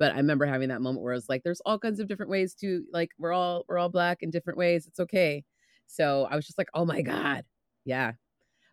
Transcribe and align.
But 0.00 0.12
I 0.14 0.16
remember 0.16 0.46
having 0.46 0.70
that 0.70 0.80
moment 0.80 1.02
where 1.04 1.12
I 1.12 1.16
was 1.16 1.28
like, 1.28 1.42
there's 1.42 1.60
all 1.60 1.78
kinds 1.78 2.00
of 2.00 2.08
different 2.08 2.30
ways 2.30 2.54
to 2.54 2.82
like 2.90 3.10
we're 3.18 3.34
all 3.34 3.66
we're 3.68 3.76
all 3.76 3.90
black 3.90 4.22
in 4.22 4.30
different 4.30 4.58
ways. 4.58 4.86
It's 4.86 4.98
okay. 4.98 5.44
So 5.88 6.26
I 6.30 6.36
was 6.36 6.46
just 6.46 6.56
like, 6.56 6.68
oh 6.72 6.86
my 6.86 7.02
God. 7.02 7.44
Yeah. 7.84 8.12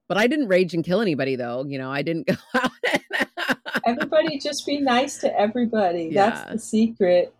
But 0.07 0.17
I 0.17 0.27
didn't 0.27 0.47
rage 0.47 0.73
and 0.73 0.85
kill 0.85 1.01
anybody 1.01 1.35
though. 1.35 1.65
You 1.67 1.79
know, 1.79 1.91
I 1.91 2.01
didn't 2.01 2.27
go 2.29 2.35
out. 2.55 2.71
everybody 3.85 4.39
just 4.39 4.65
be 4.65 4.79
nice 4.79 5.17
to 5.17 5.37
everybody. 5.37 6.07
Yeah. 6.13 6.29
That's 6.29 6.51
the 6.51 6.59
secret. 6.59 7.33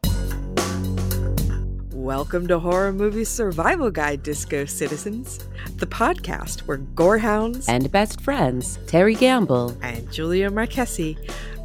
Welcome 1.93 2.47
to 2.47 2.59
Horror 2.59 2.91
Movie 2.91 3.23
Survival 3.23 3.89
Guide, 3.89 4.21
Disco 4.21 4.65
Citizens, 4.65 5.39
the 5.77 5.87
podcast 5.87 6.61
where 6.67 6.77
gorehounds 6.77 7.69
and 7.69 7.89
best 7.91 8.19
friends 8.19 8.79
Terry 8.85 9.15
Gamble 9.15 9.77
and 9.81 10.11
Julia 10.11 10.49
Marquesi 10.49 11.17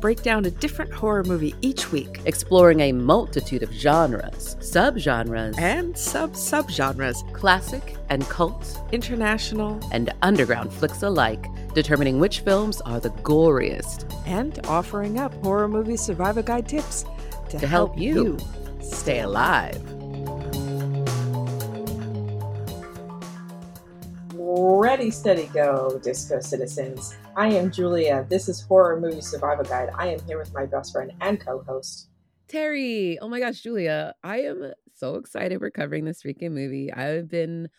break 0.02 0.22
down 0.22 0.44
a 0.44 0.50
different 0.50 0.92
horror 0.92 1.22
movie 1.22 1.54
each 1.62 1.92
week, 1.92 2.20
exploring 2.26 2.80
a 2.80 2.92
multitude 2.92 3.62
of 3.62 3.72
genres, 3.72 4.56
subgenres, 4.56 5.56
and 5.58 5.96
sub 5.96 6.32
subgenres, 6.32 7.32
classic 7.32 7.96
and 8.10 8.28
cult, 8.28 8.76
international. 8.90 9.80
And 9.92 10.12
underground 10.20 10.72
flicks 10.72 11.04
alike, 11.04 11.46
determining 11.72 12.18
which 12.18 12.40
films 12.40 12.80
are 12.80 12.98
the 12.98 13.10
goriest, 13.22 14.12
and 14.26 14.58
offering 14.66 15.20
up 15.20 15.32
horror 15.44 15.68
movie 15.68 15.96
survival 15.96 16.42
guide 16.42 16.68
tips 16.68 17.04
to, 17.50 17.58
to 17.60 17.66
help, 17.66 17.92
help 17.92 17.98
you, 17.98 18.24
you 18.24 18.38
stay 18.82 19.20
alive. 19.20 20.01
Ready, 24.54 25.10
steady, 25.10 25.46
go, 25.54 25.98
disco 26.04 26.38
citizens. 26.38 27.16
I 27.38 27.48
am 27.48 27.70
Julia. 27.70 28.26
This 28.28 28.50
is 28.50 28.60
Horror 28.60 29.00
Movie 29.00 29.22
Survival 29.22 29.64
Guide. 29.64 29.88
I 29.96 30.08
am 30.08 30.20
here 30.26 30.36
with 30.36 30.52
my 30.52 30.66
best 30.66 30.92
friend 30.92 31.10
and 31.22 31.40
co 31.40 31.62
host, 31.66 32.10
Terry. 32.48 33.18
Oh 33.22 33.28
my 33.28 33.40
gosh, 33.40 33.62
Julia. 33.62 34.12
I 34.22 34.42
am 34.42 34.74
so 34.92 35.14
excited 35.14 35.58
we're 35.58 35.70
covering 35.70 36.04
this 36.04 36.22
freaking 36.22 36.50
movie. 36.50 36.92
I've 36.92 37.30
been 37.30 37.70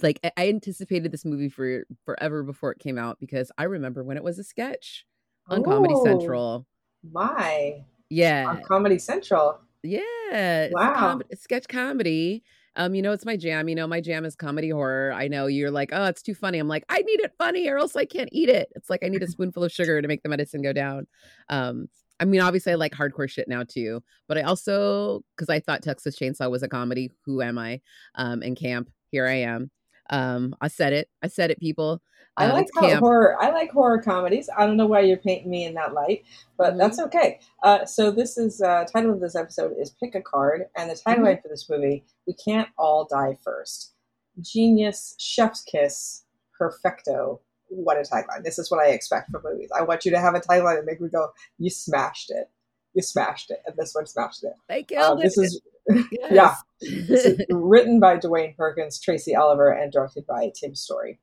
like, 0.00 0.20
I 0.38 0.48
anticipated 0.48 1.12
this 1.12 1.26
movie 1.26 1.50
for 1.50 1.84
forever 2.06 2.42
before 2.44 2.72
it 2.72 2.78
came 2.78 2.96
out 2.96 3.20
because 3.20 3.52
I 3.58 3.64
remember 3.64 4.02
when 4.02 4.16
it 4.16 4.24
was 4.24 4.38
a 4.38 4.44
sketch 4.44 5.04
on 5.48 5.60
oh, 5.60 5.64
Comedy 5.64 5.96
Central. 6.02 6.66
My. 7.12 7.84
Yeah. 8.08 8.46
On 8.48 8.62
Comedy 8.62 8.98
Central. 8.98 9.60
Yeah. 9.82 10.68
Wow. 10.72 10.94
Com- 10.94 11.22
sketch 11.34 11.68
comedy 11.68 12.42
um, 12.76 12.94
you 12.94 13.02
know, 13.02 13.12
it's 13.12 13.26
my 13.26 13.36
jam. 13.36 13.68
You 13.68 13.74
know, 13.74 13.86
my 13.86 14.00
jam 14.00 14.24
is 14.24 14.34
comedy 14.34 14.70
horror. 14.70 15.12
I 15.12 15.28
know 15.28 15.46
you're 15.46 15.70
like, 15.70 15.90
oh, 15.92 16.06
it's 16.06 16.22
too 16.22 16.34
funny. 16.34 16.58
I'm 16.58 16.68
like, 16.68 16.84
I 16.88 17.02
need 17.02 17.20
it 17.20 17.32
funny 17.38 17.68
or 17.68 17.78
else 17.78 17.96
I 17.96 18.04
can't 18.04 18.30
eat 18.32 18.48
it. 18.48 18.70
It's 18.74 18.88
like 18.88 19.04
I 19.04 19.08
need 19.08 19.22
a 19.22 19.26
spoonful 19.30 19.64
of 19.64 19.72
sugar 19.72 20.00
to 20.00 20.08
make 20.08 20.22
the 20.22 20.28
medicine 20.28 20.62
go 20.62 20.72
down. 20.72 21.06
Um, 21.48 21.88
I 22.20 22.24
mean, 22.24 22.40
obviously, 22.40 22.72
I 22.72 22.76
like 22.76 22.92
hardcore 22.92 23.28
shit 23.28 23.48
now 23.48 23.64
too, 23.64 24.02
but 24.28 24.38
I 24.38 24.42
also, 24.42 25.24
because 25.36 25.48
I 25.48 25.60
thought 25.60 25.82
Texas 25.82 26.16
Chainsaw 26.18 26.50
was 26.50 26.62
a 26.62 26.68
comedy. 26.68 27.10
Who 27.24 27.42
am 27.42 27.58
I? 27.58 27.80
Um, 28.14 28.42
in 28.42 28.54
camp, 28.54 28.90
here 29.10 29.26
I 29.26 29.40
am. 29.40 29.70
Um, 30.12 30.54
I 30.60 30.68
said 30.68 30.92
it. 30.92 31.08
I 31.22 31.28
said 31.28 31.50
it, 31.50 31.58
people. 31.58 32.00
I 32.36 32.46
uh, 32.46 32.52
like 32.52 32.68
horror. 33.00 33.36
I 33.42 33.50
like 33.50 33.70
horror 33.72 34.00
comedies. 34.00 34.48
I 34.56 34.66
don't 34.66 34.76
know 34.76 34.86
why 34.86 35.00
you're 35.00 35.16
painting 35.16 35.50
me 35.50 35.64
in 35.64 35.74
that 35.74 35.94
light, 35.94 36.24
but 36.56 36.70
mm-hmm. 36.70 36.78
that's 36.78 37.00
okay. 37.00 37.40
Uh, 37.62 37.84
so 37.84 38.10
this 38.10 38.38
is 38.38 38.60
uh, 38.60 38.84
title 38.84 39.12
of 39.12 39.20
this 39.20 39.34
episode 39.34 39.74
is 39.78 39.90
"Pick 39.90 40.14
a 40.14 40.22
Card," 40.22 40.66
and 40.76 40.90
the 40.90 40.94
tagline 40.94 41.16
mm-hmm. 41.16 41.42
for 41.42 41.48
this 41.48 41.68
movie: 41.68 42.04
"We 42.26 42.34
can't 42.34 42.68
all 42.78 43.06
die 43.10 43.36
first. 43.42 43.94
Genius, 44.40 45.14
chef's 45.18 45.62
kiss, 45.62 46.24
perfecto." 46.56 47.40
What 47.68 47.96
a 47.96 48.00
tagline! 48.00 48.44
This 48.44 48.58
is 48.58 48.70
what 48.70 48.80
I 48.80 48.90
expect 48.90 49.30
from 49.30 49.42
movies. 49.44 49.70
I 49.74 49.82
want 49.82 50.04
you 50.04 50.10
to 50.10 50.20
have 50.20 50.34
a 50.34 50.40
tagline 50.40 50.78
and 50.78 50.86
make 50.86 51.00
me 51.00 51.08
go, 51.08 51.32
"You 51.58 51.70
smashed 51.70 52.30
it! 52.30 52.50
You 52.94 53.02
smashed 53.02 53.50
it!" 53.50 53.62
And 53.66 53.76
this 53.76 53.94
one 53.94 54.06
smashed 54.06 54.44
it. 54.44 54.54
I 54.70 54.82
killed 54.82 55.18
uh, 55.18 55.22
this 55.22 55.38
it. 55.38 55.42
is 55.42 55.60
yeah. 56.30 56.54
This 56.80 57.24
is 57.24 57.40
written 57.50 58.00
by 58.00 58.16
Dewayne 58.18 58.56
Perkins, 58.56 59.00
Tracy 59.00 59.34
Oliver, 59.34 59.70
and 59.70 59.92
directed 59.92 60.26
by 60.26 60.52
Tim 60.54 60.74
Story. 60.74 61.18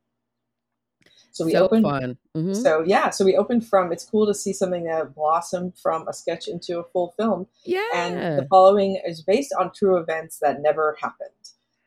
So 1.32 1.44
we 1.44 1.52
so 1.52 1.64
opened. 1.64 1.84
Fun. 1.84 2.18
Mm-hmm. 2.36 2.54
So 2.54 2.82
yeah, 2.84 3.10
so 3.10 3.24
we 3.24 3.36
opened 3.36 3.66
from. 3.66 3.92
It's 3.92 4.04
cool 4.04 4.26
to 4.26 4.34
see 4.34 4.52
something 4.52 4.84
that 4.84 5.14
blossomed 5.14 5.78
from 5.78 6.08
a 6.08 6.12
sketch 6.12 6.48
into 6.48 6.80
a 6.80 6.84
full 6.84 7.14
film. 7.16 7.46
Yeah. 7.64 7.86
And 7.94 8.38
the 8.38 8.46
following 8.50 9.00
is 9.06 9.22
based 9.22 9.54
on 9.58 9.72
true 9.72 9.96
events 9.96 10.38
that 10.40 10.60
never 10.60 10.96
happened. 11.00 11.30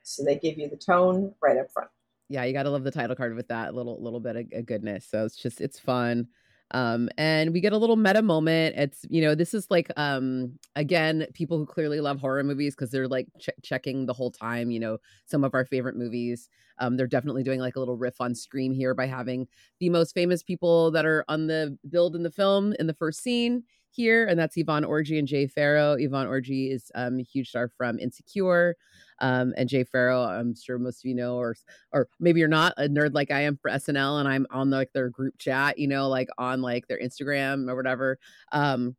So 0.03 0.23
they 0.23 0.35
give 0.35 0.57
you 0.57 0.69
the 0.69 0.77
tone 0.77 1.33
right 1.41 1.57
up 1.57 1.71
front. 1.71 1.89
Yeah, 2.29 2.43
you 2.45 2.53
got 2.53 2.63
to 2.63 2.69
love 2.69 2.83
the 2.83 2.91
title 2.91 3.15
card 3.15 3.35
with 3.35 3.49
that 3.49 3.75
little 3.75 4.01
little 4.01 4.19
bit 4.19 4.35
of, 4.35 4.45
of 4.53 4.65
goodness. 4.65 5.05
So 5.09 5.25
it's 5.25 5.35
just 5.35 5.61
it's 5.61 5.79
fun. 5.79 6.27
Um, 6.71 7.07
and 7.17 7.53
we 7.53 7.61
get 7.61 7.73
a 7.73 7.77
little 7.77 7.95
meta 7.95 8.21
moment. 8.23 8.75
It's, 8.77 9.05
you 9.09 9.21
know, 9.21 9.35
this 9.35 9.53
is 9.53 9.69
like, 9.69 9.91
um, 9.95 10.57
again, 10.75 11.27
people 11.33 11.57
who 11.57 11.65
clearly 11.67 12.01
love 12.01 12.19
horror 12.19 12.43
movies 12.43 12.73
because 12.75 12.89
they're 12.89 13.07
like 13.07 13.27
ch- 13.39 13.49
checking 13.61 14.07
the 14.07 14.13
whole 14.13 14.31
time, 14.31 14.71
you 14.71 14.79
know, 14.79 14.97
some 15.25 15.43
of 15.43 15.53
our 15.53 15.65
favorite 15.65 15.95
movies. 15.95 16.49
Um, 16.79 16.97
they're 16.97 17.05
definitely 17.05 17.43
doing 17.43 17.59
like 17.59 17.75
a 17.75 17.79
little 17.79 17.95
riff 17.97 18.19
on 18.19 18.33
Scream 18.33 18.73
here 18.73 18.95
by 18.95 19.05
having 19.05 19.47
the 19.79 19.89
most 19.89 20.13
famous 20.13 20.41
people 20.41 20.89
that 20.91 21.05
are 21.05 21.23
on 21.27 21.45
the 21.45 21.77
build 21.89 22.15
in 22.15 22.23
the 22.23 22.31
film 22.31 22.73
in 22.79 22.87
the 22.87 22.93
first 22.95 23.21
scene 23.21 23.63
here, 23.93 24.27
and 24.27 24.39
that's 24.39 24.57
Yvonne 24.57 24.83
Orji 24.83 25.19
and 25.19 25.27
Jay 25.27 25.47
Pharoah. 25.47 25.97
Yvonne 25.99 26.27
Orji 26.27 26.71
is 26.71 26.91
um, 26.95 27.19
a 27.19 27.23
huge 27.23 27.49
star 27.49 27.69
from 27.77 27.99
Insecure. 27.99 28.75
Um, 29.19 29.53
and 29.55 29.69
Jay 29.69 29.83
Pharoah, 29.83 30.39
I'm 30.39 30.55
sure 30.55 30.77
most 30.79 31.03
of 31.03 31.05
you 31.05 31.15
know, 31.15 31.37
or 31.37 31.55
or 31.91 32.09
maybe 32.19 32.39
you're 32.39 32.49
not 32.49 32.73
a 32.77 32.89
nerd 32.89 33.13
like 33.13 33.31
I 33.31 33.41
am 33.41 33.57
for 33.57 33.69
SNL, 33.71 34.19
and 34.19 34.27
I'm 34.27 34.47
on 34.51 34.69
like 34.69 34.91
their 34.93 35.09
group 35.09 35.37
chat, 35.37 35.77
you 35.77 35.87
know, 35.87 36.09
like 36.09 36.29
on 36.37 36.61
like 36.61 36.87
their 36.87 36.99
Instagram 36.99 37.69
or 37.69 37.75
whatever. 37.75 38.19
Um, 38.51 38.95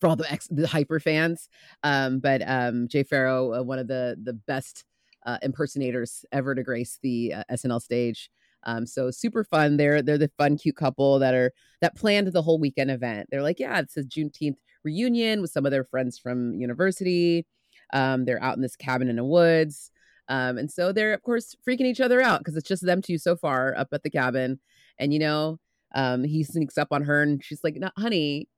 for 0.00 0.06
all 0.06 0.16
the 0.16 0.30
ex 0.30 0.46
the 0.48 0.66
hyper 0.66 1.00
fans, 1.00 1.48
um, 1.82 2.20
but 2.20 2.42
um, 2.46 2.86
Jay 2.88 3.02
Pharoah, 3.02 3.60
uh, 3.60 3.62
one 3.62 3.78
of 3.78 3.88
the 3.88 4.16
the 4.22 4.34
best 4.34 4.84
uh, 5.26 5.38
impersonators 5.42 6.24
ever 6.32 6.54
to 6.54 6.62
grace 6.62 6.98
the 7.02 7.34
uh, 7.34 7.44
SNL 7.50 7.82
stage. 7.82 8.30
Um, 8.64 8.86
so 8.86 9.10
super 9.10 9.44
fun. 9.44 9.76
They're 9.76 10.02
they're 10.02 10.18
the 10.18 10.30
fun, 10.38 10.58
cute 10.58 10.76
couple 10.76 11.18
that 11.20 11.34
are 11.34 11.52
that 11.80 11.96
planned 11.96 12.28
the 12.28 12.42
whole 12.42 12.58
weekend 12.58 12.90
event. 12.90 13.28
They're 13.30 13.42
like, 13.42 13.60
yeah, 13.60 13.78
it's 13.80 13.96
a 13.96 14.02
Juneteenth 14.02 14.56
reunion 14.84 15.40
with 15.40 15.50
some 15.50 15.66
of 15.66 15.72
their 15.72 15.84
friends 15.84 16.18
from 16.18 16.54
university. 16.54 17.46
Um, 17.92 18.24
they're 18.24 18.42
out 18.42 18.56
in 18.56 18.62
this 18.62 18.76
cabin 18.76 19.08
in 19.08 19.16
the 19.16 19.24
woods. 19.24 19.90
Um, 20.28 20.58
and 20.58 20.70
so 20.70 20.92
they're 20.92 21.14
of 21.14 21.22
course 21.22 21.56
freaking 21.66 21.86
each 21.86 22.00
other 22.00 22.20
out 22.20 22.40
because 22.40 22.56
it's 22.56 22.68
just 22.68 22.84
them 22.84 23.00
two 23.00 23.18
so 23.18 23.36
far 23.36 23.74
up 23.76 23.88
at 23.92 24.02
the 24.02 24.10
cabin. 24.10 24.60
And 24.98 25.12
you 25.12 25.18
know, 25.18 25.58
um, 25.94 26.24
he 26.24 26.44
sneaks 26.44 26.76
up 26.76 26.88
on 26.90 27.02
her 27.04 27.22
and 27.22 27.42
she's 27.42 27.64
like, 27.64 27.76
no, 27.76 27.90
honey, 27.96 28.48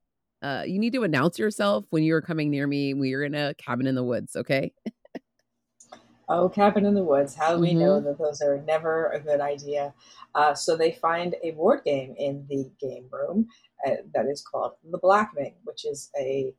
uh, 0.42 0.64
you 0.66 0.78
need 0.78 0.92
to 0.94 1.04
announce 1.04 1.38
yourself 1.38 1.84
when 1.90 2.02
you're 2.02 2.22
coming 2.22 2.50
near 2.50 2.66
me. 2.66 2.94
We're 2.94 3.24
in 3.24 3.34
a 3.34 3.54
cabin 3.54 3.86
in 3.86 3.94
the 3.94 4.04
woods, 4.04 4.36
okay? 4.36 4.72
oh, 6.30 6.48
cabin 6.48 6.86
in 6.86 6.94
the 6.94 7.04
woods. 7.04 7.34
How 7.34 7.54
do 7.54 7.60
we 7.60 7.70
mm-hmm. 7.70 7.80
know 7.80 8.00
that 8.00 8.18
those 8.18 8.40
are 8.40 8.62
never 8.62 9.10
a 9.10 9.20
good 9.20 9.40
idea? 9.40 9.92
Uh, 10.34 10.54
so 10.54 10.76
they 10.76 10.92
find 10.92 11.34
a 11.42 11.50
board 11.50 11.82
game 11.84 12.14
in 12.16 12.46
the 12.48 12.70
game 12.80 13.06
room 13.10 13.48
uh, 13.86 13.96
that 14.14 14.26
is 14.26 14.42
called 14.42 14.72
the 14.90 14.98
Blackening, 14.98 15.54
which 15.64 15.84
is 15.84 16.10
a 16.18 16.54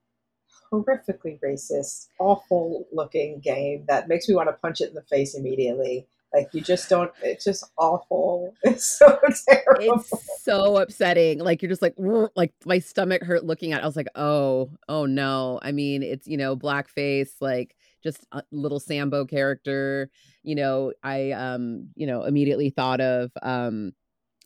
horrifically 0.71 1.39
racist, 1.43 2.07
awful 2.19 2.87
looking 2.91 3.39
game 3.39 3.85
that 3.87 4.07
makes 4.07 4.27
me 4.27 4.35
want 4.35 4.49
to 4.49 4.53
punch 4.53 4.81
it 4.81 4.89
in 4.89 4.95
the 4.95 5.03
face 5.03 5.35
immediately. 5.35 6.07
Like 6.33 6.49
you 6.53 6.61
just 6.61 6.88
don't. 6.88 7.11
It's 7.21 7.43
just 7.43 7.69
awful. 7.77 8.53
It's 8.63 8.85
so 8.85 9.19
terrible. 9.49 9.95
It's 9.99 10.43
so 10.43 10.77
upsetting. 10.77 11.39
Like 11.39 11.61
you're 11.61 11.69
just 11.69 11.81
like 11.81 11.95
like 12.35 12.53
my 12.65 12.79
stomach 12.79 13.21
hurt 13.21 13.43
looking 13.43 13.73
at. 13.73 13.79
it. 13.79 13.83
I 13.83 13.85
was 13.85 13.97
like, 13.97 14.07
oh, 14.15 14.69
oh 14.88 15.05
no. 15.05 15.59
I 15.61 15.73
mean, 15.73 16.03
it's 16.03 16.27
you 16.27 16.38
know 16.38 16.55
blackface 16.55 17.31
like 17.41 17.75
just 18.03 18.25
a 18.31 18.44
little 18.51 18.79
Sambo 18.79 19.25
character. 19.25 20.09
You 20.44 20.56
know, 20.56 20.94
I 21.03 21.31
um, 21.31 21.89
you 21.95 22.07
know, 22.07 22.23
immediately 22.23 22.69
thought 22.69 23.01
of 23.01 23.31
um 23.41 23.94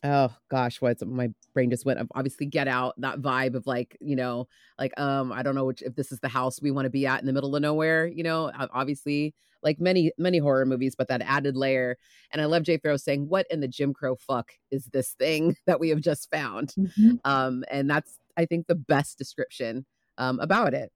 oh 0.04 0.32
gosh, 0.50 0.80
what's 0.80 1.04
my 1.04 1.30
brain 1.54 1.70
just 1.70 1.86
went 1.86 1.98
obviously 2.14 2.46
get 2.46 2.68
out 2.68 2.94
that 3.00 3.20
vibe 3.20 3.54
of 3.54 3.66
like, 3.66 3.96
you 4.00 4.14
know, 4.14 4.46
like 4.78 4.98
um, 5.00 5.32
I 5.32 5.42
don't 5.42 5.54
know 5.54 5.64
which 5.64 5.82
if 5.82 5.94
this 5.96 6.12
is 6.12 6.20
the 6.20 6.28
house 6.28 6.60
we 6.60 6.70
want 6.70 6.86
to 6.86 6.90
be 6.90 7.06
at 7.06 7.20
in 7.20 7.26
the 7.26 7.32
middle 7.32 7.56
of 7.56 7.62
nowhere, 7.62 8.06
you 8.06 8.22
know, 8.22 8.50
obviously 8.72 9.34
like 9.62 9.80
many 9.80 10.12
many 10.18 10.38
horror 10.38 10.66
movies, 10.66 10.94
but 10.96 11.08
that 11.08 11.22
added 11.22 11.56
layer. 11.56 11.96
And 12.30 12.40
I 12.40 12.44
love 12.44 12.62
Jay 12.62 12.78
Pharoah 12.78 12.98
saying, 12.98 13.28
"What 13.28 13.46
in 13.50 13.60
the 13.60 13.68
Jim 13.68 13.92
Crow 13.92 14.16
fuck 14.16 14.52
is 14.70 14.86
this 14.92 15.12
thing 15.12 15.56
that 15.66 15.80
we 15.80 15.88
have 15.88 16.00
just 16.00 16.30
found?" 16.30 16.74
Mm-hmm. 16.78 17.16
Um, 17.24 17.64
and 17.70 17.88
that's 17.90 18.18
I 18.36 18.46
think 18.46 18.66
the 18.66 18.74
best 18.74 19.18
description 19.18 19.86
um 20.18 20.38
about 20.40 20.74
it. 20.74 20.92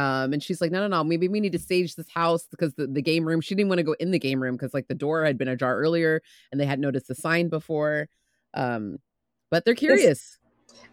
Um, 0.00 0.32
and 0.32 0.42
she's 0.42 0.62
like, 0.62 0.70
no, 0.70 0.80
no, 0.80 0.86
no, 0.86 1.04
maybe 1.04 1.28
we 1.28 1.40
need 1.40 1.52
to 1.52 1.58
stage 1.58 1.94
this 1.94 2.08
house 2.08 2.46
because 2.50 2.72
the, 2.74 2.86
the 2.86 3.02
game 3.02 3.26
room, 3.26 3.42
she 3.42 3.54
didn't 3.54 3.68
want 3.68 3.80
to 3.80 3.84
go 3.84 3.94
in 4.00 4.12
the 4.12 4.18
game 4.18 4.42
room 4.42 4.56
because 4.56 4.72
like 4.72 4.88
the 4.88 4.94
door 4.94 5.24
had 5.24 5.36
been 5.36 5.48
ajar 5.48 5.76
earlier 5.76 6.22
and 6.50 6.60
they 6.60 6.64
had 6.64 6.80
noticed 6.80 7.08
the 7.08 7.14
sign 7.14 7.48
before. 7.50 8.08
Um, 8.54 8.98
but 9.50 9.64
they're 9.64 9.74
curious. 9.74 10.38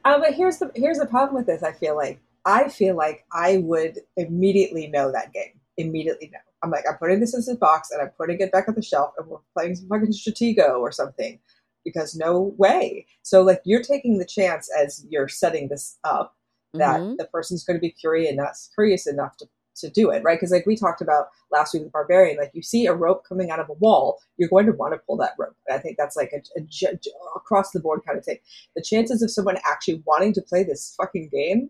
Uh, 0.03 0.19
but 0.19 0.33
here's 0.33 0.57
the 0.57 0.71
here's 0.75 0.97
the 0.97 1.05
problem 1.05 1.35
with 1.35 1.45
this. 1.45 1.63
I 1.63 1.71
feel 1.71 1.95
like 1.95 2.19
I 2.45 2.67
feel 2.67 2.97
like 2.97 3.25
I 3.31 3.57
would 3.57 3.99
immediately 4.17 4.87
know 4.87 5.11
that 5.11 5.31
game. 5.31 5.59
Immediately 5.77 6.31
know. 6.33 6.39
I'm 6.63 6.71
like, 6.71 6.83
I'm 6.89 6.97
putting 6.97 7.19
this 7.19 7.33
in 7.33 7.41
this 7.45 7.55
box 7.55 7.91
and 7.91 8.01
I'm 8.01 8.09
putting 8.17 8.39
it 8.39 8.51
back 8.51 8.67
on 8.67 8.75
the 8.75 8.81
shelf 8.81 9.13
and 9.17 9.27
we're 9.27 9.37
playing 9.55 9.75
some 9.75 9.87
fucking 9.87 10.11
Stratego 10.11 10.79
or 10.79 10.91
something. 10.91 11.39
Because 11.85 12.15
no 12.15 12.53
way. 12.57 13.05
So 13.21 13.41
like 13.43 13.61
you're 13.63 13.83
taking 13.83 14.17
the 14.17 14.25
chance 14.25 14.69
as 14.77 15.05
you're 15.09 15.29
setting 15.29 15.69
this 15.69 15.97
up 16.03 16.36
that 16.73 16.99
Mhm. 16.99 17.17
the 17.17 17.25
person's 17.25 17.63
going 17.63 17.77
to 17.77 17.81
be 17.81 17.91
curious 17.91 18.31
enough, 18.31 18.57
curious 18.75 19.07
enough 19.07 19.37
to, 19.37 19.47
to 19.77 19.89
do 19.89 20.09
it, 20.11 20.23
right? 20.23 20.37
Because 20.37 20.51
like 20.51 20.65
we 20.65 20.75
talked 20.75 21.01
about 21.01 21.27
last 21.51 21.73
week 21.73 21.83
with 21.83 21.91
Barbarian, 21.91 22.37
like 22.37 22.51
you 22.53 22.61
see 22.63 22.85
a 22.87 22.93
rope 22.93 23.23
coming 23.27 23.51
out 23.51 23.59
of 23.59 23.69
a 23.69 23.73
wall, 23.73 24.19
you're 24.37 24.49
going 24.49 24.65
to 24.65 24.71
want 24.71 24.93
to 24.93 24.97
pull 25.05 25.17
that 25.17 25.33
rope. 25.37 25.55
And 25.67 25.77
I 25.77 25.81
think 25.81 25.97
that's 25.97 26.15
like 26.15 26.33
a, 26.33 26.41
a 26.59 26.63
ju- 26.63 26.87
across 27.35 27.71
the 27.71 27.79
board 27.79 28.01
kind 28.05 28.17
of 28.17 28.25
thing. 28.25 28.37
The 28.75 28.81
chances 28.81 29.21
of 29.21 29.29
someone 29.31 29.57
actually 29.65 30.01
wanting 30.05 30.33
to 30.33 30.41
play 30.41 30.63
this 30.63 30.93
fucking 30.97 31.29
game, 31.31 31.69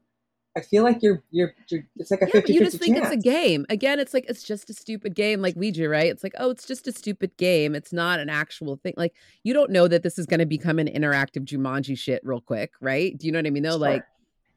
I 0.56 0.62
feel 0.62 0.82
like 0.84 1.04
you're 1.04 1.22
you're, 1.30 1.54
you're 1.70 1.84
it's 1.98 2.10
like 2.10 2.22
a 2.24 2.26
Yeah, 2.26 2.32
50 2.32 2.42
but 2.42 2.50
you 2.56 2.60
just 2.66 2.80
think 2.80 2.96
chance. 2.96 3.14
it's 3.14 3.16
a 3.26 3.30
game. 3.30 3.66
Again, 3.70 4.00
it's 4.00 4.12
like 4.14 4.26
it's 4.28 4.42
just 4.42 4.70
a 4.72 4.74
stupid 4.74 5.14
game, 5.14 5.40
like 5.42 5.56
Ouija, 5.56 5.88
right? 5.88 6.08
It's 6.10 6.24
like, 6.24 6.34
oh, 6.40 6.50
it's 6.50 6.66
just 6.66 6.88
a 6.88 6.92
stupid 6.92 7.38
game. 7.38 7.76
It's 7.76 7.94
not 7.94 8.20
an 8.20 8.28
actual 8.30 8.78
thing. 8.78 8.96
Like 8.98 9.14
you 9.44 9.54
don't 9.54 9.70
know 9.70 9.88
that 9.88 10.02
this 10.02 10.18
is 10.18 10.26
going 10.26 10.40
to 10.40 10.48
become 10.48 10.80
an 10.80 10.88
interactive 10.88 11.46
Jumanji 11.46 11.96
shit 11.96 12.22
real 12.26 12.42
quick, 12.42 12.72
right? 12.82 13.16
Do 13.16 13.28
you 13.28 13.32
know 13.34 13.38
what 13.38 13.46
I 13.46 13.52
mean? 13.52 13.62
Though, 13.64 13.72
Sure. 13.72 13.78
like, 13.80 14.04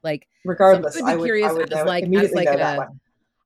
like 0.03 0.27
Regardless, 0.45 0.95
Some 0.95 1.05
would 1.05 1.09
be 1.09 1.13
I 1.13 1.17
would, 1.17 1.25
curious 1.25 1.51
I 1.51 1.53
would, 1.53 1.73
as, 1.73 1.87
like- 1.87 2.05
as, 2.05 2.33
like, 2.33 2.49
a-. 2.49 2.89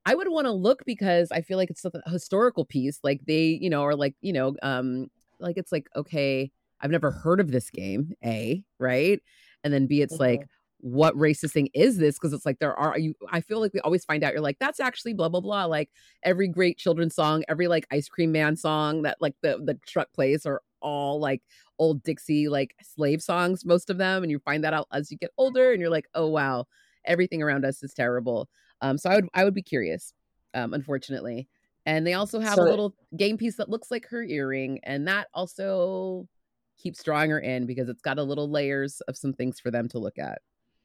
I 0.06 0.14
would 0.14 0.28
want 0.28 0.46
to 0.46 0.52
look 0.52 0.84
because 0.84 1.30
I 1.32 1.40
feel 1.40 1.56
like 1.56 1.70
it's 1.70 1.84
a 1.84 1.90
historical 2.10 2.64
piece. 2.64 3.00
Like 3.02 3.20
they, 3.26 3.58
you 3.60 3.70
know, 3.70 3.82
or 3.82 3.94
like 3.96 4.14
you 4.20 4.32
know, 4.32 4.54
um, 4.62 5.10
like 5.38 5.56
it's 5.56 5.72
like 5.72 5.88
okay, 5.96 6.50
I've 6.80 6.90
never 6.90 7.10
heard 7.10 7.40
of 7.40 7.50
this 7.50 7.70
game. 7.70 8.12
A 8.24 8.62
right, 8.78 9.20
and 9.62 9.72
then 9.72 9.86
B, 9.86 10.02
it's 10.02 10.20
like 10.20 10.46
what 10.80 11.16
racist 11.16 11.52
thing 11.52 11.70
is 11.72 11.96
this? 11.96 12.16
Because 12.16 12.34
it's 12.34 12.44
like 12.44 12.58
there 12.58 12.78
are 12.78 12.98
you. 12.98 13.14
I 13.32 13.40
feel 13.40 13.60
like 13.60 13.72
we 13.72 13.80
always 13.80 14.04
find 14.04 14.22
out. 14.22 14.34
You're 14.34 14.42
like 14.42 14.58
that's 14.58 14.80
actually 14.80 15.14
blah 15.14 15.30
blah 15.30 15.40
blah. 15.40 15.64
Like 15.64 15.88
every 16.22 16.48
great 16.48 16.76
children's 16.76 17.14
song, 17.14 17.42
every 17.48 17.68
like 17.68 17.86
ice 17.90 18.06
cream 18.06 18.32
man 18.32 18.56
song 18.56 19.02
that 19.02 19.16
like 19.20 19.34
the 19.42 19.58
the 19.64 19.78
truck 19.86 20.12
plays 20.12 20.44
are 20.44 20.60
all 20.84 21.18
like 21.18 21.42
old 21.78 22.04
Dixie 22.04 22.48
like 22.48 22.76
slave 22.82 23.22
songs, 23.22 23.64
most 23.64 23.90
of 23.90 23.98
them, 23.98 24.22
and 24.22 24.30
you 24.30 24.38
find 24.38 24.62
that 24.62 24.74
out 24.74 24.86
as 24.92 25.10
you 25.10 25.18
get 25.18 25.32
older, 25.36 25.72
and 25.72 25.80
you're 25.80 25.90
like, 25.90 26.06
oh 26.14 26.28
wow, 26.28 26.66
everything 27.04 27.42
around 27.42 27.64
us 27.64 27.82
is 27.82 27.94
terrible. 27.94 28.48
Um, 28.80 28.98
so 28.98 29.10
I 29.10 29.16
would 29.16 29.28
I 29.34 29.44
would 29.44 29.54
be 29.54 29.62
curious, 29.62 30.12
um, 30.54 30.74
unfortunately. 30.74 31.48
And 31.86 32.06
they 32.06 32.14
also 32.14 32.40
have 32.40 32.54
So 32.54 32.62
a 32.62 32.70
little 32.70 32.94
game 33.16 33.36
piece 33.36 33.56
that 33.56 33.68
looks 33.68 33.90
like 33.90 34.06
her 34.08 34.22
earring, 34.22 34.80
and 34.84 35.08
that 35.08 35.28
also 35.34 36.28
keeps 36.76 37.02
drawing 37.02 37.30
her 37.30 37.40
in 37.40 37.66
because 37.66 37.88
it's 37.88 38.02
got 38.02 38.18
a 38.18 38.22
little 38.22 38.50
layers 38.50 39.00
of 39.02 39.16
some 39.16 39.32
things 39.32 39.60
for 39.60 39.70
them 39.70 39.88
to 39.88 39.98
look 39.98 40.18
at. 40.18 40.40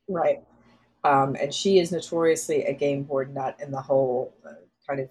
Right. 0.07 0.39
Um, 1.03 1.35
and 1.39 1.53
she 1.53 1.79
is 1.79 1.91
notoriously 1.91 2.65
a 2.65 2.73
game 2.73 3.03
board 3.03 3.33
nut, 3.33 3.57
in 3.63 3.71
the 3.71 3.81
whole 3.81 4.33
uh, 4.45 4.53
kind 4.89 5.01
of 5.01 5.09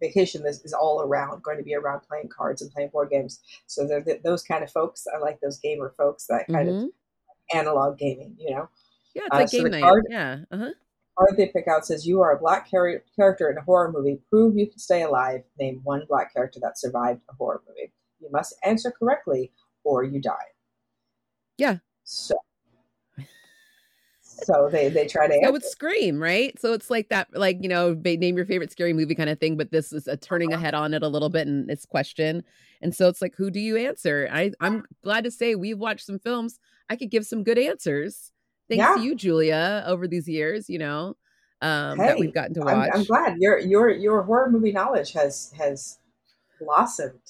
vacation 0.00 0.44
is, 0.46 0.62
is 0.64 0.72
all 0.72 1.00
around 1.00 1.42
going 1.42 1.58
to 1.58 1.62
be 1.62 1.74
around 1.74 2.00
playing 2.00 2.28
cards 2.28 2.60
and 2.62 2.70
playing 2.72 2.90
board 2.90 3.10
games. 3.10 3.40
So 3.66 3.86
they're 3.86 4.02
th- 4.02 4.22
those 4.22 4.42
kind 4.42 4.64
of 4.64 4.70
folks. 4.70 5.06
I 5.14 5.18
like 5.18 5.40
those 5.40 5.58
gamer 5.60 5.94
folks, 5.96 6.26
that 6.26 6.46
kind 6.48 6.68
of 6.68 6.74
Mhm. 6.74 6.88
analog 7.54 7.98
gaming, 7.98 8.36
you 8.38 8.50
know. 8.50 8.68
Yeah, 9.14 9.22
it's 9.26 9.34
Uh, 9.34 9.36
like 9.38 9.48
so 9.48 9.58
game 9.62 9.70
night. 9.70 9.82
card- 9.82 10.06
Yeah. 10.10 10.38
Uh-huh. 10.50 10.72
Card 11.18 11.36
they 11.38 11.48
pick 11.48 11.66
out 11.68 11.86
says, 11.86 12.06
You 12.06 12.20
are 12.20 12.32
a 12.36 12.38
black 12.38 12.68
char- 12.68 13.02
character 13.14 13.50
in 13.50 13.56
a 13.56 13.62
horror 13.62 13.90
movie. 13.90 14.20
Prove 14.28 14.56
you 14.56 14.66
can 14.66 14.78
stay 14.78 15.02
alive. 15.02 15.42
Name 15.58 15.80
one 15.84 16.04
black 16.08 16.32
character 16.34 16.60
that 16.60 16.78
survived 16.78 17.22
a 17.30 17.34
horror 17.34 17.62
movie. 17.66 17.92
You 18.20 18.28
must 18.30 18.54
answer 18.64 18.90
correctly 18.90 19.52
or 19.84 20.02
you 20.04 20.20
die. 20.20 20.52
Yeah. 21.56 21.78
So, 22.04 22.34
so 24.44 24.68
they, 24.70 24.88
they 24.88 25.06
try 25.06 25.26
to 25.26 25.32
So 25.34 25.40
answer. 25.48 25.56
it's 25.56 25.70
Scream, 25.70 26.22
right? 26.22 26.58
So 26.60 26.72
it's 26.72 26.90
like 26.90 27.08
that, 27.08 27.28
like 27.32 27.58
you 27.62 27.68
know, 27.68 27.94
name 27.94 28.36
your 28.36 28.46
favorite 28.46 28.70
scary 28.70 28.92
movie 28.92 29.14
kind 29.14 29.30
of 29.30 29.38
thing. 29.40 29.56
But 29.56 29.70
this 29.72 29.92
is 29.92 30.06
a 30.06 30.16
turning 30.16 30.52
Uh-huh. 30.52 30.60
ahead 30.60 30.74
on 30.74 30.94
it 30.94 31.02
a 31.02 31.08
little 31.08 31.28
bit 31.30 31.46
and 31.46 31.70
it's 31.70 31.86
question. 31.86 32.42
And 32.82 32.94
so 32.94 33.08
it's 33.08 33.22
like, 33.22 33.34
who 33.36 33.50
do 33.50 33.58
you 33.60 33.76
answer? 33.76 34.28
I 34.32 34.52
I'm 34.60 34.84
glad 35.02 35.24
to 35.24 35.30
say 35.30 35.54
we've 35.54 35.78
watched 35.78 36.06
some 36.06 36.18
films. 36.18 36.58
I 36.90 36.96
could 36.96 37.10
give 37.10 37.24
some 37.26 37.42
good 37.42 37.58
answers. 37.58 38.32
Thanks 38.68 38.82
Yeah. 38.82 38.94
to 38.96 39.00
you, 39.00 39.14
Julia, 39.14 39.84
over 39.86 40.06
these 40.06 40.28
years. 40.28 40.68
You 40.68 40.78
know, 40.78 41.16
um, 41.62 41.98
that 41.98 42.18
we've 42.18 42.34
gotten 42.34 42.54
to 42.54 42.60
I'm, 42.62 42.78
watch. 42.78 42.90
I'm 42.94 43.04
glad 43.04 43.36
your 43.38 43.58
your 43.58 43.90
your 43.90 44.22
horror 44.22 44.50
movie 44.50 44.72
knowledge 44.72 45.12
has 45.12 45.52
has 45.56 45.98
blossomed. 46.60 47.20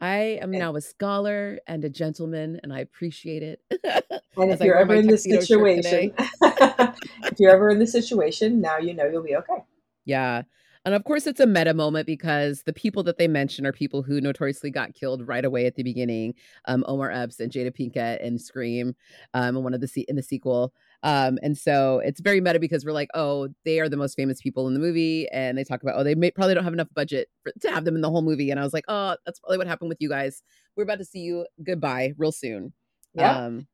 I 0.00 0.38
am 0.40 0.50
now 0.50 0.74
a 0.76 0.80
scholar 0.80 1.58
and 1.66 1.84
a 1.84 1.90
gentleman, 1.90 2.58
and 2.62 2.72
I 2.72 2.80
appreciate 2.80 3.42
it. 3.42 3.60
And 4.36 4.52
if 4.52 4.60
you're 4.60 4.78
ever 4.78 4.94
in 4.94 5.06
this 5.06 5.24
situation, 5.24 6.14
if 6.18 7.34
you're 7.38 7.50
ever 7.50 7.68
in 7.68 7.78
this 7.78 7.92
situation, 7.92 8.60
now 8.60 8.78
you 8.78 8.94
know 8.94 9.04
you'll 9.04 9.24
be 9.24 9.36
okay. 9.36 9.64
Yeah. 10.06 10.42
And 10.86 10.94
of 10.94 11.04
course, 11.04 11.26
it's 11.26 11.40
a 11.40 11.46
meta 11.46 11.74
moment 11.74 12.06
because 12.06 12.62
the 12.62 12.72
people 12.72 13.02
that 13.02 13.18
they 13.18 13.28
mention 13.28 13.66
are 13.66 13.72
people 13.72 14.02
who 14.02 14.20
notoriously 14.20 14.70
got 14.70 14.94
killed 14.94 15.26
right 15.28 15.44
away 15.44 15.66
at 15.66 15.74
the 15.74 15.82
beginning. 15.82 16.34
Um, 16.64 16.84
Omar 16.88 17.10
Epps 17.10 17.38
and 17.38 17.52
Jada 17.52 17.70
Pinkett 17.70 18.24
and 18.24 18.40
Scream, 18.40 18.94
um, 19.34 19.56
and 19.56 19.64
one 19.64 19.74
of 19.74 19.82
the 19.82 19.88
se- 19.88 20.06
in 20.08 20.16
the 20.16 20.22
sequel. 20.22 20.72
Um, 21.02 21.38
and 21.42 21.56
so 21.56 22.00
it's 22.04 22.20
very 22.20 22.40
meta 22.40 22.58
because 22.58 22.84
we're 22.84 22.92
like, 22.92 23.08
oh, 23.14 23.48
they 23.64 23.80
are 23.80 23.88
the 23.88 23.96
most 23.96 24.14
famous 24.14 24.40
people 24.40 24.68
in 24.68 24.74
the 24.74 24.80
movie, 24.80 25.28
and 25.30 25.56
they 25.56 25.64
talk 25.64 25.82
about, 25.82 25.94
oh, 25.96 26.04
they 26.04 26.14
may, 26.14 26.30
probably 26.30 26.54
don't 26.54 26.64
have 26.64 26.72
enough 26.74 26.92
budget 26.94 27.28
for, 27.42 27.52
to 27.62 27.70
have 27.70 27.84
them 27.84 27.94
in 27.94 28.02
the 28.02 28.10
whole 28.10 28.22
movie. 28.22 28.50
And 28.50 28.60
I 28.60 28.64
was 28.64 28.74
like, 28.74 28.84
oh, 28.88 29.16
that's 29.24 29.40
probably 29.40 29.58
what 29.58 29.66
happened 29.66 29.88
with 29.88 30.00
you 30.00 30.08
guys. 30.08 30.42
We're 30.76 30.84
about 30.84 30.98
to 30.98 31.04
see 31.04 31.20
you 31.20 31.46
goodbye 31.64 32.12
real 32.18 32.32
soon. 32.32 32.72
Yeah. 33.14 33.36
Um, 33.36 33.66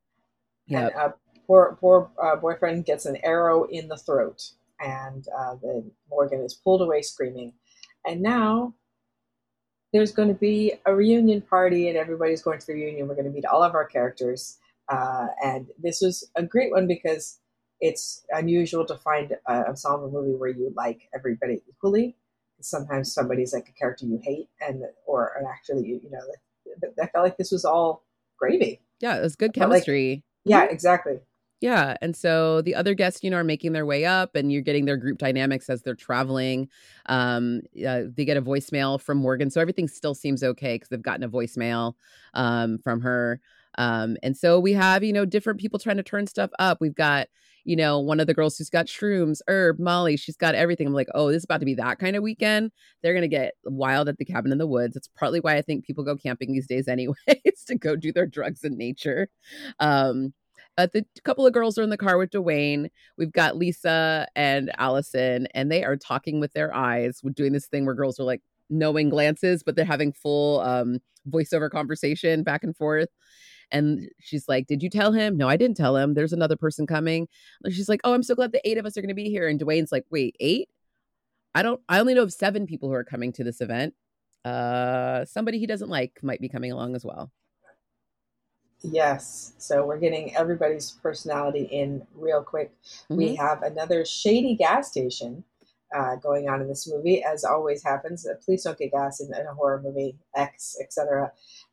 yeah. 0.66 0.86
And 0.86 0.94
uh, 0.96 1.12
poor 1.46 1.76
poor 1.80 2.10
uh, 2.22 2.36
boyfriend 2.36 2.84
gets 2.84 3.06
an 3.06 3.16
arrow 3.24 3.64
in 3.64 3.88
the 3.88 3.96
throat, 3.96 4.42
and 4.80 5.26
uh, 5.36 5.56
then 5.62 5.90
Morgan 6.08 6.40
is 6.40 6.54
pulled 6.54 6.82
away 6.82 7.02
screaming. 7.02 7.52
And 8.06 8.22
now 8.22 8.74
there's 9.92 10.12
going 10.12 10.28
to 10.28 10.34
be 10.34 10.74
a 10.86 10.94
reunion 10.94 11.40
party, 11.40 11.88
and 11.88 11.96
everybody's 11.96 12.42
going 12.42 12.58
to 12.60 12.66
the 12.66 12.74
reunion. 12.74 13.08
We're 13.08 13.14
going 13.14 13.26
to 13.26 13.32
meet 13.32 13.46
all 13.46 13.62
of 13.62 13.74
our 13.74 13.84
characters, 13.84 14.58
uh, 14.88 15.26
and 15.42 15.66
this 15.78 16.00
was 16.00 16.30
a 16.36 16.42
great 16.42 16.70
one 16.70 16.86
because 16.86 17.38
it's 17.80 18.24
unusual 18.30 18.86
to 18.86 18.96
find 18.96 19.32
an 19.46 19.64
ensemble 19.64 20.10
movie 20.10 20.34
where 20.34 20.48
you 20.48 20.72
like 20.76 21.08
everybody 21.14 21.62
equally. 21.68 22.16
Sometimes 22.60 23.12
somebody's 23.12 23.52
like 23.52 23.68
a 23.68 23.72
character 23.72 24.06
you 24.06 24.18
hate, 24.22 24.48
and 24.60 24.82
or 25.06 25.32
an 25.38 25.46
actor 25.46 25.74
that 25.74 25.86
you 25.86 26.00
you 26.02 26.10
know. 26.10 26.20
But 26.80 26.90
I 27.02 27.06
felt 27.08 27.24
like 27.24 27.36
this 27.36 27.50
was 27.52 27.64
all 27.64 28.04
gravy. 28.38 28.80
yeah, 29.00 29.16
it 29.16 29.22
was 29.22 29.36
good 29.36 29.52
But, 29.54 29.68
like, 29.68 29.84
chemistry. 29.84 30.24
Yeah, 30.44 30.64
exactly. 30.64 31.18
Yeah. 31.60 31.96
And 32.02 32.14
so 32.14 32.60
the 32.60 32.74
other 32.74 32.92
guests, 32.92 33.24
you 33.24 33.30
know, 33.30 33.38
are 33.38 33.44
making 33.44 33.72
their 33.72 33.86
way 33.86 34.04
up 34.04 34.36
and 34.36 34.52
you're 34.52 34.60
getting 34.62 34.84
their 34.84 34.98
group 34.98 35.16
dynamics 35.16 35.70
as 35.70 35.80
they're 35.82 35.94
traveling. 35.94 36.68
Um, 37.06 37.62
uh, 37.76 38.02
they 38.14 38.26
get 38.26 38.36
a 38.36 38.42
voicemail 38.42 39.00
from 39.00 39.18
Morgan. 39.18 39.48
So 39.48 39.60
everything 39.60 39.88
still 39.88 40.14
seems 40.14 40.44
okay 40.44 40.74
because 40.74 40.90
they've 40.90 41.00
gotten 41.00 41.24
a 41.24 41.30
voicemail 41.30 41.94
um, 42.34 42.78
from 42.78 43.00
her. 43.00 43.40
Um, 43.78 44.16
and 44.22 44.36
so 44.36 44.58
we 44.58 44.72
have, 44.72 45.04
you 45.04 45.12
know, 45.12 45.24
different 45.24 45.60
people 45.60 45.78
trying 45.78 45.96
to 45.96 46.02
turn 46.02 46.26
stuff 46.26 46.50
up. 46.58 46.78
We've 46.80 46.94
got, 46.94 47.28
you 47.64 47.76
know, 47.76 47.98
one 47.98 48.20
of 48.20 48.26
the 48.26 48.34
girls 48.34 48.56
who's 48.56 48.70
got 48.70 48.86
shrooms, 48.86 49.40
herb, 49.48 49.78
Molly, 49.78 50.16
she's 50.16 50.36
got 50.36 50.54
everything. 50.54 50.86
I'm 50.86 50.92
like, 50.92 51.08
oh, 51.14 51.28
this 51.28 51.38
is 51.38 51.44
about 51.44 51.60
to 51.60 51.66
be 51.66 51.74
that 51.74 51.98
kind 51.98 52.16
of 52.16 52.22
weekend. 52.22 52.70
They're 53.02 53.12
going 53.12 53.22
to 53.22 53.28
get 53.28 53.54
wild 53.64 54.08
at 54.08 54.18
the 54.18 54.24
cabin 54.24 54.52
in 54.52 54.58
the 54.58 54.66
woods. 54.66 54.96
It's 54.96 55.08
partly 55.08 55.40
why 55.40 55.56
I 55.56 55.62
think 55.62 55.84
people 55.84 56.04
go 56.04 56.16
camping 56.16 56.52
these 56.52 56.66
days 56.66 56.88
anyway, 56.88 57.14
it's 57.26 57.64
to 57.66 57.74
go 57.74 57.96
do 57.96 58.12
their 58.12 58.26
drugs 58.26 58.64
in 58.64 58.76
nature. 58.76 59.28
Um, 59.80 60.32
uh, 60.78 60.86
the 60.92 61.04
couple 61.24 61.46
of 61.46 61.52
girls 61.52 61.78
are 61.78 61.82
in 61.82 61.90
the 61.90 61.96
car 61.96 62.18
with 62.18 62.30
Dewayne. 62.30 62.90
We've 63.16 63.32
got 63.32 63.56
Lisa 63.56 64.28
and 64.36 64.70
Allison, 64.78 65.48
and 65.54 65.72
they 65.72 65.84
are 65.84 65.96
talking 65.96 66.38
with 66.38 66.52
their 66.52 66.74
eyes. 66.74 67.20
Doing 67.34 67.52
this 67.52 67.66
thing 67.66 67.86
where 67.86 67.94
girls 67.94 68.20
are 68.20 68.24
like 68.24 68.42
knowing 68.68 69.08
glances, 69.08 69.62
but 69.62 69.74
they're 69.74 69.84
having 69.84 70.12
full 70.12 70.60
um, 70.60 70.98
voiceover 71.30 71.70
conversation 71.70 72.42
back 72.42 72.62
and 72.62 72.76
forth. 72.76 73.08
And 73.70 74.08
she's 74.20 74.48
like, 74.48 74.66
Did 74.66 74.82
you 74.82 74.90
tell 74.90 75.12
him? 75.12 75.36
No, 75.36 75.48
I 75.48 75.56
didn't 75.56 75.76
tell 75.76 75.96
him. 75.96 76.14
There's 76.14 76.32
another 76.32 76.56
person 76.56 76.86
coming. 76.86 77.28
And 77.64 77.74
she's 77.74 77.88
like, 77.88 78.00
Oh, 78.04 78.14
I'm 78.14 78.22
so 78.22 78.34
glad 78.34 78.52
the 78.52 78.66
eight 78.68 78.78
of 78.78 78.86
us 78.86 78.96
are 78.96 79.00
going 79.02 79.08
to 79.08 79.14
be 79.14 79.28
here. 79.30 79.48
And 79.48 79.58
Dewayne's 79.58 79.92
like, 79.92 80.04
Wait, 80.10 80.36
eight? 80.40 80.68
I 81.54 81.62
don't, 81.62 81.80
I 81.88 82.00
only 82.00 82.14
know 82.14 82.22
of 82.22 82.32
seven 82.32 82.66
people 82.66 82.88
who 82.88 82.94
are 82.94 83.04
coming 83.04 83.32
to 83.34 83.44
this 83.44 83.60
event. 83.60 83.94
Uh, 84.44 85.24
somebody 85.24 85.58
he 85.58 85.66
doesn't 85.66 85.88
like 85.88 86.18
might 86.22 86.40
be 86.40 86.48
coming 86.48 86.70
along 86.70 86.94
as 86.94 87.04
well. 87.04 87.32
Yes. 88.82 89.54
So 89.58 89.84
we're 89.86 89.98
getting 89.98 90.36
everybody's 90.36 90.92
personality 91.02 91.62
in 91.62 92.06
real 92.14 92.42
quick. 92.42 92.72
We 93.08 93.30
Mhm. 93.34 93.36
have 93.38 93.62
another 93.62 94.04
shady 94.04 94.54
gas 94.54 94.88
station 94.90 95.44
uh, 95.94 96.16
going 96.16 96.48
on 96.48 96.60
in 96.60 96.68
this 96.68 96.86
movie, 96.88 97.22
as 97.22 97.44
always 97.44 97.82
happens. 97.82 98.26
Uh, 98.26 98.34
please 98.44 98.64
don't 98.64 98.76
get 98.76 98.90
gas 98.90 99.20
in, 99.20 99.32
in 99.32 99.46
a 99.46 99.54
horror 99.54 99.80
movie, 99.80 100.18
X, 100.34 100.76
etc. 100.80 101.32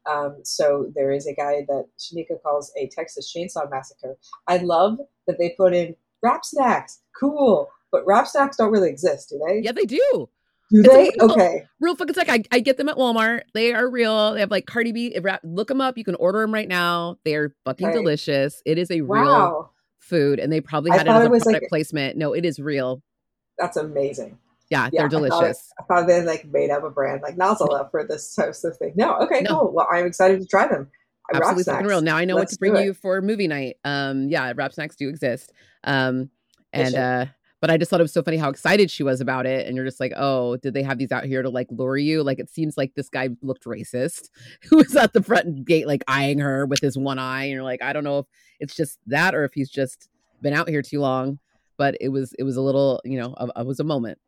Um, 0.09 0.37
so 0.43 0.91
there 0.95 1.11
is 1.11 1.27
a 1.27 1.33
guy 1.33 1.65
that 1.67 1.85
Shanika 1.99 2.41
calls 2.41 2.71
a 2.77 2.87
Texas 2.89 3.33
Chainsaw 3.35 3.69
Massacre. 3.69 4.17
I 4.47 4.57
love 4.57 4.97
that 5.27 5.37
they 5.37 5.51
put 5.57 5.73
in 5.73 5.95
rap 6.21 6.43
snacks. 6.45 6.99
Cool. 7.19 7.69
But 7.91 8.05
rap 8.05 8.27
snacks 8.27 8.57
don't 8.57 8.71
really 8.71 8.89
exist, 8.89 9.29
do 9.29 9.41
they? 9.47 9.61
Yeah, 9.63 9.71
they 9.71 9.85
do. 9.85 10.29
Do 10.71 10.79
It's 10.79 10.87
they? 10.89 11.11
real- 11.19 11.31
Okay. 11.31 11.63
real 11.79 11.95
fucking 11.95 12.15
sick. 12.15 12.29
I, 12.29 12.43
I 12.51 12.59
get 12.59 12.77
them 12.77 12.89
at 12.89 12.95
Walmart. 12.97 13.41
They 13.53 13.73
are 13.73 13.87
real. 13.89 14.33
They 14.33 14.39
have 14.39 14.49
like 14.51 14.65
Cardi 14.65 14.91
B. 14.91 15.07
if 15.13 15.23
ra- 15.23 15.37
Look 15.43 15.67
them 15.67 15.81
up. 15.81 15.97
You 15.97 16.03
can 16.03 16.15
order 16.15 16.39
them 16.39 16.53
right 16.53 16.67
now. 16.67 17.17
They're 17.23 17.53
fucking 17.65 17.87
Okay. 17.89 17.97
delicious. 17.97 18.61
It 18.65 18.77
is 18.79 18.89
a 18.89 19.01
real 19.01 19.71
food, 19.99 20.39
and 20.39 20.51
they 20.51 20.59
probably 20.61 20.91
had 20.91 21.01
it 21.05 21.09
as 21.09 21.21
a 21.21 21.25
it 21.25 21.29
product 21.29 21.45
like- 21.63 21.69
placement. 21.69 22.17
No, 22.17 22.33
it 22.33 22.43
is 22.45 22.59
real. 22.59 23.03
That's 23.59 23.77
amazing. 23.77 24.39
Yeah, 24.69 24.89
Yeah, 24.91 25.07
they're 25.07 25.19
I 25.19 25.29
thought 25.29 25.29
delicious. 25.39 25.73
I 25.79 25.83
thought 25.83 26.07
they 26.07 26.23
like 26.23 26.45
made 26.45 26.69
up 26.69 26.83
a 26.83 26.89
brand 26.89 27.21
like 27.21 27.37
Nozzle 27.37 27.73
Up 27.73 27.91
for 27.91 28.05
this 28.05 28.33
type 28.35 28.49
of 28.49 28.77
thing. 28.77 28.93
No, 28.95 29.17
okay, 29.19 29.41
No. 29.41 29.59
cool. 29.59 29.73
Well, 29.73 29.87
I'm 29.91 30.05
excited 30.05 30.41
to 30.41 30.47
try 30.47 30.67
them. 30.67 30.89
I 31.33 31.37
Absolutely 31.37 31.63
fucking 31.63 31.79
snacks. 31.79 31.89
real. 31.89 32.01
Now 32.01 32.17
I 32.17 32.25
know 32.25 32.35
what 32.35 32.41
Let's 32.41 32.53
to 32.53 32.59
bring 32.59 32.75
you 32.77 32.93
for 32.93 33.21
movie 33.21 33.47
night. 33.47 33.77
Um, 33.85 34.29
yeah, 34.29 34.51
rap 34.55 34.73
snacks 34.73 34.95
do 34.95 35.07
exist. 35.09 35.51
Um, 35.83 36.29
and 36.73 36.95
uh 36.95 37.25
but 37.63 37.71
I 37.71 37.77
just 37.77 37.89
thought 37.89 38.01
it 38.01 38.03
was 38.03 38.11
so 38.11 38.21
funny 38.21 38.35
how 38.35 38.49
excited 38.49 38.91
she 38.91 39.03
was 39.03 39.21
about 39.21 39.45
it. 39.45 39.65
And 39.65 39.77
you're 39.77 39.85
just 39.85 40.01
like, 40.01 40.11
oh, 40.17 40.57
did 40.57 40.73
they 40.73 40.83
have 40.83 40.97
these 40.97 41.13
out 41.13 41.23
here 41.23 41.41
to 41.41 41.49
like 41.49 41.67
lure 41.71 41.95
you? 41.95 42.21
Like 42.21 42.37
it 42.37 42.49
seems 42.49 42.75
like 42.75 42.93
this 42.93 43.07
guy 43.07 43.29
looked 43.41 43.63
racist 43.63 44.31
who 44.69 44.79
was 44.79 44.97
at 44.97 45.13
the 45.13 45.23
front 45.23 45.63
gate, 45.63 45.87
like 45.87 46.03
eyeing 46.05 46.39
her 46.39 46.65
with 46.65 46.81
his 46.81 46.97
one 46.97 47.19
eye. 47.19 47.43
And 47.43 47.53
you're 47.53 47.63
like, 47.63 47.81
I 47.81 47.93
don't 47.93 48.03
know 48.03 48.19
if 48.19 48.25
it's 48.59 48.75
just 48.75 48.99
that 49.07 49.33
or 49.33 49.45
if 49.45 49.53
he's 49.53 49.69
just 49.69 50.09
been 50.41 50.53
out 50.53 50.67
here 50.67 50.81
too 50.81 50.99
long. 50.99 51.39
But 51.77 51.95
it 52.01 52.09
was 52.09 52.33
it 52.37 52.43
was 52.43 52.57
a 52.57 52.61
little, 52.61 52.99
you 53.05 53.17
know, 53.17 53.33
it 53.55 53.65
was 53.65 53.79
a 53.79 53.85
moment. 53.85 54.19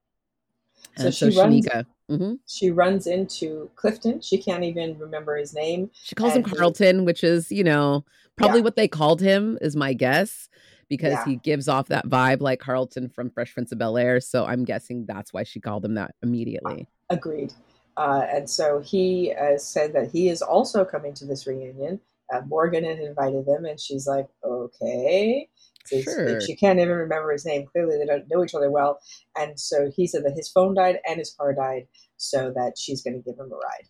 So, 0.98 1.12
she 1.12 1.32
so 1.32 1.42
runs. 1.42 1.68
Mm-hmm. 2.10 2.34
She 2.48 2.72
runs 2.72 3.08
into 3.08 3.70
Clifton. 3.75 4.22
She 4.22 4.38
can't 4.38 4.63
even 4.63 4.98
remember 5.00 5.36
his 5.36 5.54
name. 5.54 5.89
She 5.94 6.15
calls 6.15 6.36
him 6.36 6.44
Carlton, 6.44 7.00
he, 7.00 7.06
which 7.06 7.24
is, 7.24 7.51
you 7.51 7.63
know, 7.63 8.06
probably 8.36 8.60
yeah. 8.60 8.65
what 8.65 8.75
they 8.75 8.88
called 8.88 9.22
him, 9.22 9.58
is 9.62 9.75
my 9.75 9.94
guess 9.94 10.48
because 10.88 11.13
yeah. 11.13 11.25
he 11.25 11.36
gives 11.38 11.68
off 11.68 11.88
that 11.88 12.08
vibe 12.08 12.42
like 12.42 12.60
Carlton 12.60 13.10
from 13.10 13.32
Fresh 13.32 13.54
Prince 13.54 13.72
of 13.72 13.80
Bel 13.80 13.98
Air. 13.98 14.20
So 14.20 14.46
I'm 14.46 14.63
guessing 14.63 15.06
that's 15.08 15.34
why 15.34 15.44
she 15.44 15.60
called 15.60 15.84
him 15.84 15.96
that 15.96 16.13
immediately. 16.22 16.88
Agreed. 17.10 17.54
Uh, 17.98 18.25
and 18.32 18.50
so 18.50 18.80
he 18.80 19.34
uh, 19.34 19.58
said 19.58 19.94
that 19.94 20.12
he 20.12 20.30
is 20.30 20.42
also 20.42 20.86
coming 20.86 21.13
to 21.15 21.25
this 21.25 21.48
reunion. 21.48 22.00
Uh, 22.34 22.42
Morgan 22.48 22.84
had 22.84 23.00
invited 23.00 23.46
them, 23.46 23.65
and 23.65 23.80
she's 23.80 24.08
like, 24.08 24.27
okay. 24.44 25.48
Sure. 25.88 26.42
She 26.42 26.56
can't 26.56 26.80
even 26.80 26.94
remember 26.94 27.32
his 27.32 27.46
name. 27.46 27.65
Clearly, 27.72 27.98
they 27.98 28.06
don't 28.06 28.25
know 28.30 28.44
each 28.44 28.56
other 28.56 28.72
well. 28.72 29.00
And 29.36 29.60
so 29.60 29.92
he 29.96 30.08
said 30.08 30.24
that 30.24 30.34
his 30.36 30.50
phone 30.50 30.75
died 30.75 31.00
and 31.08 31.18
his 31.18 31.34
car 31.38 31.54
died, 31.54 31.88
so 32.18 32.51
that 32.56 32.74
she's 32.77 33.01
going 33.01 33.15
to 33.15 33.22
give 33.22 33.39
him 33.39 33.51
a 33.51 33.56
ride. 33.56 33.88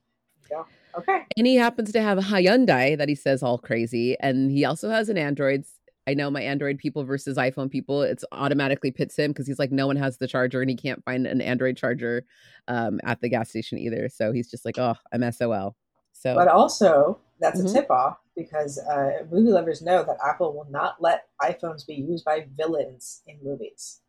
Yeah. 0.51 0.63
Okay. 0.97 1.25
And 1.37 1.47
he 1.47 1.55
happens 1.55 1.91
to 1.91 2.01
have 2.01 2.17
a 2.17 2.21
Hyundai 2.21 2.97
that 2.97 3.09
he 3.09 3.15
says 3.15 3.43
all 3.43 3.57
crazy, 3.57 4.15
and 4.19 4.51
he 4.51 4.65
also 4.65 4.89
has 4.89 5.09
an 5.09 5.17
Android 5.17 5.65
I 6.07 6.13
know 6.13 6.29
my 6.29 6.41
Android 6.41 6.77
people 6.77 7.03
versus 7.03 7.37
iPhone 7.37 7.69
people, 7.69 8.03
it's 8.03 8.23
automatically 8.31 8.91
pits 8.91 9.17
him 9.17 9.31
because 9.31 9.47
he's 9.47 9.57
like, 9.57 9.71
no 9.71 9.87
one 9.87 9.95
has 9.95 10.17
the 10.17 10.27
charger 10.27 10.61
and 10.61 10.69
he 10.69 10.75
can't 10.75 11.03
find 11.03 11.25
an 11.25 11.41
Android 11.41 11.77
charger 11.77 12.25
um, 12.67 12.99
at 13.03 13.21
the 13.21 13.29
gas 13.29 13.49
station 13.49 13.79
either. 13.79 14.07
So 14.09 14.31
he's 14.31 14.49
just 14.49 14.65
like, 14.65 14.77
oh, 14.77 14.95
I'm 15.11 15.29
SOL. 15.31 15.75
So, 16.13 16.35
but 16.35 16.47
also 16.47 17.19
that's 17.39 17.59
mm-hmm. 17.59 17.69
a 17.69 17.73
tip 17.73 17.91
off 17.91 18.17
because 18.35 18.77
uh, 18.77 19.25
movie 19.31 19.51
lovers 19.51 19.81
know 19.81 20.03
that 20.03 20.17
Apple 20.25 20.53
will 20.53 20.67
not 20.69 21.01
let 21.01 21.27
iPhones 21.41 21.85
be 21.85 21.95
used 21.95 22.25
by 22.25 22.47
villains 22.55 23.21
in 23.27 23.37
movies. 23.43 24.01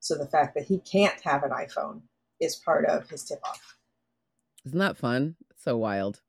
So 0.00 0.14
the 0.14 0.26
fact 0.26 0.54
that 0.54 0.64
he 0.64 0.78
can't 0.78 1.20
have 1.22 1.42
an 1.42 1.50
iPhone 1.50 2.02
is 2.40 2.56
part 2.56 2.86
of 2.86 3.08
his 3.08 3.24
tip 3.24 3.40
off. 3.44 3.76
Isn't 4.64 4.78
that 4.78 4.96
fun? 4.96 5.36
It's 5.50 5.62
so 5.62 5.76
wild. 5.76 6.20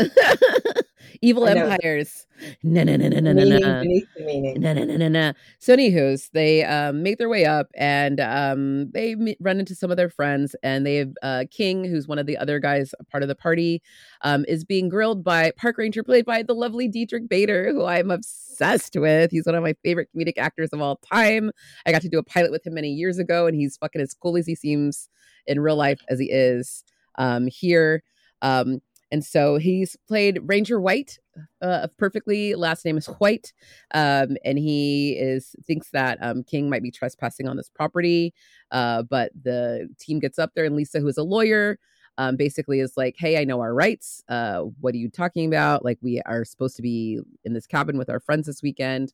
Evil 1.22 1.46
empires. 1.46 2.26
No, 2.62 2.82
no, 2.82 2.96
no, 2.96 3.08
no, 3.08 3.20
no, 3.20 3.32
no, 3.32 3.44
no. 3.44 3.82
No, 3.82 4.72
no, 4.72 4.84
no, 4.84 4.96
no, 4.96 5.08
no. 5.08 5.32
So, 5.58 5.74
anywho's, 5.74 6.30
they 6.32 6.64
um, 6.64 7.02
make 7.02 7.18
their 7.18 7.28
way 7.28 7.44
up 7.44 7.68
and 7.74 8.20
um, 8.20 8.90
they 8.92 9.14
meet, 9.14 9.36
run 9.40 9.60
into 9.60 9.74
some 9.74 9.90
of 9.90 9.96
their 9.96 10.08
friends. 10.08 10.56
And 10.62 10.86
they 10.86 10.96
have 10.96 11.12
uh, 11.22 11.44
King, 11.50 11.84
who's 11.84 12.08
one 12.08 12.18
of 12.18 12.26
the 12.26 12.38
other 12.38 12.58
guys, 12.58 12.94
part 13.10 13.22
of 13.22 13.28
the 13.28 13.34
party, 13.34 13.82
um, 14.22 14.44
is 14.48 14.64
being 14.64 14.88
grilled 14.88 15.22
by 15.22 15.52
Park 15.56 15.78
Ranger, 15.78 16.02
played 16.02 16.24
by 16.24 16.42
the 16.42 16.54
lovely 16.54 16.88
Diedrich 16.88 17.28
Bader, 17.28 17.70
who 17.70 17.84
I'm 17.84 18.10
obsessed 18.10 18.96
with. 18.96 19.30
He's 19.30 19.46
one 19.46 19.54
of 19.54 19.62
my 19.62 19.74
favorite 19.84 20.08
comedic 20.16 20.38
actors 20.38 20.70
of 20.72 20.80
all 20.80 20.96
time. 20.96 21.50
I 21.86 21.92
got 21.92 22.02
to 22.02 22.08
do 22.08 22.18
a 22.18 22.22
pilot 22.22 22.50
with 22.50 22.66
him 22.66 22.74
many 22.74 22.90
years 22.90 23.18
ago, 23.18 23.46
and 23.46 23.54
he's 23.54 23.76
fucking 23.76 24.00
as 24.00 24.14
cool 24.14 24.36
as 24.36 24.46
he 24.46 24.54
seems 24.54 25.08
in 25.46 25.60
real 25.60 25.76
life 25.76 26.00
as 26.08 26.18
he 26.18 26.30
is 26.30 26.84
um, 27.18 27.46
here. 27.46 28.02
Um, 28.42 28.80
and 29.10 29.24
so 29.24 29.56
he's 29.56 29.96
played 30.06 30.38
Ranger 30.44 30.80
White, 30.80 31.18
uh, 31.60 31.88
perfectly. 31.98 32.54
Last 32.54 32.84
name 32.84 32.96
is 32.96 33.06
White, 33.06 33.52
um, 33.92 34.36
and 34.44 34.58
he 34.58 35.12
is 35.12 35.54
thinks 35.66 35.90
that 35.90 36.18
um, 36.22 36.44
King 36.44 36.70
might 36.70 36.82
be 36.82 36.90
trespassing 36.90 37.48
on 37.48 37.56
this 37.56 37.68
property. 37.68 38.32
Uh, 38.70 39.02
but 39.02 39.32
the 39.42 39.88
team 39.98 40.20
gets 40.20 40.38
up 40.38 40.52
there, 40.54 40.64
and 40.64 40.76
Lisa, 40.76 41.00
who 41.00 41.08
is 41.08 41.18
a 41.18 41.24
lawyer, 41.24 41.78
um, 42.18 42.36
basically 42.36 42.80
is 42.80 42.96
like, 42.96 43.16
"Hey, 43.18 43.40
I 43.40 43.44
know 43.44 43.60
our 43.60 43.74
rights. 43.74 44.22
Uh, 44.28 44.62
what 44.80 44.94
are 44.94 44.98
you 44.98 45.10
talking 45.10 45.46
about? 45.46 45.84
Like, 45.84 45.98
we 46.02 46.22
are 46.26 46.44
supposed 46.44 46.76
to 46.76 46.82
be 46.82 47.20
in 47.44 47.52
this 47.52 47.66
cabin 47.66 47.98
with 47.98 48.10
our 48.10 48.20
friends 48.20 48.46
this 48.46 48.62
weekend." 48.62 49.12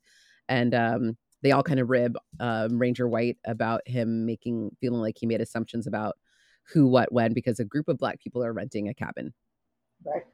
And 0.48 0.74
um, 0.74 1.16
they 1.42 1.52
all 1.52 1.62
kind 1.62 1.80
of 1.80 1.90
rib 1.90 2.18
um, 2.38 2.78
Ranger 2.78 3.08
White 3.08 3.38
about 3.46 3.80
him 3.86 4.26
making 4.26 4.76
feeling 4.80 5.00
like 5.00 5.16
he 5.18 5.26
made 5.26 5.40
assumptions 5.40 5.86
about 5.86 6.16
who, 6.72 6.86
what, 6.86 7.12
when, 7.12 7.32
because 7.32 7.60
a 7.60 7.64
group 7.64 7.88
of 7.88 7.98
black 7.98 8.20
people 8.20 8.44
are 8.44 8.52
renting 8.52 8.88
a 8.88 8.94
cabin 8.94 9.32
right? 10.04 10.24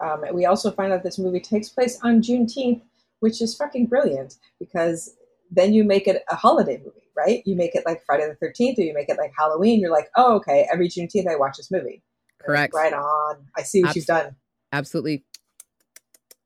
Um, 0.00 0.24
we 0.32 0.46
also 0.46 0.70
find 0.70 0.92
out 0.92 1.02
this 1.02 1.18
movie 1.18 1.40
takes 1.40 1.68
place 1.68 1.98
on 2.02 2.20
Juneteenth, 2.20 2.82
which 3.20 3.40
is 3.40 3.54
fucking 3.54 3.86
brilliant 3.86 4.34
because 4.58 5.14
then 5.50 5.72
you 5.72 5.84
make 5.84 6.08
it 6.08 6.22
a 6.30 6.34
holiday 6.34 6.78
movie, 6.78 7.08
right? 7.16 7.42
You 7.46 7.56
make 7.56 7.74
it 7.74 7.84
like 7.86 8.02
Friday 8.04 8.26
the 8.28 8.46
13th 8.46 8.78
or 8.78 8.82
you 8.82 8.94
make 8.94 9.08
it 9.08 9.18
like 9.18 9.32
Halloween. 9.38 9.80
You're 9.80 9.92
like, 9.92 10.08
oh, 10.16 10.34
okay, 10.36 10.66
every 10.72 10.88
Juneteenth 10.88 11.30
I 11.30 11.36
watch 11.36 11.56
this 11.56 11.70
movie. 11.70 12.02
Correct. 12.40 12.74
Right 12.74 12.92
on. 12.92 13.46
I 13.56 13.62
see 13.62 13.80
what 13.82 13.90
Abs- 13.90 13.96
you've 13.96 14.06
done. 14.06 14.36
Absolutely 14.72 15.24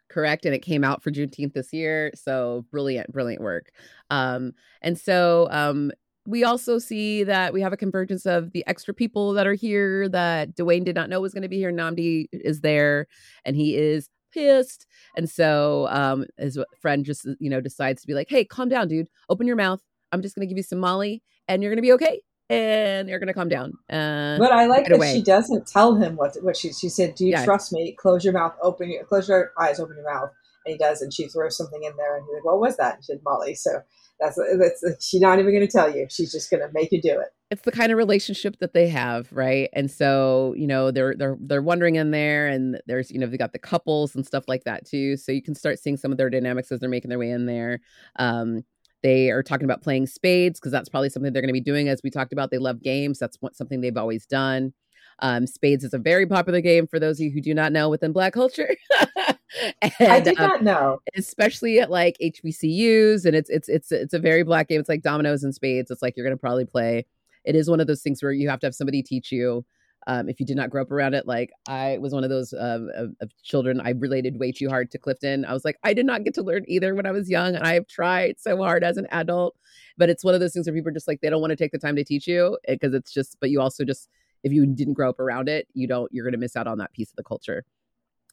correct. 0.08 0.46
And 0.46 0.54
it 0.54 0.60
came 0.60 0.84
out 0.84 1.02
for 1.02 1.10
Juneteenth 1.10 1.54
this 1.54 1.72
year. 1.72 2.12
So 2.14 2.66
brilliant, 2.70 3.12
brilliant 3.12 3.42
work. 3.42 3.70
Um, 4.10 4.52
and 4.82 4.98
so 4.98 5.48
um, 5.50 5.90
we 6.28 6.44
also 6.44 6.78
see 6.78 7.24
that 7.24 7.54
we 7.54 7.62
have 7.62 7.72
a 7.72 7.76
convergence 7.76 8.26
of 8.26 8.52
the 8.52 8.62
extra 8.66 8.92
people 8.92 9.32
that 9.32 9.46
are 9.46 9.54
here 9.54 10.10
that 10.10 10.54
Dewayne 10.54 10.84
did 10.84 10.94
not 10.94 11.08
know 11.08 11.22
was 11.22 11.32
going 11.32 11.42
to 11.42 11.48
be 11.48 11.56
here. 11.56 11.72
Nnamdi 11.72 12.26
is 12.32 12.60
there 12.60 13.06
and 13.46 13.56
he 13.56 13.76
is 13.76 14.10
pissed. 14.30 14.86
And 15.16 15.28
so 15.28 15.88
um, 15.90 16.26
his 16.36 16.58
friend 16.82 17.02
just, 17.02 17.26
you 17.40 17.48
know, 17.48 17.62
decides 17.62 18.02
to 18.02 18.06
be 18.06 18.12
like, 18.12 18.28
hey, 18.28 18.44
calm 18.44 18.68
down, 18.68 18.88
dude. 18.88 19.08
Open 19.30 19.46
your 19.46 19.56
mouth. 19.56 19.80
I'm 20.12 20.20
just 20.20 20.34
going 20.34 20.46
to 20.46 20.50
give 20.50 20.58
you 20.58 20.62
some 20.62 20.80
Molly 20.80 21.22
and 21.48 21.62
you're 21.62 21.70
going 21.70 21.78
to 21.78 21.82
be 21.82 21.92
okay. 21.92 22.20
And 22.50 23.08
you're 23.08 23.18
going 23.18 23.28
to 23.28 23.34
calm 23.34 23.48
down. 23.48 23.72
Uh, 23.90 24.36
but 24.38 24.52
I 24.52 24.66
like 24.66 24.84
that 24.84 24.96
away. 24.96 25.14
she 25.14 25.22
doesn't 25.22 25.66
tell 25.66 25.96
him 25.96 26.16
what 26.16 26.34
what 26.40 26.56
she 26.56 26.72
she 26.72 26.88
said. 26.88 27.14
Do 27.14 27.26
you 27.26 27.32
yeah. 27.32 27.44
trust 27.44 27.74
me? 27.74 27.92
Close 27.92 28.24
your 28.24 28.32
mouth. 28.32 28.54
Open 28.62 28.90
your 28.90 29.04
close 29.04 29.28
your 29.28 29.52
eyes. 29.60 29.78
Open 29.78 29.96
your 29.96 30.10
mouth. 30.10 30.30
And 30.64 30.72
he 30.72 30.78
does. 30.78 31.02
And 31.02 31.12
she 31.12 31.28
throws 31.28 31.58
something 31.58 31.82
in 31.82 31.94
there. 31.98 32.16
And 32.16 32.24
he's 32.24 32.36
like, 32.36 32.44
what 32.44 32.58
was 32.58 32.78
that? 32.78 32.94
And 32.94 33.04
she 33.04 33.12
said, 33.12 33.20
Molly. 33.22 33.54
So 33.54 33.82
that's 34.20 34.38
that's 34.58 35.06
she's 35.06 35.20
not 35.20 35.38
even 35.38 35.52
going 35.52 35.66
to 35.66 35.70
tell 35.70 35.94
you. 35.94 36.06
She's 36.10 36.32
just 36.32 36.50
going 36.50 36.60
to 36.60 36.68
make 36.72 36.90
you 36.92 37.00
do 37.00 37.20
it. 37.20 37.28
It's 37.50 37.62
the 37.62 37.72
kind 37.72 37.90
of 37.90 37.98
relationship 37.98 38.58
that 38.58 38.74
they 38.74 38.88
have, 38.88 39.32
right? 39.32 39.70
And 39.72 39.90
so 39.90 40.54
you 40.56 40.66
know 40.66 40.90
they're 40.90 41.14
they're 41.16 41.36
they're 41.40 41.62
wondering 41.62 41.96
in 41.96 42.10
there, 42.10 42.48
and 42.48 42.80
there's 42.86 43.10
you 43.10 43.18
know 43.18 43.26
they 43.26 43.36
got 43.36 43.52
the 43.52 43.58
couples 43.58 44.14
and 44.14 44.26
stuff 44.26 44.44
like 44.48 44.64
that 44.64 44.86
too. 44.86 45.16
So 45.16 45.32
you 45.32 45.42
can 45.42 45.54
start 45.54 45.78
seeing 45.78 45.96
some 45.96 46.12
of 46.12 46.18
their 46.18 46.30
dynamics 46.30 46.70
as 46.72 46.80
they're 46.80 46.88
making 46.88 47.08
their 47.10 47.18
way 47.18 47.30
in 47.30 47.46
there. 47.46 47.80
Um, 48.16 48.64
they 49.02 49.30
are 49.30 49.42
talking 49.42 49.64
about 49.64 49.82
playing 49.82 50.06
spades 50.06 50.58
because 50.58 50.72
that's 50.72 50.88
probably 50.88 51.08
something 51.08 51.32
they're 51.32 51.42
going 51.42 51.48
to 51.48 51.52
be 51.52 51.60
doing. 51.60 51.88
As 51.88 52.00
we 52.02 52.10
talked 52.10 52.32
about, 52.32 52.50
they 52.50 52.58
love 52.58 52.82
games. 52.82 53.18
That's 53.18 53.36
what, 53.40 53.56
something 53.56 53.80
they've 53.80 53.96
always 53.96 54.26
done. 54.26 54.72
Um, 55.20 55.46
spades 55.46 55.84
is 55.84 55.94
a 55.94 55.98
very 55.98 56.26
popular 56.26 56.60
game 56.60 56.86
for 56.86 56.98
those 56.98 57.18
of 57.18 57.24
you 57.24 57.30
who 57.30 57.40
do 57.40 57.54
not 57.54 57.72
know 57.72 57.88
within 57.88 58.12
Black 58.12 58.32
culture. 58.32 58.76
and, 59.82 59.92
I 60.00 60.20
did 60.20 60.38
um, 60.38 60.46
not 60.46 60.62
know, 60.62 61.00
especially 61.16 61.80
at 61.80 61.90
like 61.90 62.16
HBCUs, 62.22 63.24
and 63.24 63.34
it's 63.34 63.50
it's 63.50 63.68
it's 63.68 63.92
it's 63.92 64.14
a 64.14 64.18
very 64.18 64.42
Black 64.42 64.68
game. 64.68 64.80
It's 64.80 64.88
like 64.88 65.02
dominoes 65.02 65.44
and 65.44 65.54
spades. 65.54 65.90
It's 65.90 66.02
like 66.02 66.16
you're 66.16 66.26
going 66.26 66.36
to 66.36 66.40
probably 66.40 66.64
play. 66.64 67.06
It 67.44 67.54
is 67.54 67.70
one 67.70 67.80
of 67.80 67.86
those 67.86 68.02
things 68.02 68.22
where 68.22 68.32
you 68.32 68.48
have 68.48 68.60
to 68.60 68.66
have 68.66 68.74
somebody 68.74 69.02
teach 69.02 69.32
you. 69.32 69.64
Um, 70.06 70.28
if 70.28 70.40
you 70.40 70.46
did 70.46 70.56
not 70.56 70.70
grow 70.70 70.82
up 70.82 70.90
around 70.90 71.14
it, 71.14 71.26
like 71.26 71.50
I 71.68 71.98
was 71.98 72.14
one 72.14 72.24
of 72.24 72.30
those 72.30 72.54
um, 72.54 72.88
of, 72.94 73.10
of, 73.20 73.30
children, 73.42 73.80
I 73.80 73.90
related 73.90 74.38
way 74.38 74.52
too 74.52 74.68
hard 74.68 74.90
to 74.92 74.98
Clifton. 74.98 75.44
I 75.44 75.52
was 75.52 75.64
like, 75.66 75.76
I 75.82 75.92
did 75.92 76.06
not 76.06 76.24
get 76.24 76.32
to 76.34 76.42
learn 76.42 76.64
either 76.66 76.94
when 76.94 77.04
I 77.04 77.10
was 77.10 77.28
young, 77.28 77.54
and 77.54 77.64
I 77.64 77.74
have 77.74 77.86
tried 77.86 78.36
so 78.38 78.56
hard 78.58 78.84
as 78.84 78.96
an 78.96 79.06
adult. 79.10 79.56
But 79.96 80.08
it's 80.08 80.24
one 80.24 80.34
of 80.34 80.40
those 80.40 80.52
things 80.52 80.66
where 80.66 80.74
people 80.74 80.90
are 80.90 80.94
just 80.94 81.08
like 81.08 81.20
they 81.20 81.30
don't 81.30 81.40
want 81.40 81.50
to 81.50 81.56
take 81.56 81.72
the 81.72 81.78
time 81.78 81.96
to 81.96 82.04
teach 82.04 82.26
you 82.26 82.58
because 82.66 82.94
it's 82.94 83.12
just. 83.12 83.36
But 83.40 83.50
you 83.50 83.60
also 83.60 83.84
just 83.84 84.08
if 84.42 84.52
you 84.52 84.66
didn't 84.66 84.94
grow 84.94 85.10
up 85.10 85.20
around 85.20 85.48
it, 85.48 85.66
you 85.74 85.86
don't, 85.86 86.10
you're 86.12 86.24
going 86.24 86.32
to 86.32 86.38
miss 86.38 86.56
out 86.56 86.66
on 86.66 86.78
that 86.78 86.92
piece 86.92 87.10
of 87.10 87.16
the 87.16 87.24
culture. 87.24 87.64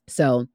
So, 0.07 0.47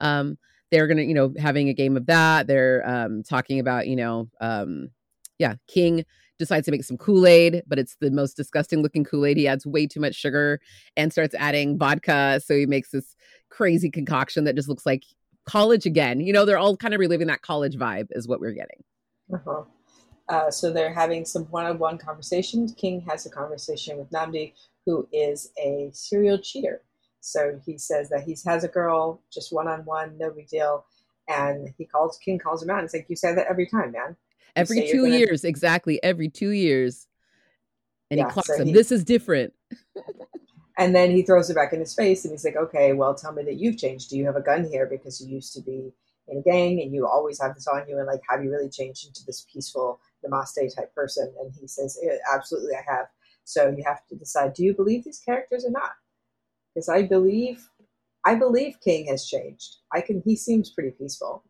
um, 0.00 0.38
they're 0.70 0.88
to, 0.88 1.04
you 1.04 1.14
know, 1.14 1.32
having 1.38 1.68
a 1.68 1.74
game 1.74 1.96
of 1.96 2.06
that. 2.06 2.46
They're 2.46 2.82
um, 2.88 3.22
talking 3.22 3.60
about, 3.60 3.86
you 3.86 3.96
know, 3.96 4.28
um, 4.40 4.90
yeah, 5.38 5.54
King 5.68 6.04
decides 6.38 6.64
to 6.64 6.72
make 6.72 6.82
some 6.84 6.96
Kool 6.96 7.26
Aid, 7.26 7.62
but 7.66 7.78
it's 7.78 7.96
the 8.00 8.10
most 8.10 8.36
disgusting 8.36 8.82
looking 8.82 9.04
Kool 9.04 9.24
Aid. 9.24 9.36
He 9.36 9.46
adds 9.46 9.66
way 9.66 9.86
too 9.86 10.00
much 10.00 10.16
sugar 10.16 10.60
and 10.96 11.12
starts 11.12 11.34
adding 11.38 11.78
vodka. 11.78 12.40
So 12.44 12.56
he 12.56 12.66
makes 12.66 12.90
this 12.90 13.14
crazy 13.50 13.90
concoction 13.90 14.44
that 14.44 14.56
just 14.56 14.68
looks 14.68 14.84
like 14.84 15.04
college 15.46 15.86
again. 15.86 16.20
You 16.20 16.32
know, 16.32 16.44
they're 16.44 16.58
all 16.58 16.76
kind 16.76 16.92
of 16.92 17.00
reliving 17.00 17.28
that 17.28 17.42
college 17.42 17.76
vibe, 17.76 18.08
is 18.10 18.26
what 18.26 18.40
we're 18.40 18.52
getting. 18.52 18.82
Uh-huh. 19.32 19.62
Uh, 20.28 20.50
so 20.50 20.72
they're 20.72 20.92
having 20.92 21.24
some 21.24 21.44
one-on-one 21.44 21.98
conversations. 21.98 22.72
King 22.72 23.00
has 23.08 23.26
a 23.26 23.30
conversation 23.30 23.98
with 23.98 24.10
Nnamdi, 24.10 24.54
who 24.86 25.06
is 25.12 25.52
a 25.58 25.90
serial 25.92 26.38
cheater. 26.38 26.82
So 27.24 27.58
he 27.64 27.78
says 27.78 28.10
that 28.10 28.24
he 28.24 28.36
has 28.44 28.64
a 28.64 28.68
girl, 28.68 29.22
just 29.32 29.50
one 29.50 29.66
on 29.66 29.80
one, 29.86 30.18
no 30.18 30.30
big 30.30 30.46
deal. 30.46 30.84
And 31.26 31.72
he 31.78 31.86
calls 31.86 32.18
King 32.18 32.38
calls 32.38 32.62
him 32.62 32.68
out 32.68 32.80
and 32.80 32.84
he's 32.84 32.92
like, 32.92 33.06
You 33.08 33.16
say 33.16 33.34
that 33.34 33.46
every 33.48 33.66
time, 33.66 33.92
man. 33.92 34.10
You 34.10 34.16
every 34.56 34.90
two 34.90 35.04
gonna... 35.04 35.16
years, 35.16 35.42
exactly. 35.42 36.02
Every 36.02 36.28
two 36.28 36.50
years. 36.50 37.06
And 38.10 38.18
yeah, 38.18 38.26
he 38.26 38.30
clocks 38.30 38.48
so 38.48 38.58
him. 38.58 38.66
He... 38.66 38.72
This 38.74 38.92
is 38.92 39.04
different. 39.04 39.54
and 40.78 40.94
then 40.94 41.12
he 41.12 41.22
throws 41.22 41.48
it 41.48 41.54
back 41.54 41.72
in 41.72 41.80
his 41.80 41.94
face 41.94 42.26
and 42.26 42.32
he's 42.32 42.44
like, 42.44 42.56
Okay, 42.56 42.92
well 42.92 43.14
tell 43.14 43.32
me 43.32 43.42
that 43.44 43.56
you've 43.56 43.78
changed. 43.78 44.10
Do 44.10 44.18
you 44.18 44.26
have 44.26 44.36
a 44.36 44.42
gun 44.42 44.68
here? 44.70 44.86
Because 44.86 45.18
you 45.18 45.34
used 45.34 45.54
to 45.54 45.62
be 45.62 45.94
in 46.28 46.38
a 46.38 46.42
gang 46.42 46.82
and 46.82 46.92
you 46.92 47.06
always 47.06 47.40
have 47.40 47.54
this 47.54 47.66
on 47.66 47.88
you 47.88 47.96
and 47.96 48.06
like 48.06 48.20
have 48.28 48.44
you 48.44 48.50
really 48.50 48.68
changed 48.68 49.06
into 49.06 49.24
this 49.24 49.46
peaceful 49.50 49.98
namaste 50.22 50.76
type 50.76 50.94
person, 50.94 51.32
and 51.40 51.52
he 51.58 51.66
says, 51.66 51.98
"Yeah, 52.02 52.16
absolutely, 52.34 52.74
I 52.74 52.82
have. 52.86 53.06
So 53.44 53.74
you 53.74 53.82
have 53.86 54.06
to 54.08 54.14
decide: 54.14 54.52
do 54.52 54.62
you 54.62 54.74
believe 54.74 55.04
these 55.04 55.20
characters 55.20 55.64
or 55.64 55.70
not? 55.70 55.92
Because 56.74 56.88
I 56.88 57.02
believe, 57.02 57.68
I 58.24 58.34
believe 58.34 58.80
King 58.82 59.06
has 59.08 59.26
changed. 59.26 59.76
I 59.92 60.00
can. 60.00 60.22
He 60.24 60.36
seems 60.36 60.70
pretty 60.70 60.90
peaceful, 60.90 61.44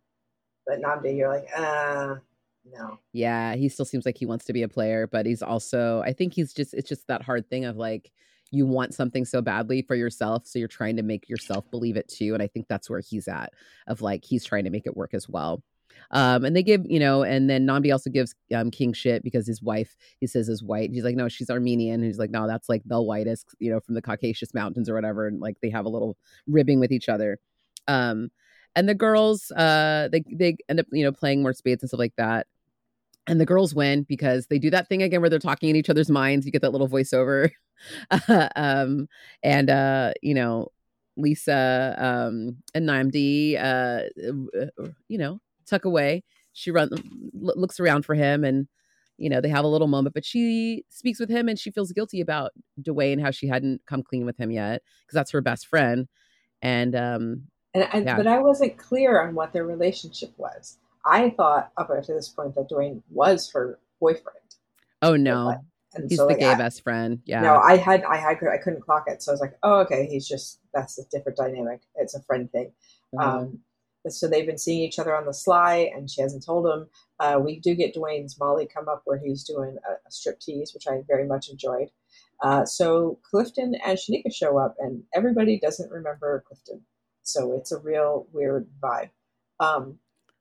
but 0.66 0.80
Nnamdi, 0.80 1.16
you're 1.16 1.28
like, 1.28 1.48
uh, 1.56 2.16
no. 2.64 2.98
Yeah, 3.12 3.54
he 3.54 3.68
still 3.68 3.84
seems 3.84 4.06
like 4.06 4.18
he 4.18 4.26
wants 4.26 4.44
to 4.46 4.52
be 4.52 4.62
a 4.62 4.68
player, 4.68 5.06
but 5.06 5.26
he's 5.26 5.42
also 5.42 6.02
I 6.04 6.12
think 6.12 6.34
he's 6.34 6.52
just 6.52 6.74
it's 6.74 6.88
just 6.88 7.06
that 7.08 7.22
hard 7.22 7.48
thing 7.48 7.64
of 7.64 7.76
like 7.76 8.10
you 8.50 8.66
want 8.66 8.94
something 8.94 9.24
so 9.24 9.42
badly 9.42 9.82
for 9.82 9.94
yourself, 9.94 10.46
so 10.46 10.58
you're 10.58 10.68
trying 10.68 10.96
to 10.96 11.02
make 11.02 11.28
yourself 11.28 11.70
believe 11.70 11.96
it 11.96 12.08
too. 12.08 12.34
And 12.34 12.42
I 12.42 12.46
think 12.46 12.66
that's 12.68 12.88
where 12.88 13.00
he's 13.00 13.28
at, 13.28 13.52
of 13.86 14.00
like 14.00 14.24
he's 14.24 14.44
trying 14.44 14.64
to 14.64 14.70
make 14.70 14.86
it 14.86 14.96
work 14.96 15.14
as 15.14 15.28
well. 15.28 15.62
Um, 16.10 16.44
and 16.44 16.54
they 16.54 16.62
give, 16.62 16.82
you 16.84 17.00
know, 17.00 17.22
and 17.22 17.50
then 17.50 17.66
Nnamdi 17.66 17.92
also 17.92 18.10
gives 18.10 18.34
um, 18.54 18.70
King 18.70 18.92
shit 18.92 19.22
because 19.22 19.46
his 19.46 19.62
wife, 19.62 19.96
he 20.20 20.26
says, 20.26 20.48
is 20.48 20.62
white. 20.62 20.90
He's 20.92 21.04
like, 21.04 21.16
no, 21.16 21.28
she's 21.28 21.50
Armenian. 21.50 21.94
And 21.94 22.04
he's 22.04 22.18
like, 22.18 22.30
no, 22.30 22.46
that's 22.46 22.68
like 22.68 22.82
the 22.84 23.02
whitest, 23.02 23.48
you 23.58 23.70
know, 23.70 23.80
from 23.80 23.94
the 23.94 24.02
Caucasus 24.02 24.54
Mountains 24.54 24.88
or 24.88 24.94
whatever. 24.94 25.26
And 25.26 25.40
like 25.40 25.56
they 25.60 25.70
have 25.70 25.86
a 25.86 25.90
little 25.90 26.16
ribbing 26.46 26.80
with 26.80 26.92
each 26.92 27.08
other. 27.08 27.38
Um, 27.88 28.30
and 28.76 28.88
the 28.88 28.94
girls, 28.94 29.50
uh, 29.52 30.08
they 30.10 30.24
they 30.32 30.56
end 30.68 30.80
up, 30.80 30.86
you 30.92 31.04
know, 31.04 31.12
playing 31.12 31.42
more 31.42 31.52
spades 31.52 31.82
and 31.82 31.90
stuff 31.90 31.98
like 31.98 32.16
that 32.16 32.46
and 33.26 33.40
the 33.40 33.46
girls 33.46 33.74
win 33.74 34.02
because 34.02 34.46
they 34.48 34.58
do 34.58 34.70
that 34.70 34.88
thing 34.88 35.02
again 35.02 35.20
where 35.20 35.30
they're 35.30 35.38
talking 35.38 35.70
in 35.70 35.76
each 35.76 35.90
other's 35.90 36.10
minds. 36.10 36.44
You 36.44 36.52
get 36.52 36.62
that 36.62 36.72
little 36.72 36.88
voiceover, 36.88 37.50
um, 38.56 39.08
and 39.42 39.70
uh, 39.70 40.12
you 40.22 40.34
know, 40.34 40.68
Lisa 41.16 41.94
um, 41.98 42.56
and 42.74 42.88
Nnamdi, 42.88 43.56
uh, 43.62 44.02
you 45.08 45.18
know, 45.18 45.40
tuck 45.64 45.84
away. 45.84 46.22
She 46.52 46.70
run 46.70 46.90
looks 47.32 47.80
around 47.80 48.04
for 48.04 48.14
him, 48.14 48.44
and 48.44 48.68
you 49.16 49.28
know 49.28 49.40
they 49.40 49.48
have 49.48 49.64
a 49.64 49.68
little 49.68 49.88
moment. 49.88 50.14
But 50.14 50.24
she 50.24 50.84
speaks 50.88 51.18
with 51.18 51.30
him, 51.30 51.48
and 51.48 51.58
she 51.58 51.70
feels 51.70 51.92
guilty 51.92 52.20
about 52.20 52.52
Dewayne 52.80 53.20
how 53.20 53.30
she 53.30 53.48
hadn't 53.48 53.82
come 53.86 54.02
clean 54.02 54.24
with 54.24 54.38
him 54.38 54.50
yet 54.50 54.82
because 55.02 55.14
that's 55.14 55.32
her 55.32 55.40
best 55.40 55.66
friend. 55.66 56.06
And 56.62 56.94
um, 56.94 57.42
and 57.74 57.88
I, 57.92 57.98
yeah. 57.98 58.16
but 58.16 58.26
I 58.26 58.38
wasn't 58.38 58.78
clear 58.78 59.20
on 59.20 59.34
what 59.34 59.52
their 59.52 59.66
relationship 59.66 60.32
was. 60.36 60.78
I 61.04 61.30
thought 61.30 61.72
up 61.76 61.90
until 61.90 62.14
this 62.14 62.28
point 62.28 62.54
that 62.54 62.68
Dewayne 62.70 63.02
was 63.10 63.50
her 63.52 63.78
boyfriend. 64.00 64.38
Oh 65.02 65.16
no. 65.16 65.56
And 65.94 66.08
he's 66.08 66.18
so, 66.18 66.24
the 66.24 66.32
like, 66.32 66.40
gay 66.40 66.50
I, 66.50 66.54
best 66.56 66.82
friend. 66.82 67.20
Yeah. 67.24 67.40
No, 67.40 67.56
I 67.56 67.76
had 67.76 68.04
I 68.04 68.16
had 68.16 68.38
I 68.52 68.58
couldn't 68.58 68.80
clock 68.80 69.04
it. 69.06 69.22
So 69.22 69.32
I 69.32 69.34
was 69.34 69.40
like, 69.40 69.56
oh 69.62 69.80
okay, 69.80 70.06
he's 70.06 70.26
just 70.26 70.60
that's 70.72 70.98
a 70.98 71.02
different 71.10 71.36
dynamic. 71.36 71.80
It's 71.96 72.14
a 72.14 72.22
friend 72.22 72.50
thing. 72.50 72.72
Mm-hmm. 73.14 73.28
Um 73.28 73.58
so 74.08 74.28
they've 74.28 74.46
been 74.46 74.58
seeing 74.58 74.80
each 74.80 74.98
other 74.98 75.16
on 75.16 75.26
the 75.26 75.32
sly 75.32 75.90
and 75.94 76.10
she 76.10 76.20
hasn't 76.20 76.44
told 76.44 76.66
him. 76.66 76.88
Uh, 77.20 77.40
we 77.42 77.60
do 77.60 77.74
get 77.74 77.94
Dewayne's 77.94 78.38
Molly 78.38 78.66
come 78.66 78.88
up 78.88 79.02
where 79.04 79.18
he's 79.18 79.44
doing 79.44 79.76
a, 79.88 79.92
a 80.06 80.10
strip 80.10 80.40
tease, 80.40 80.74
which 80.74 80.86
I 80.86 81.02
very 81.06 81.26
much 81.26 81.48
enjoyed. 81.48 81.90
Uh, 82.42 82.64
so 82.64 83.18
Clifton 83.22 83.74
and 83.84 83.98
Shanika 83.98 84.34
show 84.34 84.58
up 84.58 84.76
and 84.78 85.02
everybody 85.14 85.58
doesn't 85.58 85.90
remember 85.90 86.44
Clifton. 86.46 86.82
So 87.22 87.54
it's 87.54 87.72
a 87.72 87.78
real 87.78 88.26
weird 88.32 88.68
vibe. 88.82 89.10
Um, 89.60 89.98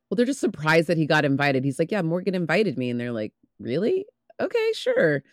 well, 0.10 0.16
they're 0.16 0.26
just 0.26 0.42
surprised 0.42 0.88
that 0.88 0.98
he 0.98 1.06
got 1.06 1.26
invited. 1.26 1.64
He's 1.64 1.80
like, 1.80 1.92
Yeah, 1.92 2.02
Morgan 2.02 2.36
invited 2.36 2.78
me. 2.78 2.90
And 2.90 3.00
they're 3.00 3.12
like, 3.12 3.34
Really? 3.60 4.06
Okay, 4.40 4.72
sure. 4.74 5.24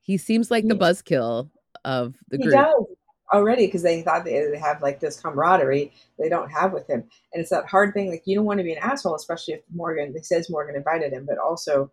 He 0.00 0.16
seems 0.16 0.50
like 0.50 0.66
the 0.66 0.74
buzzkill 0.74 1.50
of 1.84 2.16
the 2.28 2.38
he 2.38 2.42
group. 2.42 2.54
Does 2.54 2.91
already 3.32 3.66
because 3.66 3.82
they 3.82 4.02
thought 4.02 4.24
they 4.24 4.58
have 4.58 4.82
like 4.82 5.00
this 5.00 5.20
camaraderie 5.20 5.92
they 6.18 6.28
don't 6.28 6.50
have 6.50 6.72
with 6.72 6.88
him. 6.88 7.04
And 7.32 7.40
it's 7.40 7.50
that 7.50 7.66
hard 7.66 7.94
thing, 7.94 8.10
like 8.10 8.22
you 8.26 8.36
don't 8.36 8.44
want 8.44 8.58
to 8.58 8.64
be 8.64 8.72
an 8.72 8.82
asshole, 8.82 9.14
especially 9.14 9.54
if 9.54 9.60
Morgan, 9.74 10.12
he 10.14 10.22
says 10.22 10.50
Morgan 10.50 10.76
invited 10.76 11.12
him, 11.12 11.26
but 11.26 11.38
also, 11.38 11.90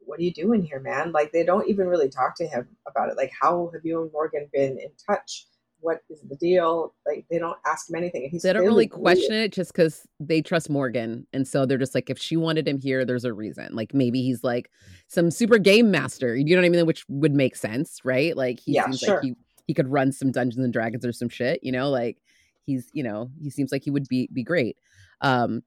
what 0.00 0.20
are 0.20 0.22
you 0.22 0.32
doing 0.32 0.62
here, 0.62 0.80
man? 0.80 1.10
Like 1.10 1.32
they 1.32 1.44
don't 1.44 1.68
even 1.68 1.88
really 1.88 2.08
talk 2.08 2.36
to 2.36 2.46
him 2.46 2.68
about 2.86 3.08
it. 3.08 3.16
Like, 3.16 3.32
how 3.40 3.70
have 3.72 3.84
you 3.84 4.02
and 4.02 4.12
Morgan 4.12 4.48
been 4.52 4.78
in 4.78 4.90
touch? 5.04 5.46
what 5.80 6.00
is 6.10 6.20
the 6.28 6.36
deal? 6.36 6.94
Like 7.06 7.26
they 7.30 7.38
don't 7.38 7.58
ask 7.66 7.88
him 7.88 7.96
anything. 7.96 8.28
He's 8.30 8.42
they 8.42 8.52
don't 8.52 8.64
really 8.64 8.88
question 8.88 9.34
it 9.34 9.52
just 9.52 9.72
because 9.72 10.06
they 10.18 10.42
trust 10.42 10.70
Morgan, 10.70 11.26
and 11.32 11.46
so 11.46 11.66
they're 11.66 11.78
just 11.78 11.94
like, 11.94 12.10
if 12.10 12.18
she 12.18 12.36
wanted 12.36 12.66
him 12.66 12.80
here, 12.80 13.04
there's 13.04 13.24
a 13.24 13.32
reason. 13.32 13.74
Like 13.74 13.94
maybe 13.94 14.22
he's 14.22 14.42
like 14.42 14.70
some 15.08 15.30
super 15.30 15.58
game 15.58 15.90
master. 15.90 16.34
You 16.34 16.56
know 16.56 16.62
what 16.62 16.66
I 16.66 16.70
mean? 16.70 16.86
Which 16.86 17.04
would 17.08 17.34
make 17.34 17.56
sense, 17.56 18.00
right? 18.04 18.36
Like 18.36 18.60
he 18.60 18.72
yeah, 18.72 18.84
seems 18.84 18.98
sure. 19.00 19.14
like 19.16 19.24
he 19.24 19.34
he 19.66 19.74
could 19.74 19.88
run 19.88 20.12
some 20.12 20.30
Dungeons 20.30 20.64
and 20.64 20.72
Dragons 20.72 21.04
or 21.04 21.12
some 21.12 21.28
shit. 21.28 21.60
You 21.62 21.72
know, 21.72 21.90
like 21.90 22.18
he's 22.64 22.88
you 22.92 23.02
know 23.02 23.30
he 23.42 23.50
seems 23.50 23.72
like 23.72 23.82
he 23.82 23.90
would 23.90 24.08
be 24.08 24.28
be 24.32 24.42
great. 24.42 24.76
Um, 25.20 25.62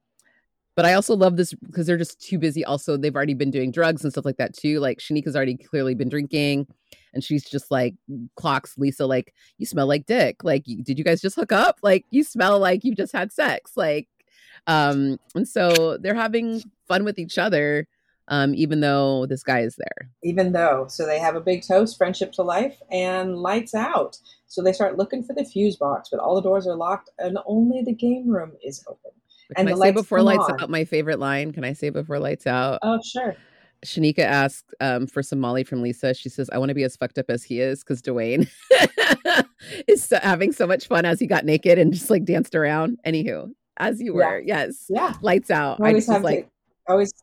but 0.75 0.85
I 0.85 0.93
also 0.93 1.13
love 1.13 1.35
this 1.35 1.53
because 1.53 1.87
they're 1.87 1.97
just 1.97 2.21
too 2.21 2.39
busy. 2.39 2.63
Also, 2.63 2.95
they've 2.95 3.15
already 3.15 3.33
been 3.33 3.51
doing 3.51 3.69
drugs 3.69 4.03
and 4.03 4.13
stuff 4.13 4.23
like 4.23 4.37
that 4.37 4.55
too. 4.55 4.79
Like 4.79 4.99
Shanika's 4.99 5.35
already 5.35 5.57
clearly 5.57 5.93
been 5.93 6.07
drinking, 6.07 6.67
and 7.13 7.21
she's 7.21 7.43
just 7.43 7.69
like 7.69 7.95
clocks 8.35 8.77
Lisa 8.77 9.05
like, 9.05 9.33
"You 9.57 9.65
smell 9.65 9.87
like 9.87 10.05
dick. 10.05 10.43
Like, 10.43 10.63
did 10.63 10.97
you 10.97 11.03
guys 11.03 11.21
just 11.21 11.35
hook 11.35 11.51
up? 11.51 11.79
Like, 11.83 12.05
you 12.11 12.23
smell 12.23 12.59
like 12.59 12.85
you 12.85 12.95
just 12.95 13.11
had 13.11 13.33
sex. 13.33 13.73
Like, 13.75 14.07
um." 14.67 15.19
And 15.35 15.45
so 15.45 15.97
they're 15.97 16.15
having 16.15 16.63
fun 16.87 17.03
with 17.03 17.19
each 17.19 17.37
other, 17.37 17.87
um, 18.29 18.55
even 18.55 18.79
though 18.79 19.25
this 19.25 19.43
guy 19.43 19.59
is 19.59 19.75
there. 19.75 20.09
Even 20.23 20.53
though, 20.53 20.85
so 20.87 21.05
they 21.05 21.19
have 21.19 21.35
a 21.35 21.41
big 21.41 21.63
toast, 21.67 21.97
friendship 21.97 22.31
to 22.33 22.43
life, 22.43 22.77
and 22.91 23.37
lights 23.37 23.75
out. 23.75 24.17
So 24.47 24.63
they 24.63 24.73
start 24.73 24.97
looking 24.97 25.23
for 25.23 25.33
the 25.33 25.45
fuse 25.45 25.75
box, 25.75 26.09
but 26.11 26.19
all 26.19 26.35
the 26.35 26.41
doors 26.41 26.67
are 26.67 26.75
locked, 26.75 27.09
and 27.19 27.37
only 27.45 27.83
the 27.83 27.93
game 27.93 28.29
room 28.29 28.53
is 28.63 28.83
open. 28.87 29.11
Can 29.55 29.67
and 29.67 29.75
I 29.75 29.87
say 29.87 29.91
before 29.91 30.21
lights 30.21 30.45
on. 30.47 30.61
out 30.61 30.69
my 30.69 30.85
favorite 30.85 31.19
line? 31.19 31.51
Can 31.51 31.63
I 31.63 31.73
say 31.73 31.89
before 31.89 32.19
lights 32.19 32.45
out? 32.45 32.79
Oh, 32.83 32.99
sure. 33.03 33.35
Shanika 33.83 34.19
asked 34.19 34.73
um, 34.79 35.07
for 35.07 35.23
some 35.23 35.39
Molly 35.39 35.63
from 35.63 35.81
Lisa. 35.81 36.13
She 36.13 36.29
says, 36.29 36.49
I 36.51 36.57
want 36.57 36.69
to 36.69 36.75
be 36.75 36.83
as 36.83 36.95
fucked 36.95 37.17
up 37.17 37.29
as 37.29 37.43
he 37.43 37.59
is 37.59 37.79
because 37.79 38.01
Dewayne 38.01 38.47
is 39.87 40.03
so, 40.03 40.19
having 40.21 40.51
so 40.51 40.67
much 40.67 40.87
fun 40.87 41.05
as 41.05 41.19
he 41.19 41.27
got 41.27 41.45
naked 41.45 41.79
and 41.79 41.93
just 41.93 42.09
like 42.09 42.25
danced 42.25 42.55
around. 42.55 42.99
Anywho, 43.05 43.51
as 43.77 44.01
you 44.01 44.13
were. 44.13 44.39
Yeah. 44.39 44.65
Yes. 44.65 44.85
Yeah. 44.89 45.13
Lights 45.21 45.49
out. 45.49 45.81
I, 45.81 45.93
just 45.93 46.09
have 46.09 46.23
like, 46.23 46.45
to, 46.45 46.91
always. 46.91 47.13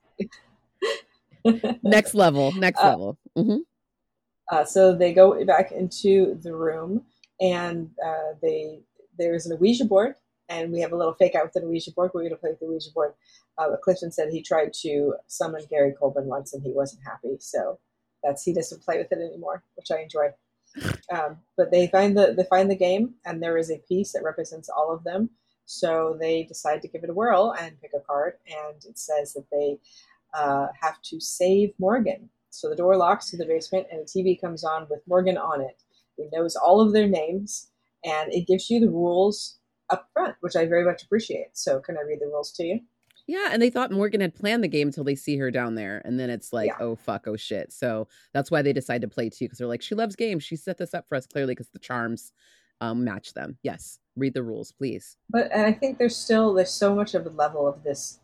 next 1.82 2.14
level. 2.14 2.52
Next 2.52 2.80
uh, 2.80 2.90
level. 2.90 3.18
Mm-hmm. 3.36 3.58
Uh, 4.50 4.64
so 4.64 4.94
they 4.94 5.12
go 5.12 5.44
back 5.44 5.72
into 5.72 6.38
the 6.42 6.54
room 6.54 7.02
and 7.40 7.90
uh, 8.04 8.34
they 8.40 8.80
there's 9.18 9.46
an 9.46 9.58
Ouija 9.58 9.84
board 9.84 10.14
and 10.48 10.72
we 10.72 10.80
have 10.80 10.92
a 10.92 10.96
little 10.96 11.14
fake 11.14 11.34
out 11.34 11.44
with 11.44 11.52
the 11.54 11.68
Ouija 11.68 11.90
board. 11.92 12.10
We're 12.14 12.22
going 12.22 12.30
to 12.30 12.36
play 12.36 12.50
with 12.50 12.60
the 12.60 12.66
Ouija 12.66 12.90
board. 12.94 13.14
Uh, 13.58 13.70
but 13.70 13.82
Clifton 13.82 14.12
said 14.12 14.28
he 14.30 14.42
tried 14.42 14.72
to 14.82 15.14
summon 15.26 15.64
Gary 15.70 15.94
Coleman 15.98 16.26
once 16.26 16.52
and 16.52 16.62
he 16.62 16.72
wasn't 16.72 17.02
happy. 17.04 17.36
So 17.40 17.78
that's 18.22 18.42
he 18.42 18.52
doesn't 18.52 18.82
play 18.82 18.98
with 18.98 19.10
it 19.10 19.18
anymore, 19.18 19.62
which 19.74 19.90
I 19.90 20.02
enjoyed. 20.02 20.32
Um, 21.10 21.38
but 21.56 21.70
they 21.70 21.86
find 21.86 22.18
the 22.18 22.34
they 22.36 22.42
find 22.50 22.68
the 22.68 22.76
game 22.76 23.14
and 23.24 23.40
there 23.40 23.56
is 23.56 23.70
a 23.70 23.80
piece 23.88 24.12
that 24.12 24.24
represents 24.24 24.68
all 24.68 24.92
of 24.92 25.04
them. 25.04 25.30
So 25.64 26.16
they 26.18 26.42
decide 26.42 26.82
to 26.82 26.88
give 26.88 27.04
it 27.04 27.10
a 27.10 27.14
whirl 27.14 27.54
and 27.58 27.80
pick 27.80 27.92
a 27.96 28.00
card. 28.00 28.34
And 28.46 28.84
it 28.84 28.98
says 28.98 29.32
that 29.34 29.46
they 29.50 29.78
uh, 30.34 30.68
have 30.80 31.00
to 31.02 31.20
save 31.20 31.72
Morgan. 31.78 32.28
So 32.50 32.68
the 32.68 32.76
door 32.76 32.96
locks 32.96 33.30
to 33.30 33.36
the 33.36 33.46
basement 33.46 33.86
and 33.90 34.00
a 34.00 34.04
TV 34.04 34.40
comes 34.40 34.64
on 34.64 34.86
with 34.88 35.00
Morgan 35.06 35.36
on 35.36 35.60
it. 35.60 35.82
It 36.18 36.30
knows 36.32 36.56
all 36.56 36.80
of 36.80 36.92
their 36.92 37.08
names 37.08 37.70
and 38.04 38.32
it 38.32 38.46
gives 38.46 38.70
you 38.70 38.80
the 38.80 38.90
rules 38.90 39.58
up 39.90 40.08
front, 40.12 40.36
which 40.40 40.56
I 40.56 40.66
very 40.66 40.84
much 40.84 41.02
appreciate. 41.02 41.50
So, 41.54 41.80
can 41.80 41.96
I 41.96 42.02
read 42.02 42.20
the 42.20 42.26
rules 42.26 42.52
to 42.52 42.64
you? 42.64 42.80
Yeah, 43.26 43.48
and 43.50 43.60
they 43.60 43.70
thought 43.70 43.90
Morgan 43.90 44.20
had 44.20 44.34
planned 44.34 44.62
the 44.62 44.68
game 44.68 44.88
until 44.88 45.02
they 45.02 45.16
see 45.16 45.36
her 45.38 45.50
down 45.50 45.74
there, 45.74 46.00
and 46.04 46.18
then 46.18 46.30
it's 46.30 46.52
like, 46.52 46.68
yeah. 46.68 46.76
oh 46.78 46.94
fuck, 46.94 47.26
oh 47.26 47.36
shit. 47.36 47.72
So 47.72 48.06
that's 48.32 48.50
why 48.50 48.62
they 48.62 48.72
decide 48.72 49.00
to 49.02 49.08
play 49.08 49.28
too, 49.28 49.46
because 49.46 49.58
they're 49.58 49.66
like, 49.66 49.82
she 49.82 49.96
loves 49.96 50.14
games. 50.14 50.44
She 50.44 50.54
set 50.54 50.78
this 50.78 50.94
up 50.94 51.08
for 51.08 51.16
us 51.16 51.26
clearly 51.26 51.52
because 51.52 51.70
the 51.70 51.80
charms 51.80 52.32
um, 52.80 53.04
match 53.04 53.34
them. 53.34 53.58
Yes, 53.62 53.98
read 54.16 54.34
the 54.34 54.44
rules, 54.44 54.70
please. 54.70 55.16
But 55.28 55.50
and 55.52 55.62
I 55.62 55.72
think 55.72 55.98
there's 55.98 56.16
still 56.16 56.54
there's 56.54 56.70
so 56.70 56.94
much 56.94 57.14
of 57.14 57.26
a 57.26 57.30
level 57.30 57.66
of 57.66 57.82
this 57.82 58.20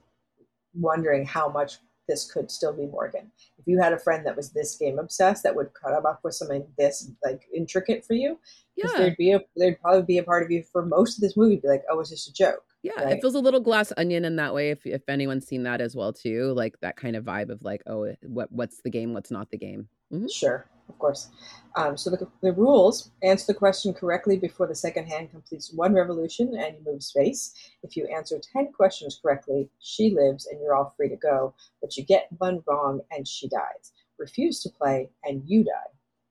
wondering 0.75 1.27
how 1.27 1.49
much 1.49 1.79
this 2.12 2.31
could 2.31 2.51
still 2.51 2.72
be 2.75 2.87
Morgan. 2.87 3.31
If 3.59 3.66
you 3.66 3.81
had 3.81 3.94
a 3.94 3.98
friend 3.98 4.27
that 4.27 4.37
was 4.37 4.51
this 4.51 4.77
game 4.77 4.98
obsessed, 4.98 5.42
that 5.44 5.57
would 5.57 5.70
come 5.72 5.94
up 5.94 6.05
off 6.05 6.18
with 6.22 6.35
something 6.35 6.64
this 6.77 7.11
like 7.25 7.42
intricate 7.55 8.05
for 8.05 8.12
you, 8.12 8.38
yeah. 8.77 8.90
there'd 8.96 9.16
be 9.16 9.33
a 9.33 9.40
there'd 9.57 9.81
probably 9.81 10.03
be 10.03 10.18
a 10.18 10.22
part 10.22 10.42
of 10.42 10.51
you 10.51 10.62
for 10.62 10.85
most 10.85 11.16
of 11.16 11.22
this 11.22 11.37
movie 11.37 11.57
be 11.57 11.68
like, 11.68 11.85
oh, 11.90 12.01
it's 12.01 12.11
just 12.11 12.29
a 12.29 12.33
joke. 12.33 12.64
Yeah, 12.83 13.03
right? 13.03 13.16
it 13.16 13.20
feels 13.20 13.35
a 13.35 13.40
little 13.40 13.61
glass 13.61 13.92
onion 13.96 14.25
in 14.25 14.37
that 14.37 14.53
way. 14.53 14.70
If 14.70 14.85
if 14.85 15.03
anyone's 15.09 15.46
seen 15.46 15.62
that 15.62 15.81
as 15.81 15.96
well 15.96 16.12
too, 16.12 16.53
like 16.53 16.79
that 16.81 16.96
kind 16.96 17.16
of 17.16 17.25
vibe 17.25 17.51
of 17.51 17.62
like, 17.62 17.83
oh, 17.87 18.12
what 18.22 18.53
what's 18.53 18.83
the 18.83 18.90
game, 18.90 19.14
what's 19.14 19.31
not 19.31 19.51
the 19.51 19.59
game. 19.59 19.88
Mm-hmm. 20.12 20.27
Sure, 20.29 20.66
of 20.88 20.99
course. 20.99 21.29
Um, 21.75 21.97
so 21.97 22.11
the, 22.11 22.27
the 22.42 22.53
rules 22.53 23.11
answer 23.23 23.53
the 23.53 23.59
question 23.59 23.95
correctly 23.95 24.37
before 24.37 24.66
the 24.66 24.75
second 24.75 25.07
hand 25.07 25.31
completes 25.31 25.73
one 25.73 25.95
revolution 25.95 26.55
and 26.55 26.77
you 26.77 26.92
move 26.92 27.03
space. 27.03 27.55
If 27.83 27.97
you 27.97 28.07
answer 28.14 28.38
10 28.53 28.73
questions 28.73 29.18
correctly, 29.21 29.71
she 29.81 30.11
lives 30.11 30.47
and 30.47 30.61
you're 30.61 30.75
all 30.75 30.92
free 30.97 31.09
to 31.09 31.16
go, 31.16 31.55
but 31.81 31.97
you 31.97 32.05
get 32.05 32.29
one 32.38 32.62
wrong 32.66 33.01
and 33.11 33.27
she 33.27 33.49
dies. 33.49 33.92
Refuse 34.18 34.62
to 34.62 34.71
play 34.71 35.09
and 35.25 35.42
you 35.47 35.64
die, 35.64 35.71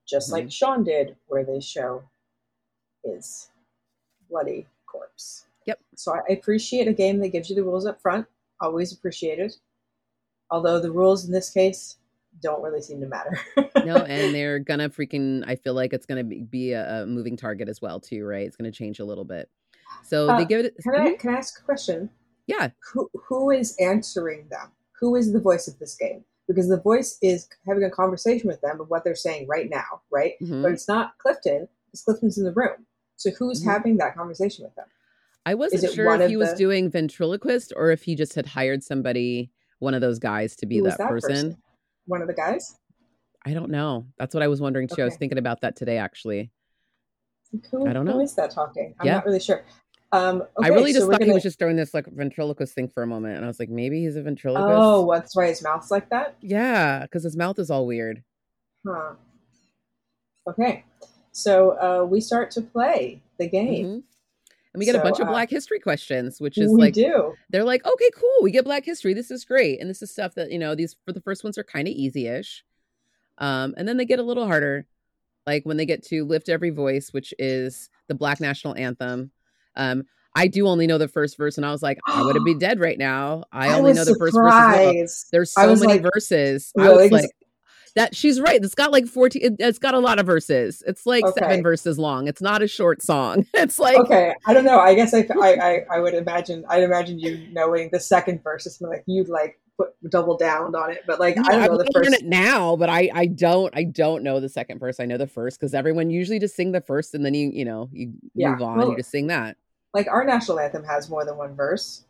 just 0.08 0.28
mm-hmm. 0.28 0.44
like 0.44 0.52
Sean 0.52 0.84
did, 0.84 1.16
where 1.28 1.44
they 1.44 1.60
show 1.60 2.04
his 3.04 3.50
bloody 4.30 4.68
corpse. 4.86 5.46
Yep. 5.66 5.80
So 5.96 6.14
I 6.14 6.34
appreciate 6.34 6.88
a 6.88 6.94
game 6.94 7.20
that 7.20 7.30
gives 7.30 7.50
you 7.50 7.56
the 7.56 7.64
rules 7.64 7.86
up 7.86 8.02
front. 8.02 8.28
Always 8.60 8.94
appreciated. 8.94 9.56
Although 10.52 10.80
the 10.80 10.92
rules 10.92 11.26
in 11.26 11.32
this 11.32 11.50
case 11.50 11.98
don't 12.41 12.62
really 12.62 12.82
seem 12.82 12.99
to 13.01 13.08
matter. 13.08 13.39
no, 13.86 13.97
and 13.97 14.34
they're 14.36 14.60
gonna 14.60 14.89
freaking. 14.89 15.43
I 15.47 15.56
feel 15.56 15.73
like 15.73 15.93
it's 15.93 16.06
gonna 16.06 16.23
be, 16.23 16.41
be 16.41 16.71
a, 16.73 17.04
a, 17.04 17.06
moving 17.06 17.38
target 17.38 17.69
as 17.69 17.82
well, 17.82 17.99
too. 17.99 18.25
Right? 18.25 18.45
It's 18.45 18.56
gonna 18.56 18.71
change 18.71 18.99
a 18.99 19.06
little 19.06 19.25
bit. 19.25 19.49
So 20.04 20.30
uh, 20.30 20.38
they 20.38 20.45
give 20.45 20.65
it. 20.65 20.75
Can 20.82 20.95
I 20.95 21.13
can 21.13 21.34
I 21.34 21.38
ask 21.38 21.60
a 21.60 21.63
question? 21.63 22.10
Yeah. 22.47 22.69
Who 22.93 23.10
who 23.27 23.51
is 23.51 23.75
answering 23.80 24.47
them? 24.49 24.71
Who 24.99 25.15
is 25.15 25.34
the 25.34 25.39
voice 25.39 25.67
of 25.67 25.80
this 25.80 25.95
game? 25.95 26.23
Because 26.47 26.67
the 26.67 26.80
voice 26.80 27.17
is 27.21 27.47
having 27.67 27.84
a 27.84 27.89
conversation 27.89 28.47
with 28.47 28.62
them 28.62 28.82
of 28.82 28.89
what 28.89 29.04
they're 29.04 29.15
saying 29.15 29.47
right 29.47 29.69
now, 29.69 30.01
right? 30.12 30.34
Mm-hmm. 30.41 30.63
But 30.63 30.73
it's 30.73 30.88
not 30.88 31.17
Clifton. 31.17 31.67
It's 31.93 32.04
Clifton's 32.04 32.38
in 32.38 32.43
the 32.43 32.51
room. 32.51 32.86
So 33.15 33.30
who's 33.32 33.62
mm-hmm. 33.62 33.69
having 33.69 33.97
that 33.97 34.15
conversation 34.15 34.65
with 34.65 34.75
them? 34.75 34.88
I 35.45 35.56
wasn't 35.56 35.91
sure 35.93 36.21
if 36.21 36.30
he 36.30 36.38
was 36.38 36.54
doing 36.54 36.89
ventriloquist 36.89 37.73
or 37.75 37.91
if 37.91 38.04
he 38.04 38.15
just 38.15 38.36
had 38.36 38.45
hired 38.45 38.84
somebody, 38.84 39.51
one 39.80 39.93
of 39.93 40.01
those 40.01 40.19
guys, 40.19 40.56
to 40.58 40.65
be 40.65 40.82
that, 40.82 40.97
that 40.97 41.10
person. 41.10 41.30
person. 41.30 41.58
One 42.06 42.22
of 42.22 42.28
the 42.28 42.34
guys. 42.34 42.78
I 43.46 43.54
don't 43.54 43.72
know. 43.72 44.08
That's 44.18 44.34
what 44.34 44.44
I 44.44 44.48
was 44.48 44.62
wondering 44.62 44.88
too. 44.88 44.94
Okay. 44.94 45.02
I 45.04 45.06
was 45.06 45.18
thinking 45.18 45.38
about 45.38 45.62
that 45.62 45.76
today, 45.76 45.98
actually. 45.98 46.52
Who, 47.72 47.88
I 47.88 47.94
don't 47.94 48.06
know. 48.06 48.14
Who 48.14 48.22
is 48.22 48.36
that 48.36 48.52
talking? 48.52 48.96
I'm 49.00 49.08
yeah. 49.08 49.16
not 49.16 49.26
really 49.26 49.40
sure. 49.40 49.64
Um, 50.14 50.42
okay, 50.42 50.66
I 50.66 50.68
really 50.68 50.92
just 50.92 51.06
so 51.06 51.12
thought 51.12 51.20
gonna... 51.20 51.32
he 51.32 51.34
was 51.34 51.44
just 51.44 51.58
doing 51.58 51.76
this 51.76 51.94
like 51.94 52.06
ventriloquist 52.06 52.74
thing 52.74 52.90
for 52.90 53.02
a 53.02 53.08
moment, 53.08 53.38
and 53.38 53.46
I 53.46 53.48
was 53.48 53.60
like, 53.60 53.70
maybe 53.70 54.02
he's 54.04 54.16
a 54.18 54.22
ventriloquist. 54.22 54.78
Oh, 54.78 55.10
that's 55.12 55.36
why 55.36 55.48
his 55.48 55.64
mouth's 55.64 55.90
like 55.90 56.10
that. 56.10 56.36
Yeah, 56.42 57.04
because 57.04 57.24
his 57.24 57.38
mouth 57.38 57.60
is 57.60 57.70
all 57.70 57.86
weird. 57.86 58.24
Huh. 58.86 59.14
Okay, 60.48 60.84
so 61.32 61.72
uh, 61.80 62.06
we 62.06 62.20
start 62.20 62.52
to 62.52 62.62
play 62.62 63.22
the 63.38 63.48
game. 63.48 63.86
Mm-hmm. 63.86 64.00
And 64.74 64.80
we 64.80 64.86
get 64.86 64.96
so, 64.96 65.02
a 65.02 65.04
bunch 65.04 65.20
of 65.20 65.28
uh, 65.28 65.32
Black 65.32 65.50
History 65.50 65.80
questions, 65.80 66.40
which 66.40 66.58
is 66.58 66.72
like 66.72 66.94
do. 66.94 67.34
they're 67.50 67.66
like, 67.66 67.86
okay, 67.86 68.10
cool, 68.16 68.38
we 68.42 68.52
get 68.52 68.64
Black 68.64 68.86
History. 68.86 69.14
This 69.14 69.30
is 69.30 69.44
great, 69.44 69.82
and 69.82 69.90
this 69.90 70.02
is 70.02 70.12
stuff 70.12 70.36
that 70.36 70.52
you 70.52 70.60
know 70.60 70.76
these 70.76 70.96
for 71.06 71.12
the 71.12 71.22
first 71.22 71.44
ones 71.44 71.58
are 71.58 71.64
kind 71.64 71.88
of 71.88 71.94
easy-ish, 71.94 72.64
um, 73.38 73.74
and 73.78 73.88
then 73.88 73.98
they 73.98 74.06
get 74.06 74.20
a 74.20 74.24
little 74.24 74.48
harder, 74.48 74.86
like 75.46 75.66
when 75.66 75.76
they 75.76 75.86
get 75.86 76.04
to 76.08 76.24
lift 76.24 76.48
every 76.48 76.70
voice, 76.70 77.12
which 77.12 77.34
is 77.38 77.90
the 78.08 78.16
Black 78.16 78.40
National 78.40 78.76
Anthem. 78.76 79.32
Um, 79.76 80.04
I 80.36 80.48
do 80.48 80.68
only 80.68 80.88
know 80.88 80.98
the 80.98 81.10
first 81.10 81.36
verse, 81.36 81.58
and 81.58 81.66
I 81.66 81.72
was 81.72 81.84
like, 81.84 82.00
I 82.08 82.24
would 82.24 82.36
have 82.36 82.46
be 82.46 82.54
dead 82.60 82.80
right 82.80 82.98
now. 82.98 83.44
I, 83.52 83.68
I 83.68 83.74
only 83.74 83.92
know 83.92 84.06
the 84.06 84.16
first 84.18 84.36
verse. 84.36 85.26
There's 85.32 85.52
so 85.52 85.76
many 85.76 86.00
like, 86.00 86.04
verses. 86.14 86.72
Really? 86.76 86.90
I 86.90 87.02
was 87.04 87.12
like, 87.12 87.32
that 87.95 88.15
she's 88.15 88.39
right. 88.39 88.63
It's 88.63 88.75
got 88.75 88.91
like 88.91 89.06
14, 89.06 89.41
it, 89.43 89.62
has 89.62 89.80
got 89.80 89.93
a 89.93 89.99
lot 89.99 90.19
of 90.19 90.25
verses. 90.25 90.84
It's 90.88 91.06
like 91.06 91.23
okay. 91.23 91.39
seven 91.39 91.63
verses 91.63 91.97
long. 91.99 92.27
It's 92.27 92.41
not 92.41 92.62
a 92.62 92.67
short 92.67 93.01
song. 93.01 93.45
It's 93.62 93.77
like, 93.77 93.97
okay, 93.97 94.34
I 94.47 94.54
don't 94.54 94.65
know. 94.65 94.80
I 94.80 94.95
guess 94.95 95.13
I, 95.13 95.27
I, 95.39 95.82
I, 95.91 95.99
would 95.99 96.15
imagine, 96.15 96.65
I'd 96.67 96.82
imagine 96.82 97.19
you 97.19 97.47
knowing 97.51 97.89
the 97.91 97.99
second 97.99 98.41
verse 98.43 98.65
is 98.65 98.82
like 98.82 99.04
you'd 99.06 99.30
like 99.30 99.60
put 99.77 99.89
double 100.10 100.36
down 100.36 100.73
on 100.73 100.89
it. 100.89 101.04
But 101.06 101.19
like, 101.19 101.38
I 101.38 101.43
don't 101.43 101.67
know 101.67 101.77
the 101.77 101.89
first. 101.93 102.12
it 102.12 102.25
now, 102.25 102.75
but 102.75 102.89
I, 102.89 103.10
I 103.13 103.27
don't, 103.27 103.75
I 103.75 103.84
don't 103.84 104.23
know 104.23 104.39
the 104.39 104.49
second 104.49 104.80
verse. 104.80 104.99
I 104.99 105.06
know 105.06 105.17
the 105.17 105.27
first 105.27 105.60
because 105.60 105.75
everyone 105.75 106.10
usually 106.10 106.39
just 106.39 106.56
sing 106.56 106.71
the 106.71 106.82
first 106.82 107.13
and 107.13 107.23
then 107.23 107.36
you, 107.36 107.51
you 107.54 107.65
know, 107.65 107.89
you 107.91 108.13
yeah. 108.34 108.51
move 108.51 108.63
on. 108.63 108.77
Well, 108.80 108.89
you 108.89 108.97
just 108.97 109.12
sing 109.12 109.27
that 109.27 109.58
like 109.93 110.08
our 110.08 110.23
national 110.23 110.60
anthem 110.60 110.84
has 110.84 111.10
more 111.10 111.25
than 111.25 111.38
one 111.38 111.56
verse. 111.56 112.06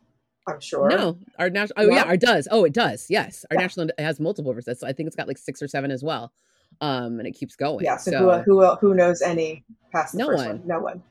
I'm 0.46 0.60
sure. 0.60 0.88
No, 0.88 1.18
our 1.38 1.50
national. 1.50 1.84
Oh 1.84 1.88
yeah, 1.88 1.96
yeah 1.96 2.04
our 2.04 2.16
does. 2.16 2.48
Oh, 2.50 2.64
it 2.64 2.72
does. 2.72 3.06
Yes, 3.08 3.44
our 3.50 3.56
yeah. 3.56 3.62
national 3.62 3.88
has 3.98 4.18
multiple 4.18 4.52
verses. 4.52 4.80
So 4.80 4.86
I 4.86 4.92
think 4.92 5.06
it's 5.06 5.16
got 5.16 5.28
like 5.28 5.38
six 5.38 5.62
or 5.62 5.68
seven 5.68 5.90
as 5.90 6.02
well. 6.02 6.32
Um, 6.80 7.18
and 7.18 7.28
it 7.28 7.32
keeps 7.32 7.54
going. 7.54 7.84
Yeah. 7.84 7.96
So, 7.96 8.10
so 8.10 8.42
who, 8.44 8.60
who 8.60 8.74
who 8.76 8.94
knows 8.94 9.22
any 9.22 9.64
past 9.92 10.14
no 10.14 10.28
one. 10.28 10.36
one? 10.36 10.62
No 10.64 10.80
one. 10.80 11.02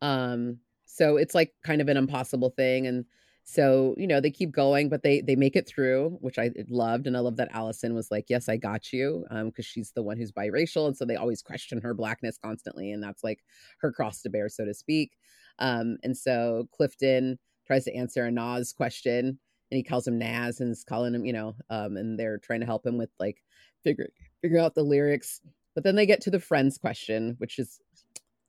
Um. 0.00 0.58
So 0.86 1.16
it's 1.16 1.34
like 1.34 1.52
kind 1.64 1.80
of 1.80 1.88
an 1.88 1.96
impossible 1.96 2.50
thing, 2.50 2.86
and 2.86 3.04
so 3.44 3.94
you 3.98 4.06
know 4.06 4.20
they 4.20 4.30
keep 4.30 4.50
going, 4.50 4.88
but 4.88 5.02
they 5.02 5.20
they 5.20 5.36
make 5.36 5.56
it 5.56 5.66
through, 5.66 6.16
which 6.20 6.38
I 6.38 6.50
loved, 6.68 7.06
and 7.06 7.16
I 7.16 7.20
love 7.20 7.36
that 7.36 7.50
Allison 7.52 7.94
was 7.94 8.10
like, 8.10 8.26
"Yes, 8.28 8.48
I 8.48 8.56
got 8.56 8.92
you," 8.92 9.26
um, 9.30 9.46
because 9.46 9.66
she's 9.66 9.92
the 9.92 10.02
one 10.02 10.16
who's 10.16 10.32
biracial, 10.32 10.86
and 10.86 10.96
so 10.96 11.04
they 11.04 11.16
always 11.16 11.42
question 11.42 11.80
her 11.82 11.92
blackness 11.92 12.38
constantly, 12.38 12.92
and 12.92 13.02
that's 13.02 13.22
like 13.22 13.40
her 13.80 13.92
cross 13.92 14.22
to 14.22 14.30
bear, 14.30 14.48
so 14.48 14.64
to 14.64 14.72
speak. 14.72 15.12
Um, 15.58 15.98
and 16.02 16.16
so 16.16 16.68
Clifton 16.72 17.38
tries 17.70 17.84
to 17.84 17.94
answer 17.94 18.24
a 18.24 18.30
Nas 18.32 18.72
question 18.72 19.38
and 19.70 19.76
he 19.76 19.84
calls 19.84 20.04
him 20.04 20.18
Nas 20.18 20.58
and 20.58 20.72
is 20.72 20.82
calling 20.82 21.14
him, 21.14 21.24
you 21.24 21.32
know, 21.32 21.54
um, 21.70 21.96
and 21.96 22.18
they're 22.18 22.38
trying 22.38 22.58
to 22.58 22.66
help 22.66 22.84
him 22.84 22.98
with 22.98 23.10
like 23.20 23.44
figure 23.84 24.08
figure 24.42 24.58
out 24.58 24.74
the 24.74 24.82
lyrics. 24.82 25.40
But 25.76 25.84
then 25.84 25.94
they 25.94 26.04
get 26.04 26.20
to 26.22 26.32
the 26.32 26.40
friends 26.40 26.78
question, 26.78 27.36
which 27.38 27.60
is 27.60 27.78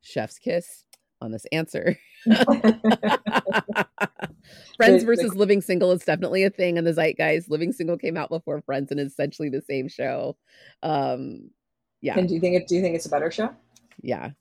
chef's 0.02 0.40
kiss 0.40 0.86
on 1.22 1.32
this 1.32 1.46
answer. 1.52 1.96
Friends 4.76 5.04
versus 5.04 5.36
Living 5.36 5.62
Single 5.62 5.92
is 5.92 6.04
definitely 6.04 6.44
a 6.44 6.50
thing 6.50 6.78
in 6.78 6.84
the 6.84 6.94
zeitgeist. 6.94 7.48
Living 7.48 7.74
Single 7.74 8.00
came 8.00 8.18
out 8.18 8.30
before 8.30 8.60
Friends 8.62 8.90
and 8.90 9.00
is 9.00 9.12
essentially 9.12 9.50
the 9.50 9.62
same 9.62 9.88
show. 9.88 10.36
Um, 10.82 11.52
yeah. 12.02 12.18
And 12.18 12.28
do 12.28 12.34
you 12.34 12.40
think 12.40 12.56
it? 12.56 12.68
Do 12.68 12.74
you 12.74 12.82
think 12.82 12.96
it's 12.96 13.06
a 13.06 13.10
better 13.10 13.30
show? 13.30 13.54
Yeah. 14.02 14.32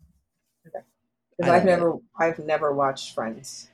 Okay. 0.67 0.79
Because 1.37 1.53
I've 1.53 1.67
never, 1.67 1.97
it. 1.97 2.01
I've 2.19 2.39
never 2.39 2.73
watched 2.73 3.15
Friends. 3.15 3.69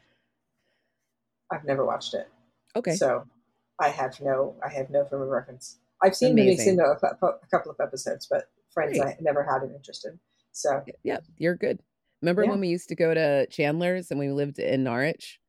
I've 1.52 1.64
never 1.64 1.84
watched 1.84 2.14
it. 2.14 2.28
Okay. 2.74 2.94
So 2.94 3.24
I 3.80 3.88
have 3.88 4.20
no 4.20 4.56
I 4.64 4.72
have 4.72 4.90
no 4.90 5.04
frame 5.04 5.22
of 5.22 5.28
reference. 5.28 5.78
I've 6.02 6.14
seen 6.14 6.34
maybe 6.34 6.56
seen 6.56 6.78
a, 6.78 6.84
a, 6.84 7.38
couple 7.50 7.72
of 7.72 7.80
episodes, 7.80 8.26
but 8.30 8.44
Friends 8.72 8.98
Great. 8.98 9.08
I 9.08 9.16
never 9.20 9.42
had 9.42 9.62
an 9.62 9.74
interest 9.74 10.04
in. 10.06 10.18
So 10.52 10.84
yeah, 11.02 11.18
you're 11.38 11.56
good. 11.56 11.80
Remember 12.22 12.44
yeah. 12.44 12.50
when 12.50 12.60
we 12.60 12.68
used 12.68 12.88
to 12.88 12.94
go 12.94 13.14
to 13.14 13.46
Chandler's 13.46 14.10
and 14.10 14.20
we 14.20 14.30
lived 14.30 14.58
in 14.58 14.84
Norwich? 14.84 15.40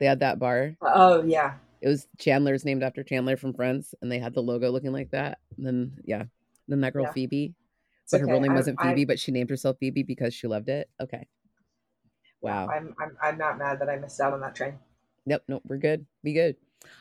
They 0.00 0.06
had 0.06 0.20
that 0.20 0.38
bar. 0.38 0.76
Oh 0.80 1.22
yeah. 1.22 1.54
It 1.80 1.88
was 1.88 2.08
Chandler's 2.18 2.64
named 2.64 2.82
after 2.82 3.02
Chandler 3.02 3.36
from 3.36 3.52
Friends, 3.52 3.94
and 4.00 4.10
they 4.10 4.18
had 4.18 4.34
the 4.34 4.42
logo 4.42 4.70
looking 4.70 4.92
like 4.92 5.10
that. 5.10 5.38
And 5.56 5.66
then 5.66 5.92
yeah, 6.04 6.24
then 6.66 6.80
that 6.80 6.92
girl 6.92 7.04
yeah. 7.04 7.12
Phoebe, 7.12 7.54
it's 8.02 8.12
but 8.12 8.18
okay. 8.18 8.22
her 8.22 8.32
real 8.32 8.40
name 8.40 8.52
I'm, 8.52 8.56
wasn't 8.56 8.80
Phoebe, 8.80 9.02
I'm, 9.02 9.06
but 9.06 9.18
she 9.18 9.32
named 9.32 9.50
herself 9.50 9.76
Phoebe 9.78 10.02
because 10.02 10.32
she 10.34 10.46
loved 10.46 10.68
it. 10.68 10.88
Okay. 11.00 11.26
Wow. 12.40 12.68
I'm 12.68 12.94
I'm 13.00 13.16
I'm 13.22 13.38
not 13.38 13.58
mad 13.58 13.80
that 13.80 13.88
I 13.88 13.96
missed 13.96 14.20
out 14.20 14.32
on 14.32 14.40
that 14.40 14.54
train. 14.54 14.74
Nope, 15.26 15.42
nope, 15.48 15.62
we're 15.66 15.78
good. 15.78 16.06
Be 16.22 16.32
good. 16.32 16.56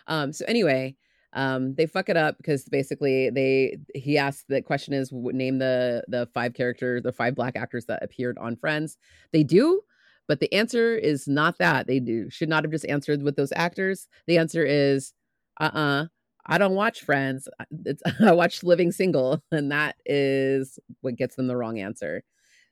Um, 0.07 0.31
so 0.33 0.45
anyway, 0.47 0.95
um, 1.33 1.73
they 1.75 1.85
fuck 1.85 2.09
it 2.09 2.17
up 2.17 2.37
because 2.37 2.65
basically 2.65 3.29
they 3.29 3.77
he 3.95 4.17
asked 4.17 4.45
the 4.47 4.61
question 4.61 4.93
is 4.93 5.11
name 5.11 5.57
the 5.57 6.03
the 6.07 6.27
five 6.33 6.53
characters, 6.53 7.03
the 7.03 7.11
five 7.11 7.35
black 7.35 7.55
actors 7.55 7.85
that 7.85 8.03
appeared 8.03 8.37
on 8.37 8.55
Friends. 8.55 8.97
They 9.31 9.43
do, 9.43 9.81
but 10.27 10.39
the 10.39 10.53
answer 10.53 10.95
is 10.95 11.27
not 11.27 11.57
that. 11.57 11.87
They 11.87 11.99
do 11.99 12.29
should 12.29 12.49
not 12.49 12.63
have 12.63 12.71
just 12.71 12.85
answered 12.85 13.23
with 13.23 13.35
those 13.35 13.51
actors. 13.55 14.07
The 14.27 14.37
answer 14.37 14.63
is 14.63 15.13
uh 15.59 15.71
uh-uh, 15.73 16.03
uh 16.03 16.05
I 16.45 16.57
don't 16.57 16.75
watch 16.75 17.01
Friends. 17.01 17.47
It's, 17.85 18.03
I 18.21 18.31
watch 18.33 18.63
Living 18.63 18.91
Single, 18.91 19.41
and 19.51 19.71
that 19.71 19.95
is 20.05 20.79
what 21.01 21.15
gets 21.15 21.35
them 21.35 21.47
the 21.47 21.57
wrong 21.57 21.79
answer. 21.79 22.23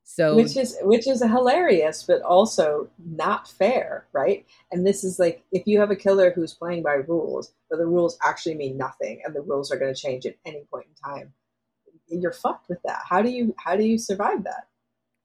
So 0.03 0.35
which 0.35 0.57
is 0.57 0.77
which 0.81 1.07
is 1.07 1.21
hilarious, 1.21 2.03
but 2.03 2.21
also 2.21 2.89
not 3.05 3.47
fair, 3.47 4.07
right? 4.13 4.45
And 4.71 4.85
this 4.85 5.03
is 5.03 5.19
like 5.19 5.43
if 5.51 5.63
you 5.65 5.79
have 5.79 5.91
a 5.91 5.95
killer 5.95 6.31
who's 6.31 6.53
playing 6.53 6.83
by 6.83 6.95
rules, 6.95 7.53
but 7.69 7.77
the 7.77 7.85
rules 7.85 8.17
actually 8.23 8.55
mean 8.55 8.77
nothing, 8.77 9.21
and 9.23 9.33
the 9.33 9.41
rules 9.41 9.71
are 9.71 9.79
going 9.79 9.93
to 9.93 9.99
change 9.99 10.25
at 10.25 10.35
any 10.45 10.65
point 10.71 10.87
in 10.87 11.11
time, 11.11 11.33
you're 12.07 12.33
fucked 12.33 12.67
with 12.67 12.79
that. 12.83 13.03
How 13.09 13.21
do 13.21 13.29
you 13.29 13.55
how 13.57 13.75
do 13.75 13.83
you 13.83 13.97
survive 13.97 14.43
that? 14.43 14.67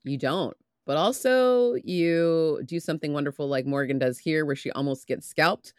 You 0.04 0.18
don't. 0.18 0.56
But 0.86 0.96
also, 0.96 1.74
you 1.82 2.62
do 2.64 2.78
something 2.78 3.12
wonderful 3.12 3.48
like 3.48 3.66
Morgan 3.66 3.98
does 3.98 4.18
here, 4.18 4.46
where 4.46 4.54
she 4.54 4.70
almost 4.70 5.08
gets 5.08 5.26
scalped, 5.26 5.74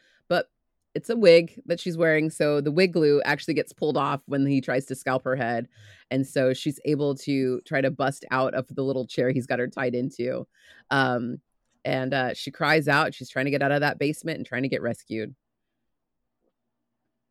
it's 0.97 1.11
a 1.11 1.15
wig 1.15 1.61
that 1.67 1.79
she's 1.79 1.95
wearing. 1.95 2.31
So 2.31 2.59
the 2.59 2.71
wig 2.71 2.91
glue 2.91 3.21
actually 3.23 3.53
gets 3.53 3.71
pulled 3.71 3.97
off 3.97 4.21
when 4.25 4.47
he 4.47 4.59
tries 4.59 4.87
to 4.87 4.95
scalp 4.95 5.23
her 5.25 5.35
head. 5.35 5.67
And 6.09 6.25
so 6.25 6.55
she's 6.55 6.79
able 6.85 7.13
to 7.17 7.61
try 7.67 7.81
to 7.81 7.91
bust 7.91 8.25
out 8.31 8.55
of 8.55 8.65
the 8.73 8.81
little 8.81 9.05
chair 9.05 9.29
he's 9.29 9.45
got 9.45 9.59
her 9.59 9.67
tied 9.67 9.93
into. 9.93 10.47
Um, 10.89 11.39
and 11.85 12.15
uh, 12.15 12.33
she 12.33 12.49
cries 12.49 12.87
out. 12.87 13.13
She's 13.13 13.29
trying 13.29 13.45
to 13.45 13.51
get 13.51 13.61
out 13.61 13.71
of 13.71 13.81
that 13.81 13.99
basement 13.99 14.37
and 14.37 14.45
trying 14.45 14.63
to 14.63 14.69
get 14.69 14.81
rescued. 14.81 15.35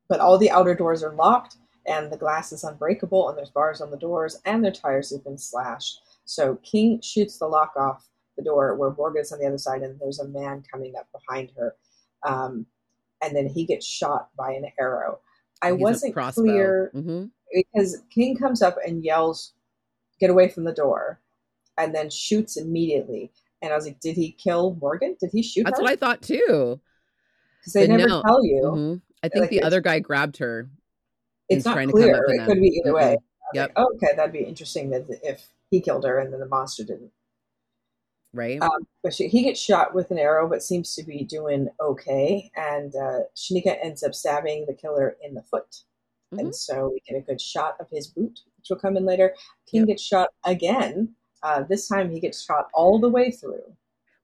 But 0.09 0.21
all 0.21 0.39
the 0.39 0.53
outer 0.53 0.77
doors 0.77 1.03
are 1.03 1.15
locked 1.17 1.57
and 1.89 2.13
the 2.13 2.17
glass 2.17 2.53
is 2.53 2.63
unbreakable 2.63 3.29
and 3.29 3.37
there's 3.37 3.51
bars 3.51 3.81
on 3.81 3.91
the 3.91 3.97
doors 3.97 4.41
and 4.45 4.65
their 4.65 4.71
tires 4.71 5.11
have 5.11 5.25
been 5.25 5.39
slashed. 5.39 6.03
So 6.25 6.55
King 6.63 7.01
shoots 7.01 7.37
the 7.39 7.47
lock 7.47 7.73
off 7.77 8.07
the 8.37 8.45
door 8.45 8.77
where 8.77 8.93
Morgan's 8.93 9.33
on 9.33 9.41
the 9.41 9.47
other 9.47 9.59
side 9.59 9.83
and 9.83 9.99
there's 9.99 10.21
a 10.21 10.29
man 10.29 10.63
coming 10.71 10.95
up 10.95 11.09
behind 11.11 11.51
her. 11.57 11.75
Um, 12.25 12.67
and 13.23 13.35
then 13.35 13.47
he 13.47 13.65
gets 13.65 13.87
shot 13.87 14.31
by 14.37 14.53
an 14.53 14.67
arrow. 14.79 15.21
I 15.63 15.73
He's 15.73 15.81
wasn't 15.81 16.15
clear 16.15 16.91
mm-hmm. 16.95 17.27
because 17.53 18.03
King 18.11 18.37
comes 18.37 18.63
up 18.63 18.77
and 18.87 19.05
yells, 19.05 19.55
"Get 20.21 20.31
away 20.31 20.49
from 20.49 20.65
the 20.65 20.73
door!" 20.73 21.21
and 21.79 21.95
then 21.95 22.11
shoots 22.11 22.57
immediately. 22.57 23.33
And 23.63 23.73
I 23.73 23.77
was 23.77 23.87
like, 23.87 24.01
"Did 24.01 24.17
he 24.17 24.33
kill 24.33 24.77
Morgan? 24.81 25.17
Did 25.21 25.31
he 25.33 25.43
shoot?" 25.43 25.65
That's 25.65 25.79
her? 25.79 25.85
what 25.85 25.93
I 25.93 25.97
thought 25.97 26.23
too. 26.23 26.81
Because 27.61 27.73
they 27.73 27.87
but 27.87 27.97
never 27.97 28.09
no. 28.09 28.23
tell 28.23 28.45
you. 28.45 28.63
Mm-hmm. 28.65 28.95
I 29.23 29.29
think 29.29 29.41
like, 29.43 29.51
the 29.51 29.63
other 29.63 29.81
guy 29.81 29.99
grabbed 29.99 30.37
her. 30.39 30.71
It's 31.49 31.65
not 31.65 31.89
clear. 31.89 32.25
it 32.29 32.47
could 32.47 32.61
be 32.61 32.69
either 32.69 32.93
mm-hmm. 32.93 33.11
way. 33.11 33.17
Yep. 33.55 33.69
Like, 33.69 33.73
oh, 33.77 33.93
okay, 33.97 34.15
that'd 34.17 34.33
be 34.33 34.41
interesting 34.41 34.91
that 34.91 35.07
if 35.23 35.47
he 35.71 35.81
killed 35.81 36.05
her 36.05 36.19
and 36.19 36.33
then 36.33 36.41
the 36.41 36.49
monster 36.49 36.85
didn't. 36.85 37.13
Right? 38.33 38.61
Um, 38.61 38.87
but 39.03 39.15
she, 39.15 39.29
he 39.29 39.43
gets 39.45 39.61
shot 39.61 39.95
with 39.95 40.11
an 40.11 40.19
arrow, 40.19 40.49
but 40.49 40.63
seems 40.63 40.95
to 40.95 41.03
be 41.03 41.25
doing 41.25 41.69
okay. 41.81 42.51
And 42.57 42.95
uh, 42.95 43.21
Shanika 43.37 43.77
ends 43.83 44.03
up 44.03 44.15
stabbing 44.15 44.67
the 44.67 44.75
killer 44.75 45.17
in 45.23 45.35
the 45.35 45.43
foot. 45.43 45.83
Mm-hmm. 46.33 46.47
And 46.47 46.55
so 46.55 46.91
we 46.93 47.01
get 47.09 47.19
a 47.19 47.27
good 47.27 47.41
shot 47.41 47.77
of 47.81 47.87
his 47.91 48.09
boot, 48.09 48.41
which 48.57 48.67
will 48.71 48.79
come 48.79 48.97
in 48.97 49.05
later. 49.05 49.35
King 49.71 49.81
yep. 49.81 49.89
gets 49.89 50.03
shot 50.03 50.31
again. 50.45 51.15
Uh, 51.43 51.63
this 51.63 51.89
time 51.89 52.11
he 52.11 52.21
gets 52.21 52.45
shot 52.45 52.69
all 52.75 52.99
the 52.99 53.09
way 53.09 53.31
through. 53.31 53.63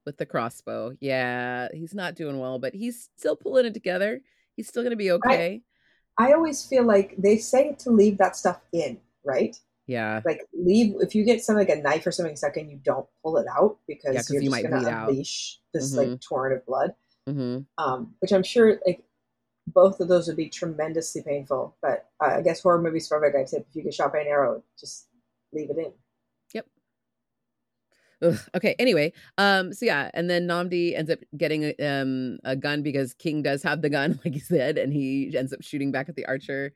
With 0.05 0.17
the 0.17 0.25
crossbow. 0.25 0.97
Yeah, 0.99 1.69
he's 1.73 1.93
not 1.93 2.15
doing 2.15 2.39
well, 2.39 2.59
but 2.59 2.73
he's 2.73 3.09
still 3.17 3.37
pulling 3.37 3.65
it 3.65 3.73
together. 3.73 4.21
He's 4.55 4.67
still 4.67 4.83
going 4.83 4.91
to 4.91 4.97
be 4.97 5.11
okay. 5.11 5.61
I, 6.17 6.29
I 6.29 6.33
always 6.33 6.65
feel 6.65 6.83
like 6.83 7.15
they 7.17 7.37
say 7.37 7.75
to 7.79 7.89
leave 7.89 8.17
that 8.17 8.35
stuff 8.35 8.59
in, 8.73 8.99
right? 9.23 9.57
Yeah. 9.87 10.21
Like 10.25 10.41
leave 10.53 10.95
if 11.01 11.13
you 11.13 11.25
get 11.25 11.43
something 11.43 11.67
like 11.67 11.77
a 11.77 11.81
knife 11.81 12.07
or 12.07 12.11
something 12.11 12.35
stuck 12.35 12.57
in, 12.57 12.69
you 12.69 12.79
don't 12.83 13.07
pull 13.21 13.37
it 13.37 13.47
out 13.47 13.77
because 13.87 14.15
yeah, 14.15 14.21
you're 14.29 14.43
you 14.43 14.49
just 14.49 14.61
to 14.63 15.07
unleash 15.07 15.59
out. 15.59 15.73
this 15.73 15.95
mm-hmm. 15.95 16.11
like 16.11 16.21
torrent 16.21 16.55
of 16.55 16.65
blood. 16.65 16.93
Mm-hmm. 17.27 17.59
Um, 17.77 18.13
which 18.19 18.31
I'm 18.31 18.43
sure 18.43 18.79
like 18.85 19.03
both 19.67 19.99
of 19.99 20.07
those 20.07 20.27
would 20.27 20.37
be 20.37 20.49
tremendously 20.49 21.21
painful. 21.21 21.75
But 21.81 22.09
uh, 22.21 22.35
I 22.37 22.41
guess 22.41 22.61
horror 22.61 22.81
movies 22.81 23.07
for 23.07 23.21
a 23.23 23.31
guy 23.31 23.43
tip: 23.43 23.65
if 23.69 23.75
you 23.75 23.83
get 23.83 23.93
shot 23.93 24.13
by 24.13 24.19
an 24.19 24.27
arrow, 24.27 24.63
just 24.79 25.07
leave 25.53 25.69
it 25.69 25.77
in. 25.77 25.91
Yep. 26.53 26.65
Ugh, 28.23 28.39
okay. 28.55 28.75
Anyway, 28.79 29.13
um, 29.37 29.73
so 29.73 29.85
yeah, 29.85 30.09
and 30.13 30.29
then 30.29 30.47
Nnamdi 30.47 30.97
ends 30.97 31.11
up 31.11 31.19
getting 31.35 31.63
a, 31.63 31.75
um 31.85 32.39
a 32.43 32.55
gun 32.55 32.83
because 32.83 33.13
King 33.13 33.41
does 33.41 33.63
have 33.63 33.81
the 33.81 33.89
gun, 33.89 34.19
like 34.25 34.33
you 34.33 34.41
said, 34.41 34.77
and 34.77 34.93
he 34.93 35.33
ends 35.37 35.53
up 35.53 35.61
shooting 35.61 35.91
back 35.91 36.09
at 36.09 36.15
the 36.15 36.25
archer. 36.25 36.73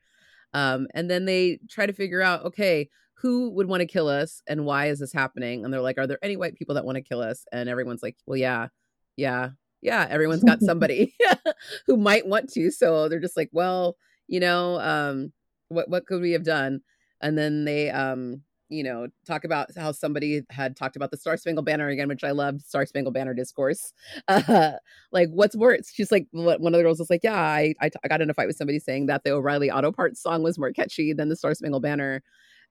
Um, 0.54 0.88
and 0.94 1.10
then 1.10 1.26
they 1.26 1.60
try 1.70 1.86
to 1.86 1.94
figure 1.94 2.22
out, 2.22 2.46
okay, 2.46 2.90
who 3.16 3.50
would 3.52 3.68
want 3.68 3.82
to 3.82 3.88
kill 3.88 4.08
us 4.08 4.42
and 4.48 4.66
why 4.66 4.88
is 4.88 5.00
this 5.00 5.14
happening? 5.14 5.64
And 5.64 5.74
they're 5.74 5.82
like, 5.82 5.98
are 5.98 6.08
there 6.08 6.20
any 6.22 6.38
white 6.38 6.56
people 6.56 6.76
that 6.76 6.86
want 6.86 6.98
to 6.98 7.02
kill 7.02 7.22
us? 7.22 7.46
And 7.52 7.68
everyone's 7.68 8.04
like, 8.04 8.16
well, 8.26 8.38
yeah, 8.38 8.68
yeah, 9.16 9.50
yeah. 9.82 10.08
Everyone's 10.10 10.44
got 10.44 10.62
somebody 10.62 11.16
who 11.88 11.98
might 11.98 12.28
want 12.28 12.50
to. 12.54 12.72
So 12.72 13.10
they're 13.10 13.20
just 13.20 13.38
like, 13.38 13.50
well, 13.52 13.98
you 14.28 14.40
know, 14.40 14.80
um, 14.80 15.34
what 15.70 15.90
what 15.90 16.06
could 16.06 16.22
we 16.22 16.32
have 16.32 16.44
done? 16.44 16.82
And 17.22 17.38
then 17.38 17.66
they 17.66 17.90
um 17.90 18.44
you 18.69 18.84
know, 18.84 19.08
talk 19.25 19.45
about 19.45 19.69
how 19.75 19.91
somebody 19.91 20.41
had 20.49 20.75
talked 20.75 20.95
about 20.95 21.12
the 21.12 21.17
Star 21.17 21.38
Spangled 21.38 21.65
Banner 21.65 21.88
again, 21.88 22.08
which 22.08 22.23
I 22.23 22.32
love 22.32 22.62
Star 22.62 22.86
Spangled 22.86 23.13
Banner 23.13 23.34
discourse. 23.34 23.93
Uh, 24.27 24.73
like, 25.12 25.30
what's 25.30 25.56
worse? 25.56 25.89
She's 25.91 26.12
like, 26.12 26.27
one 26.32 26.56
of 26.56 26.77
the 26.77 26.84
girls 26.84 26.99
was 26.99 27.10
like, 27.10 27.21
yeah, 27.23 27.39
I, 27.39 27.73
I, 27.82 27.89
I 28.03 28.08
got 28.08 28.21
in 28.21 28.30
a 28.30 28.34
fight 28.34 28.47
with 28.47 28.56
somebody 28.56 28.80
saying 28.80 29.08
that 29.08 29.23
the 29.23 29.32
O'Reilly 29.32 29.71
Auto 29.71 29.91
Parts 29.91 30.21
song 30.21 30.43
was 30.43 30.60
more 30.60 30.71
catchy 30.71 31.13
than 31.13 31.30
the 31.30 31.36
Star 31.36 31.53
Spangled 31.53 31.82
Banner. 31.82 32.21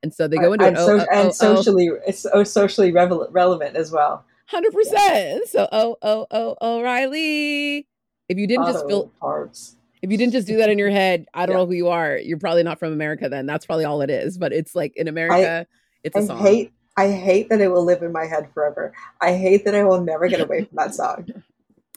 And 0.02 0.12
so 0.12 0.28
they 0.28 0.36
go 0.36 0.52
into 0.52 0.66
and, 0.66 0.76
it. 0.76 0.80
So, 0.80 0.98
oh, 0.98 1.06
and 1.12 1.28
oh, 1.28 1.32
socially, 1.32 1.90
oh. 1.90 1.98
it's 2.06 2.20
so 2.20 2.44
socially 2.44 2.92
relevant 2.92 3.76
as 3.76 3.90
well. 3.90 4.24
Hundred 4.46 4.74
yeah. 4.74 4.78
percent. 4.78 5.48
So, 5.48 5.68
oh, 5.72 5.96
oh, 6.02 6.26
oh, 6.30 6.56
O'Reilly. 6.60 7.86
If 8.28 8.38
you 8.38 8.46
didn't 8.46 8.64
Auto 8.64 8.72
just 8.72 8.86
feel 8.86 9.08
parts, 9.20 9.76
if 10.02 10.10
you 10.10 10.18
didn't 10.18 10.32
just 10.32 10.46
do 10.46 10.58
that 10.58 10.70
in 10.70 10.78
your 10.78 10.90
head, 10.90 11.26
I 11.34 11.46
don't 11.46 11.54
yeah. 11.54 11.62
know 11.62 11.66
who 11.66 11.72
you 11.72 11.88
are. 11.88 12.16
You're 12.16 12.38
probably 12.38 12.62
not 12.62 12.78
from 12.78 12.92
America. 12.92 13.28
Then 13.28 13.46
that's 13.46 13.66
probably 13.66 13.84
all 13.84 14.02
it 14.02 14.10
is. 14.10 14.38
But 14.38 14.52
it's 14.52 14.74
like 14.74 14.96
in 14.96 15.08
America. 15.08 15.66
I, 15.68 15.76
it's 16.06 16.16
a 16.16 16.20
I 16.20 16.26
song. 16.26 16.38
hate 16.38 16.72
I 16.96 17.10
hate 17.10 17.50
that 17.50 17.60
it 17.60 17.68
will 17.68 17.84
live 17.84 18.02
in 18.02 18.12
my 18.12 18.24
head 18.24 18.48
forever. 18.54 18.94
I 19.20 19.34
hate 19.34 19.64
that 19.66 19.74
I 19.74 19.84
will 19.84 20.00
never 20.00 20.28
get 20.28 20.40
away 20.40 20.64
from 20.64 20.76
that 20.76 20.94
song. 20.94 21.26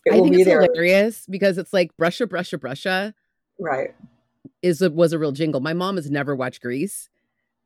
It 0.06 0.14
I 0.14 0.22
think 0.22 0.34
it's 0.34 0.46
there. 0.46 0.62
hilarious 0.62 1.26
because 1.30 1.58
it's 1.58 1.74
like 1.74 1.92
Brusha 1.98 2.26
Brusha 2.26 2.58
Brusha. 2.58 3.14
Right. 3.60 3.94
Is 4.62 4.82
a, 4.82 4.90
was 4.90 5.12
a 5.12 5.20
real 5.20 5.34
jingle. 5.34 5.60
My 5.60 5.74
mom 5.74 5.98
has 5.98 6.10
never 6.10 6.38
watched 6.38 6.62
Grease, 6.62 7.10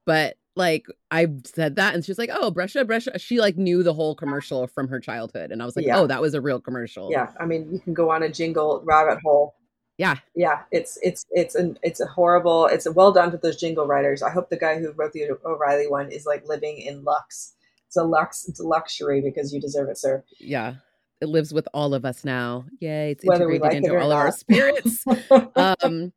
but 0.07 0.35
like 0.55 0.87
I 1.11 1.27
said 1.45 1.75
that 1.75 1.93
and 1.93 2.03
she's 2.03 2.17
like, 2.17 2.31
"Oh, 2.33 2.51
Brusha 2.51 2.85
Brusha." 2.85 3.21
She 3.21 3.39
like 3.39 3.55
knew 3.55 3.83
the 3.83 3.93
whole 3.93 4.15
commercial 4.15 4.65
from 4.65 4.87
her 4.87 4.99
childhood 4.99 5.51
and 5.51 5.61
I 5.61 5.65
was 5.65 5.75
like, 5.75 5.85
yeah. 5.85 5.99
"Oh, 5.99 6.07
that 6.07 6.21
was 6.21 6.33
a 6.33 6.41
real 6.41 6.59
commercial." 6.59 7.11
Yeah. 7.11 7.29
I 7.39 7.45
mean, 7.45 7.69
you 7.71 7.79
can 7.79 7.93
go 7.93 8.09
on 8.09 8.23
a 8.23 8.29
jingle 8.29 8.81
rabbit 8.83 9.19
hole 9.23 9.53
yeah. 9.97 10.17
Yeah 10.35 10.61
it's 10.71 10.97
it's 11.01 11.25
it's 11.31 11.55
an 11.55 11.77
it's 11.83 11.99
a 11.99 12.05
horrible 12.05 12.65
it's 12.65 12.85
a 12.85 12.91
well 12.91 13.11
done 13.11 13.31
to 13.31 13.37
those 13.37 13.57
jingle 13.57 13.85
writers. 13.85 14.21
I 14.23 14.29
hope 14.29 14.49
the 14.49 14.57
guy 14.57 14.79
who 14.79 14.91
wrote 14.93 15.13
the 15.13 15.29
o'reilly 15.45 15.87
one 15.87 16.11
is 16.11 16.25
like 16.25 16.47
living 16.47 16.77
in 16.77 17.03
lux. 17.03 17.53
It's 17.87 17.97
a 17.97 18.03
lux 18.03 18.47
it's 18.47 18.59
a 18.59 18.67
luxury 18.67 19.21
because 19.21 19.53
you 19.53 19.61
deserve 19.61 19.89
it 19.89 19.97
sir. 19.97 20.23
Yeah. 20.39 20.75
It 21.21 21.29
lives 21.29 21.53
with 21.53 21.67
all 21.73 21.93
of 21.93 22.03
us 22.03 22.25
now. 22.25 22.65
Yay 22.79 23.11
it's 23.11 23.25
Whether 23.25 23.49
integrated 23.49 23.61
like 23.61 23.91
into 23.91 24.01
all 24.01 24.09
not. 24.09 24.15
of 24.15 24.25
our 24.25 24.31
spirits. 24.31 25.05
Um 25.81 26.13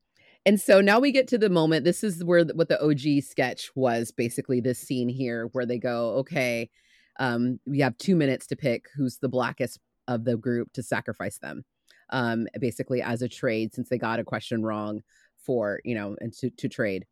and 0.46 0.60
so 0.60 0.80
now 0.80 1.00
we 1.00 1.10
get 1.10 1.28
to 1.28 1.38
the 1.38 1.50
moment 1.50 1.84
this 1.84 2.02
is 2.02 2.24
where 2.24 2.44
what 2.44 2.68
the 2.68 2.80
og 2.80 3.00
sketch 3.22 3.70
was 3.74 4.10
basically 4.12 4.60
this 4.60 4.78
scene 4.78 5.08
here 5.08 5.48
where 5.52 5.66
they 5.66 5.78
go 5.78 6.10
okay 6.16 6.70
um 7.18 7.58
we 7.66 7.80
have 7.80 7.98
two 7.98 8.16
minutes 8.16 8.46
to 8.46 8.56
pick 8.56 8.86
who's 8.96 9.18
the 9.18 9.28
blackest 9.28 9.78
of 10.08 10.24
the 10.24 10.36
group 10.36 10.72
to 10.72 10.82
sacrifice 10.82 11.38
them 11.38 11.64
um, 12.10 12.46
basically 12.60 13.02
as 13.02 13.22
a 13.22 13.28
trade 13.28 13.74
since 13.74 13.88
they 13.88 13.98
got 13.98 14.20
a 14.20 14.24
question 14.24 14.62
wrong 14.62 15.02
for 15.38 15.80
you 15.84 15.94
know 15.94 16.16
and 16.20 16.32
to, 16.34 16.50
to 16.50 16.68
trade. 16.68 17.06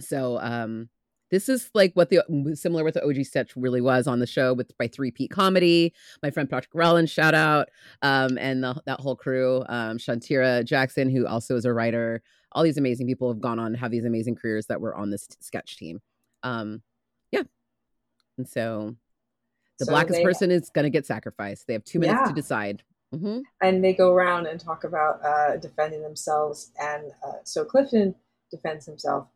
So 0.00 0.38
um, 0.40 0.88
this 1.30 1.48
is 1.48 1.70
like 1.74 1.92
what 1.94 2.10
the 2.10 2.22
similar 2.54 2.84
what 2.84 2.94
the 2.94 3.04
OG 3.04 3.24
sketch 3.24 3.54
really 3.56 3.80
was 3.80 4.06
on 4.06 4.18
the 4.18 4.26
show 4.26 4.54
with 4.54 4.76
by 4.78 4.88
Three 4.88 5.10
Peat 5.10 5.30
Comedy, 5.30 5.92
my 6.22 6.30
friend 6.30 6.48
Patrick 6.48 6.74
Rowland, 6.74 7.10
shout 7.10 7.34
out, 7.34 7.68
um, 8.02 8.38
and 8.38 8.62
the, 8.62 8.80
that 8.86 9.00
whole 9.00 9.16
crew, 9.16 9.64
um, 9.68 9.98
Shantira 9.98 10.64
Jackson, 10.64 11.10
who 11.10 11.26
also 11.26 11.56
is 11.56 11.64
a 11.64 11.72
writer. 11.72 12.22
All 12.52 12.62
these 12.62 12.78
amazing 12.78 13.06
people 13.06 13.28
have 13.28 13.40
gone 13.40 13.58
on 13.58 13.74
have 13.74 13.90
these 13.90 14.06
amazing 14.06 14.36
careers 14.36 14.66
that 14.66 14.80
were 14.80 14.94
on 14.94 15.10
this 15.10 15.28
sketch 15.40 15.76
team. 15.76 16.00
Um, 16.42 16.82
yeah, 17.30 17.42
and 18.38 18.48
so 18.48 18.96
the 19.78 19.84
so 19.84 19.92
blackest 19.92 20.18
they, 20.18 20.24
person 20.24 20.50
is 20.50 20.70
going 20.70 20.84
to 20.84 20.90
get 20.90 21.06
sacrificed. 21.06 21.66
They 21.66 21.74
have 21.74 21.84
two 21.84 21.98
minutes 21.98 22.20
yeah. 22.22 22.28
to 22.28 22.34
decide. 22.34 22.82
Mm-hmm. 23.14 23.40
And 23.62 23.82
they 23.82 23.94
go 23.94 24.12
around 24.12 24.46
and 24.46 24.60
talk 24.60 24.84
about 24.84 25.24
uh, 25.24 25.56
defending 25.56 26.02
themselves. 26.02 26.70
And 26.78 27.04
uh, 27.26 27.38
so 27.44 27.64
Clifton 27.64 28.14
defends 28.50 28.86
himself 28.86 29.28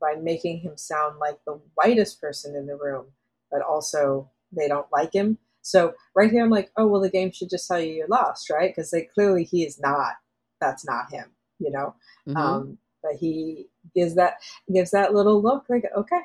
by 0.00 0.14
making 0.20 0.60
him 0.60 0.76
sound 0.76 1.18
like 1.18 1.38
the 1.46 1.60
whitest 1.74 2.20
person 2.20 2.54
in 2.56 2.66
the 2.66 2.76
room, 2.76 3.06
but 3.50 3.62
also 3.62 4.30
they 4.52 4.68
don't 4.68 4.90
like 4.92 5.12
him. 5.12 5.38
So 5.62 5.94
right 6.14 6.30
here, 6.30 6.44
I'm 6.44 6.50
like, 6.50 6.70
oh, 6.76 6.86
well, 6.86 7.00
the 7.00 7.10
game 7.10 7.32
should 7.32 7.48
just 7.48 7.66
tell 7.66 7.80
you 7.80 7.92
you're 7.92 8.08
lost, 8.08 8.50
right? 8.50 8.70
Because 8.70 8.90
they 8.90 9.02
clearly 9.02 9.44
he 9.44 9.64
is 9.64 9.80
not. 9.80 10.14
That's 10.60 10.84
not 10.86 11.10
him, 11.10 11.30
you 11.58 11.70
know. 11.70 11.94
Mm-hmm. 12.28 12.36
Um, 12.36 12.78
but 13.02 13.12
he 13.18 13.66
gives 13.94 14.14
that 14.16 14.34
gives 14.72 14.90
that 14.90 15.14
little 15.14 15.40
look, 15.42 15.64
like, 15.68 15.84
okay, 15.96 16.20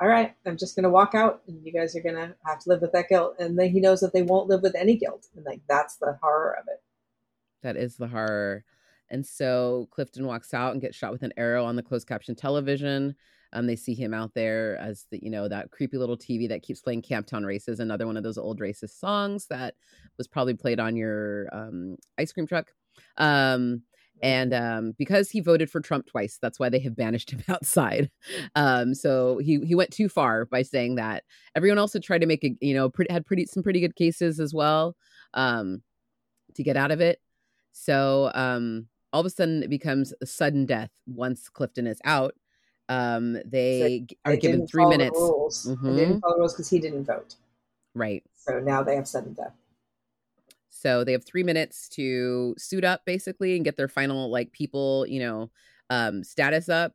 all 0.00 0.08
right, 0.08 0.34
I'm 0.44 0.56
just 0.56 0.74
going 0.74 0.84
to 0.84 0.90
walk 0.90 1.14
out 1.14 1.42
and 1.46 1.64
you 1.64 1.72
guys 1.72 1.94
are 1.94 2.02
going 2.02 2.16
to 2.16 2.34
have 2.44 2.58
to 2.60 2.68
live 2.68 2.80
with 2.80 2.92
that 2.92 3.08
guilt. 3.08 3.36
And 3.38 3.58
then 3.58 3.70
he 3.70 3.80
knows 3.80 4.00
that 4.00 4.12
they 4.12 4.22
won't 4.22 4.48
live 4.48 4.62
with 4.62 4.74
any 4.74 4.96
guilt. 4.96 5.28
And 5.36 5.44
like, 5.44 5.60
that's 5.68 5.96
the 5.96 6.18
horror 6.20 6.56
of 6.60 6.66
it. 6.68 6.82
That 7.62 7.76
is 7.76 7.96
the 7.96 8.08
horror. 8.08 8.64
And 9.10 9.24
so 9.24 9.88
Clifton 9.92 10.26
walks 10.26 10.52
out 10.52 10.72
and 10.72 10.80
gets 10.80 10.96
shot 10.96 11.12
with 11.12 11.22
an 11.22 11.32
arrow 11.36 11.64
on 11.64 11.76
the 11.76 11.82
closed 11.82 12.08
caption 12.08 12.34
television. 12.34 13.14
Um, 13.52 13.68
they 13.68 13.76
see 13.76 13.94
him 13.94 14.12
out 14.12 14.34
there 14.34 14.76
as 14.78 15.06
the, 15.12 15.20
you 15.22 15.30
know, 15.30 15.46
that 15.46 15.70
creepy 15.70 15.96
little 15.96 16.16
TV 16.16 16.48
that 16.48 16.62
keeps 16.62 16.80
playing 16.80 17.02
Camptown 17.02 17.46
Races, 17.46 17.78
another 17.78 18.06
one 18.06 18.16
of 18.16 18.24
those 18.24 18.38
old 18.38 18.58
racist 18.58 18.98
songs 18.98 19.46
that 19.46 19.76
was 20.18 20.26
probably 20.26 20.54
played 20.54 20.80
on 20.80 20.96
your 20.96 21.48
um, 21.52 21.96
ice 22.18 22.32
cream 22.32 22.48
truck. 22.48 22.72
Um, 23.16 23.82
and 24.22 24.54
um, 24.54 24.94
because 24.96 25.30
he 25.30 25.40
voted 25.40 25.70
for 25.70 25.80
Trump 25.80 26.06
twice, 26.06 26.38
that's 26.40 26.58
why 26.58 26.68
they 26.68 26.78
have 26.80 26.96
banished 26.96 27.30
him 27.30 27.42
outside. 27.48 28.10
Um, 28.54 28.94
so 28.94 29.38
he 29.38 29.60
he 29.60 29.74
went 29.74 29.90
too 29.90 30.08
far 30.08 30.44
by 30.46 30.62
saying 30.62 30.96
that. 30.96 31.24
Everyone 31.54 31.78
else 31.78 31.92
had 31.92 32.02
tried 32.02 32.20
to 32.20 32.26
make 32.26 32.44
a 32.44 32.56
you 32.60 32.74
know 32.74 32.88
pretty, 32.88 33.12
had 33.12 33.26
pretty 33.26 33.46
some 33.46 33.62
pretty 33.62 33.80
good 33.80 33.96
cases 33.96 34.40
as 34.40 34.54
well 34.54 34.96
um, 35.34 35.82
to 36.54 36.62
get 36.62 36.76
out 36.76 36.90
of 36.90 37.00
it. 37.00 37.20
So 37.72 38.30
um, 38.34 38.86
all 39.12 39.20
of 39.20 39.26
a 39.26 39.30
sudden 39.30 39.62
it 39.62 39.70
becomes 39.70 40.14
a 40.22 40.26
sudden 40.26 40.66
death 40.66 40.90
once 41.06 41.48
Clifton 41.48 41.86
is 41.86 42.00
out. 42.04 42.34
Um, 42.88 43.38
they 43.46 44.06
so 44.08 44.16
are 44.32 44.36
given 44.36 44.66
three 44.66 44.86
minutes. 44.86 45.18
The 45.18 45.24
rules. 45.24 45.66
Mm-hmm. 45.66 45.96
They 45.96 46.04
didn't 46.04 46.20
follow 46.20 46.34
the 46.34 46.40
rules 46.40 46.52
because 46.52 46.70
he 46.70 46.78
didn't 46.78 47.04
vote. 47.04 47.34
Right. 47.94 48.22
So 48.34 48.60
now 48.60 48.82
they 48.82 48.96
have 48.96 49.08
sudden 49.08 49.32
death. 49.32 49.54
So 50.84 51.02
they 51.02 51.12
have 51.12 51.24
three 51.24 51.42
minutes 51.42 51.88
to 51.90 52.54
suit 52.58 52.84
up 52.84 53.06
basically 53.06 53.56
and 53.56 53.64
get 53.64 53.78
their 53.78 53.88
final 53.88 54.30
like 54.30 54.52
people, 54.52 55.06
you 55.08 55.18
know, 55.18 55.50
um, 55.88 56.22
status 56.22 56.68
up. 56.68 56.92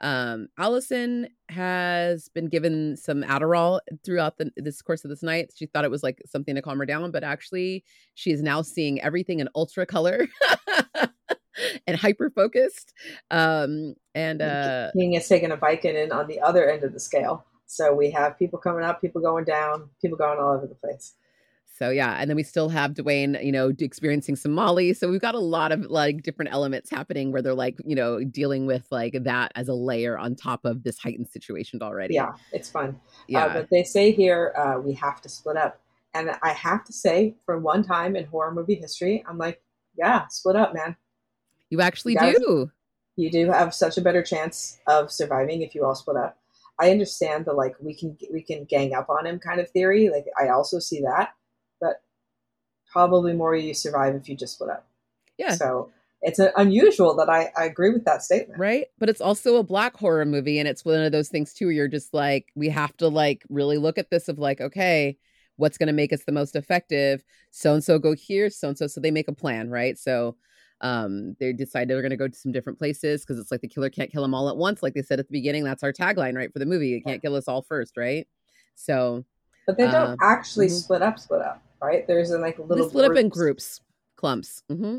Um, 0.00 0.46
Allison 0.58 1.28
has 1.48 2.28
been 2.28 2.46
given 2.46 2.96
some 2.96 3.24
Adderall 3.24 3.80
throughout 4.04 4.38
the, 4.38 4.52
this 4.56 4.80
course 4.80 5.04
of 5.04 5.10
this 5.10 5.24
night. 5.24 5.52
She 5.56 5.66
thought 5.66 5.84
it 5.84 5.90
was 5.90 6.04
like 6.04 6.22
something 6.24 6.54
to 6.54 6.62
calm 6.62 6.78
her 6.78 6.86
down, 6.86 7.10
but 7.10 7.24
actually, 7.24 7.84
she 8.14 8.30
is 8.30 8.42
now 8.42 8.62
seeing 8.62 9.00
everything 9.00 9.40
in 9.40 9.48
ultra 9.56 9.86
color 9.86 10.28
and 11.86 11.96
hyper 11.96 12.30
focused. 12.30 12.92
Um, 13.32 13.94
and 14.14 14.40
uh, 14.40 14.90
King 14.96 15.14
is 15.14 15.26
taking 15.26 15.50
a 15.50 15.56
Vicodin 15.56 16.12
on 16.12 16.28
the 16.28 16.40
other 16.40 16.70
end 16.70 16.84
of 16.84 16.92
the 16.92 17.00
scale. 17.00 17.44
So 17.66 17.92
we 17.92 18.10
have 18.12 18.38
people 18.38 18.60
coming 18.60 18.84
up, 18.84 19.00
people 19.00 19.20
going 19.20 19.44
down, 19.44 19.88
people 20.00 20.18
going 20.18 20.38
all 20.38 20.52
over 20.52 20.66
the 20.68 20.74
place. 20.74 21.14
So 21.74 21.88
yeah, 21.88 22.16
and 22.20 22.28
then 22.28 22.36
we 22.36 22.42
still 22.42 22.68
have 22.68 22.92
Dewayne, 22.92 23.42
you 23.42 23.50
know, 23.50 23.72
experiencing 23.78 24.36
some 24.36 24.52
Molly. 24.52 24.92
So 24.92 25.10
we've 25.10 25.22
got 25.22 25.34
a 25.34 25.40
lot 25.40 25.72
of 25.72 25.86
like 25.86 26.22
different 26.22 26.52
elements 26.52 26.90
happening 26.90 27.32
where 27.32 27.40
they're 27.40 27.54
like, 27.54 27.76
you 27.84 27.96
know, 27.96 28.22
dealing 28.22 28.66
with 28.66 28.86
like 28.90 29.16
that 29.24 29.52
as 29.54 29.68
a 29.68 29.74
layer 29.74 30.18
on 30.18 30.34
top 30.34 30.66
of 30.66 30.84
this 30.84 30.98
heightened 30.98 31.28
situation 31.28 31.80
already. 31.82 32.14
Yeah, 32.14 32.32
it's 32.52 32.68
fun. 32.68 32.90
Uh, 32.90 33.24
yeah, 33.26 33.44
uh, 33.46 33.52
but 33.54 33.68
they 33.70 33.84
say 33.84 34.12
here 34.12 34.52
uh, 34.56 34.80
we 34.80 34.92
have 34.94 35.22
to 35.22 35.30
split 35.30 35.56
up, 35.56 35.80
And 36.14 36.30
I 36.42 36.50
have 36.50 36.84
to 36.84 36.92
say, 36.92 37.36
for 37.46 37.58
one 37.58 37.82
time 37.82 38.16
in 38.16 38.26
horror 38.26 38.52
movie 38.52 38.74
history, 38.74 39.24
I'm 39.26 39.38
like, 39.38 39.62
yeah, 39.96 40.26
split 40.28 40.56
up, 40.56 40.74
man. 40.74 40.96
You 41.70 41.80
actually 41.80 42.12
you 42.12 42.18
guys, 42.18 42.36
do. 42.38 42.70
You 43.16 43.30
do 43.30 43.50
have 43.50 43.74
such 43.74 43.96
a 43.96 44.02
better 44.02 44.22
chance 44.22 44.78
of 44.86 45.10
surviving 45.10 45.62
if 45.62 45.74
you 45.74 45.84
all 45.84 45.94
split 45.94 46.16
up. 46.18 46.38
I 46.78 46.90
understand 46.90 47.44
the 47.46 47.52
like 47.52 47.76
we 47.80 47.94
can 47.94 48.16
we 48.32 48.42
can 48.42 48.64
gang 48.64 48.94
up 48.94 49.08
on 49.08 49.26
him 49.26 49.38
kind 49.38 49.60
of 49.60 49.70
theory. 49.70 50.10
Like 50.10 50.26
I 50.38 50.48
also 50.48 50.78
see 50.78 51.00
that, 51.02 51.34
but 51.82 52.00
probably 52.90 53.34
more 53.34 53.54
you 53.54 53.74
survive 53.74 54.14
if 54.14 54.28
you 54.28 54.36
just 54.36 54.54
split 54.54 54.70
up. 54.70 54.86
Yeah. 55.36 55.54
So 55.54 55.90
it's 56.22 56.38
unusual 56.56 57.16
that 57.16 57.28
I, 57.28 57.50
I 57.56 57.64
agree 57.64 57.90
with 57.90 58.04
that 58.04 58.22
statement. 58.22 58.60
Right. 58.60 58.86
But 58.98 59.08
it's 59.08 59.20
also 59.20 59.56
a 59.56 59.64
black 59.64 59.96
horror 59.96 60.24
movie. 60.24 60.60
And 60.60 60.68
it's 60.68 60.84
one 60.84 61.02
of 61.02 61.10
those 61.10 61.28
things 61.28 61.52
too, 61.52 61.66
where 61.66 61.72
you're 61.72 61.88
just 61.88 62.14
like, 62.14 62.46
we 62.54 62.68
have 62.68 62.96
to 62.98 63.08
like 63.08 63.44
really 63.48 63.76
look 63.76 63.98
at 63.98 64.10
this 64.10 64.28
of 64.28 64.38
like, 64.38 64.60
okay, 64.60 65.18
what's 65.56 65.76
going 65.76 65.88
to 65.88 65.92
make 65.92 66.12
us 66.12 66.22
the 66.24 66.32
most 66.32 66.54
effective? 66.54 67.24
So 67.50 67.74
and 67.74 67.82
so 67.82 67.98
go 67.98 68.14
here, 68.14 68.50
so 68.50 68.68
and 68.68 68.78
so. 68.78 68.86
So 68.86 69.00
they 69.00 69.10
make 69.10 69.28
a 69.28 69.32
plan. 69.32 69.68
Right. 69.68 69.98
So 69.98 70.36
um, 70.80 71.34
they 71.40 71.52
decide 71.52 71.88
they're 71.88 72.02
going 72.02 72.10
to 72.10 72.16
go 72.16 72.28
to 72.28 72.38
some 72.38 72.52
different 72.52 72.78
places 72.78 73.22
because 73.22 73.40
it's 73.40 73.50
like 73.50 73.60
the 73.60 73.68
killer 73.68 73.90
can't 73.90 74.10
kill 74.10 74.22
them 74.22 74.34
all 74.34 74.48
at 74.48 74.56
once. 74.56 74.82
Like 74.82 74.94
they 74.94 75.02
said 75.02 75.18
at 75.18 75.26
the 75.26 75.32
beginning, 75.32 75.64
that's 75.64 75.82
our 75.82 75.92
tagline, 75.92 76.36
right? 76.36 76.52
For 76.52 76.60
the 76.60 76.66
movie. 76.66 76.94
It 76.94 77.00
can't 77.00 77.20
kill 77.20 77.34
us 77.34 77.48
all 77.48 77.62
first. 77.62 77.96
Right. 77.96 78.28
So, 78.76 79.24
but 79.66 79.76
they 79.76 79.84
don't 79.84 79.94
uh, 79.94 80.16
actually 80.22 80.66
mm-hmm. 80.66 80.76
split 80.76 81.02
up, 81.02 81.18
split 81.18 81.40
up, 81.40 81.62
right? 81.82 82.06
There's 82.06 82.30
a 82.30 82.38
like 82.38 82.58
little 82.58 82.76
they 82.76 82.88
split 82.88 83.06
groups. 83.06 83.18
up 83.18 83.24
in 83.24 83.28
groups, 83.28 83.80
clumps. 84.16 84.62
Mm-hmm 84.70 84.98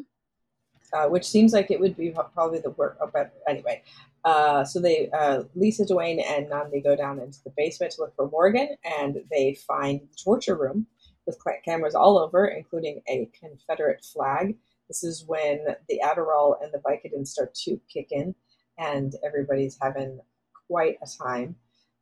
uh, 0.94 1.08
which 1.08 1.26
seems 1.26 1.54
like 1.54 1.72
it 1.72 1.80
would 1.80 1.98
be 1.98 2.14
probably 2.34 2.60
the 2.60 2.70
work. 2.72 2.98
Oh, 3.02 3.10
but 3.12 3.34
anyway, 3.48 3.82
uh, 4.24 4.64
so 4.64 4.80
they 4.80 5.10
uh, 5.12 5.44
Lisa, 5.56 5.86
Dewayne, 5.86 6.24
and 6.26 6.48
Nnamdi 6.48 6.84
go 6.84 6.96
down 6.96 7.20
into 7.20 7.40
the 7.44 7.54
basement 7.58 7.94
to 7.94 8.02
look 8.02 8.16
for 8.16 8.30
Morgan, 8.30 8.70
and 9.00 9.18
they 9.32 9.56
find 9.68 10.02
the 10.02 10.16
torture 10.24 10.56
room 10.56 10.86
with 11.26 11.40
cameras 11.66 11.96
all 11.96 12.18
over, 12.18 12.48
including 12.48 13.02
a 13.08 13.30
Confederate 13.40 14.04
flag. 14.04 14.56
This 14.88 15.04
is 15.04 15.26
when 15.26 15.66
the 15.90 16.02
Adderall 16.04 16.62
and 16.62 16.72
the 16.72 16.80
Vicodin 16.80 17.26
start 17.26 17.56
to 17.66 17.80
kick 17.92 18.08
in, 18.12 18.36
and 18.78 19.16
everybody's 19.26 19.78
having 19.82 20.20
quite 20.68 20.98
a 21.02 21.24
time. 21.24 21.56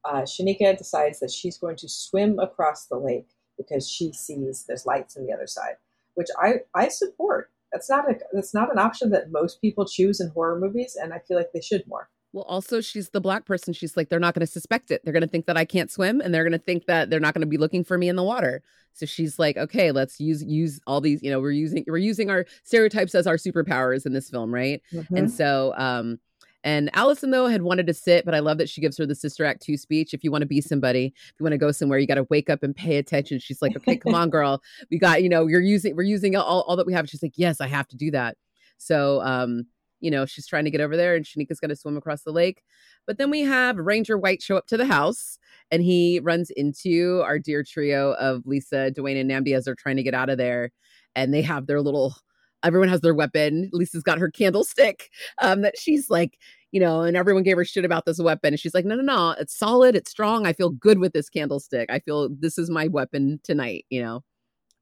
Uh, 0.04 0.22
Shanika 0.22 0.76
decides 0.76 1.20
that 1.20 1.32
she's 1.32 1.60
going 1.60 1.76
to 1.78 1.88
swim 1.88 2.40
across 2.40 2.88
the 2.88 2.98
lake 2.98 3.30
because 3.58 3.90
she 3.90 4.14
sees 4.14 4.66
there's 4.68 4.86
lights 4.86 5.18
on 5.18 5.26
the 5.26 5.34
other 5.34 5.48
side, 5.48 5.76
which 6.16 6.28
I, 6.42 6.62
I 6.76 6.88
support 6.90 7.52
that's 7.72 7.90
not 7.90 8.10
a 8.10 8.16
that's 8.34 8.54
not 8.54 8.72
an 8.72 8.80
option 8.80 9.12
that 9.12 9.32
most 9.32 9.62
people 9.62 9.86
choose 9.86 10.20
in 10.20 10.30
horror 10.30 10.60
movies, 10.60 10.98
and 11.02 11.14
I 11.14 11.20
feel 11.20 11.38
like 11.38 11.52
they 11.54 11.62
should 11.62 11.84
more. 11.88 12.10
Well, 12.34 12.46
also, 12.46 12.80
she's 12.80 13.10
the 13.10 13.20
black 13.20 13.46
person. 13.46 13.74
She's 13.74 13.98
like, 13.98 14.08
they're 14.08 14.20
not 14.20 14.34
going 14.34 14.46
to 14.46 14.52
suspect 14.52 14.90
it. 14.90 15.02
They're 15.04 15.12
going 15.12 15.22
to 15.22 15.28
think 15.28 15.48
that 15.48 15.58
I 15.58 15.66
can't 15.66 15.92
swim, 15.92 16.22
and 16.22 16.34
they're 16.34 16.44
going 16.44 16.54
to 16.54 16.60
think 16.60 16.86
that 16.86 17.10
they're 17.10 17.20
not 17.20 17.34
going 17.34 17.42
to 17.42 17.48
be 17.48 17.58
looking 17.58 17.84
for 17.84 17.98
me 17.98 18.08
in 18.08 18.16
the 18.16 18.24
water. 18.24 18.62
So 18.94 19.06
she's 19.06 19.38
like, 19.38 19.58
okay, 19.58 19.92
let's 19.92 20.20
use 20.20 20.44
use 20.44 20.80
all 20.88 21.02
these. 21.02 21.22
You 21.24 21.32
know, 21.32 21.40
we're 21.40 21.52
using 21.52 21.84
we're 21.88 21.98
using 21.98 22.30
our 22.30 22.46
stereotypes 22.64 23.16
as 23.16 23.28
our 23.28 23.38
superpowers 23.38 24.06
in 24.06 24.14
this 24.14 24.30
film, 24.30 24.54
right? 24.54 24.82
Mm-hmm. 24.94 25.16
And 25.16 25.32
so, 25.32 25.74
um, 25.78 26.20
and 26.64 26.90
Allison, 26.94 27.32
though, 27.32 27.48
had 27.48 27.64
wanted 27.64 27.88
to 27.88 27.94
sit, 27.94 28.24
but 28.24 28.36
I 28.36 28.40
love 28.40 28.58
that 28.60 28.70
she 28.70 28.82
gives 28.82 28.98
her 28.98 29.06
the 29.06 29.16
Sister 29.16 29.46
Act 29.46 29.62
2 29.64 29.78
speech. 29.78 30.14
If 30.14 30.24
you 30.24 30.32
want 30.32 30.44
to 30.44 30.48
be 30.48 30.62
somebody, 30.62 31.14
if 31.16 31.34
you 31.40 31.44
want 31.44 31.54
to 31.54 31.58
go 31.58 31.72
somewhere, 31.72 31.98
you 31.98 32.08
got 32.08 32.16
to 32.16 32.28
wake 32.30 32.50
up 32.50 32.62
and 32.64 32.76
pay 32.76 32.98
attention. 32.98 33.40
She's 33.40 33.62
like, 33.62 33.76
okay, 33.76 33.98
come 33.98 34.14
on, 34.14 34.30
girl. 34.30 34.62
We 34.92 35.00
got, 35.00 35.24
you 35.24 35.30
know, 35.30 35.48
you're 35.48 35.62
using, 35.62 35.96
we're 35.96 36.04
using 36.04 36.36
all, 36.36 36.62
all 36.62 36.76
that 36.76 36.86
we 36.86 36.94
have. 36.94 37.10
She's 37.10 37.24
like, 37.24 37.34
yes, 37.36 37.62
I 37.62 37.68
have 37.68 37.88
to 37.90 37.98
do 37.98 38.12
that. 38.12 38.38
So, 38.78 39.22
um, 39.22 39.66
you 40.02 40.12
know, 40.12 40.26
she's 40.26 40.48
trying 40.48 40.66
to 40.66 40.72
get 40.72 40.82
over 40.82 40.98
there 40.98 41.16
and 41.16 41.26
Shanika's 41.26 41.60
going 41.60 41.70
to 41.70 41.76
swim 41.76 41.98
across 41.98 42.24
the 42.24 42.32
lake. 42.32 42.64
But 43.08 43.18
then 43.18 43.30
we 43.30 43.42
have 43.42 43.78
Ranger 43.78 44.18
White 44.18 44.42
show 44.42 44.58
up 44.58 44.68
to 44.68 44.78
the 44.78 44.86
house 44.86 45.38
and 45.70 45.82
he 45.84 46.20
runs 46.22 46.50
into 46.52 47.22
our 47.24 47.40
dear 47.40 47.64
trio 47.64 48.14
of 48.14 48.46
Lisa, 48.46 48.92
Dewayne, 48.92 49.20
and 49.20 49.30
Nnamdi 49.30 49.56
as 49.56 49.66
they're 49.66 49.76
trying 49.76 49.98
to 49.98 50.04
get 50.04 50.14
out 50.14 50.30
of 50.30 50.38
there. 50.38 50.72
And 51.16 51.34
they 51.34 51.42
have 51.44 51.68
their 51.68 51.82
little 51.82 52.16
everyone 52.64 52.90
has 52.90 53.02
their 53.02 53.14
weapon. 53.14 53.70
Lisa's 53.74 54.04
got 54.04 54.20
her 54.20 54.30
candlestick 54.30 55.10
um, 55.42 55.62
that 55.62 55.78
she's 55.78 56.10
like, 56.10 56.38
you 56.72 56.80
know, 56.80 57.02
and 57.02 57.18
everyone 57.18 57.44
gave 57.44 57.58
her 57.58 57.66
shit 57.66 57.86
about 57.86 58.06
this 58.06 58.20
weapon. 58.20 58.54
And 58.54 58.60
she's 58.60 58.74
like, 58.74 58.86
no, 58.86 58.96
no, 58.96 59.04
no, 59.04 59.36
it's 59.38 59.58
solid, 59.58 59.96
it's 59.96 60.12
strong. 60.12 60.46
I 60.46 60.54
feel 60.54 60.70
good 60.70 61.00
with 61.00 61.14
this 61.14 61.30
candlestick. 61.30 61.90
I 61.92 62.00
feel 62.00 62.30
this 62.30 62.58
is 62.58 62.70
my 62.70 62.88
weapon 62.88 63.40
tonight, 63.44 63.86
you 63.90 64.02
know. 64.02 64.24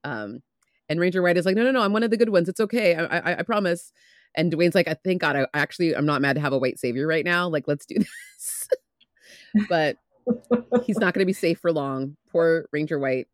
Um, 0.04 0.40
and 0.88 1.00
Ranger 1.00 1.22
White 1.22 1.36
is 1.36 1.46
like, 1.46 1.56
no, 1.56 1.62
no, 1.64 1.70
no, 1.70 1.82
I'm 1.82 1.92
one 1.92 2.02
of 2.02 2.10
the 2.10 2.16
good 2.16 2.30
ones. 2.30 2.48
It's 2.48 2.60
okay. 2.60 2.94
I, 2.94 3.18
I, 3.18 3.38
I 3.38 3.42
promise. 3.42 3.92
And 4.34 4.52
Dewayne's 4.52 4.74
like, 4.74 4.88
I 4.88 4.96
thank 5.04 5.20
God. 5.20 5.36
I 5.36 5.46
actually, 5.54 5.94
I'm 5.96 6.06
not 6.06 6.22
mad 6.22 6.34
to 6.34 6.40
have 6.40 6.52
a 6.52 6.58
white 6.58 6.78
savior 6.78 7.06
right 7.06 7.24
now. 7.24 7.48
Like, 7.48 7.66
let's 7.66 7.86
do 7.86 7.96
this. 8.34 8.68
but 9.68 9.96
he's 10.84 10.98
not 10.98 11.14
going 11.14 11.22
to 11.22 11.26
be 11.26 11.32
safe 11.32 11.58
for 11.58 11.72
long. 11.72 12.16
Poor 12.30 12.66
Ranger 12.72 12.98
White 12.98 13.26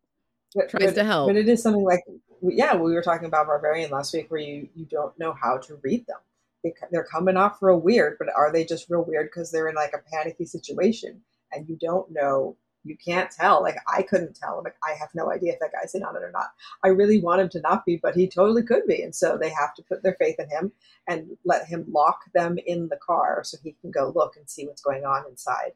but, 0.55 0.69
tries 0.69 0.85
but, 0.85 0.95
to 0.95 1.03
help. 1.03 1.29
But 1.29 1.37
it 1.37 1.49
is 1.49 1.61
something 1.61 1.83
like 1.83 2.03
yeah, 2.41 2.75
we 2.75 2.93
were 2.93 3.01
talking 3.01 3.27
about 3.27 3.47
Barbarian 3.47 3.91
last 3.91 4.13
week, 4.13 4.29
where 4.29 4.41
you 4.41 4.69
you 4.75 4.85
don't 4.85 5.17
know 5.19 5.33
how 5.33 5.57
to 5.57 5.79
read 5.83 6.05
them. 6.07 6.17
They, 6.63 6.73
they're 6.91 7.03
coming 7.03 7.37
off 7.37 7.61
real 7.61 7.79
weird, 7.79 8.17
but 8.19 8.29
are 8.35 8.51
they 8.51 8.65
just 8.65 8.89
real 8.89 9.03
weird 9.05 9.27
because 9.27 9.51
they're 9.51 9.69
in 9.69 9.75
like 9.75 9.93
a 9.93 10.11
panicky 10.11 10.45
situation 10.45 11.21
and 11.51 11.67
you 11.67 11.77
don't 11.79 12.11
know? 12.11 12.55
You 12.83 12.95
can't 12.95 13.29
tell. 13.29 13.61
Like 13.61 13.77
I 13.93 14.01
couldn't 14.01 14.35
tell. 14.35 14.61
Like 14.63 14.75
I 14.87 14.93
have 14.93 15.09
no 15.13 15.31
idea 15.31 15.53
if 15.53 15.59
that 15.59 15.73
guy's 15.73 15.93
in 15.93 16.03
on 16.03 16.15
it 16.15 16.23
or 16.23 16.31
not. 16.31 16.47
I 16.83 16.89
really 16.89 17.19
want 17.19 17.41
him 17.41 17.49
to 17.49 17.61
not 17.61 17.85
be, 17.85 17.97
but 17.97 18.15
he 18.15 18.27
totally 18.27 18.63
could 18.63 18.87
be, 18.87 19.01
and 19.01 19.15
so 19.15 19.37
they 19.37 19.49
have 19.49 19.73
to 19.75 19.83
put 19.83 20.03
their 20.03 20.15
faith 20.19 20.39
in 20.39 20.49
him 20.49 20.71
and 21.07 21.37
let 21.43 21.67
him 21.67 21.85
lock 21.89 22.19
them 22.33 22.57
in 22.65 22.87
the 22.87 22.97
car 22.97 23.43
so 23.43 23.57
he 23.63 23.75
can 23.81 23.91
go 23.91 24.11
look 24.15 24.37
and 24.37 24.49
see 24.49 24.65
what's 24.65 24.81
going 24.81 25.05
on 25.05 25.25
inside, 25.29 25.71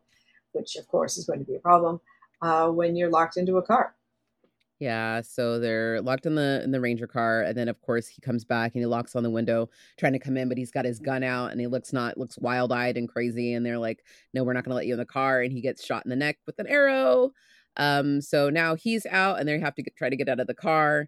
which 0.53 0.75
of 0.75 0.88
course 0.88 1.17
is 1.17 1.25
going 1.25 1.39
to 1.39 1.45
be 1.45 1.55
a 1.55 1.60
problem 1.60 1.99
uh, 2.41 2.69
when 2.69 2.95
you're 2.95 3.10
locked 3.10 3.38
into 3.38 3.57
a 3.57 3.62
car. 3.63 3.93
Yeah, 4.82 5.22
so 5.22 5.60
they're 5.60 6.02
locked 6.02 6.26
in 6.26 6.34
the 6.34 6.62
in 6.63 6.72
the 6.72 6.82
ranger 6.82 7.06
car, 7.06 7.44
and 7.44 7.56
then 7.56 7.70
of 7.70 7.80
course 7.82 8.08
he 8.08 8.20
comes 8.20 8.44
back 8.44 8.74
and 8.74 8.82
he 8.82 8.88
locks 8.88 9.15
on 9.15 9.22
the 9.22 9.30
window, 9.30 9.70
trying 9.98 10.13
to 10.13 10.20
come 10.20 10.38
in, 10.38 10.50
but 10.50 10.58
he's 10.58 10.72
got 10.72 10.86
his 10.86 11.00
gun 11.00 11.24
out 11.24 11.52
and 11.52 11.62
he 11.62 11.67
looks 11.67 11.94
not 11.94 12.17
looks 12.17 12.39
wild 12.39 12.72
eyed 12.72 12.98
and 12.98 13.08
crazy, 13.08 13.54
and 13.54 13.63
they're 13.63 13.78
like, 13.78 14.04
"No, 14.34 14.44
we're 14.44 14.54
not 14.54 14.63
going 14.63 14.72
to 14.72 14.76
let 14.78 14.88
you 14.88 14.94
in 14.96 15.00
the 15.00 15.06
car," 15.06 15.41
and 15.41 15.54
he 15.54 15.62
gets 15.62 15.86
shot 15.86 16.04
in 16.06 16.10
the 16.10 16.15
neck 16.15 16.39
with 16.48 16.58
an 16.60 16.65
arrow. 16.67 17.32
Um, 17.78 18.22
so 18.22 18.50
now 18.50 18.74
he's 18.76 19.06
out, 19.06 19.39
and 19.39 19.48
they 19.48 19.60
have 19.60 19.76
to 19.76 19.84
get, 19.84 19.96
try 19.96 20.10
to 20.10 20.15
get 20.17 20.28
out 20.30 20.39
of 20.39 20.48
the 20.48 20.56
car. 20.56 21.08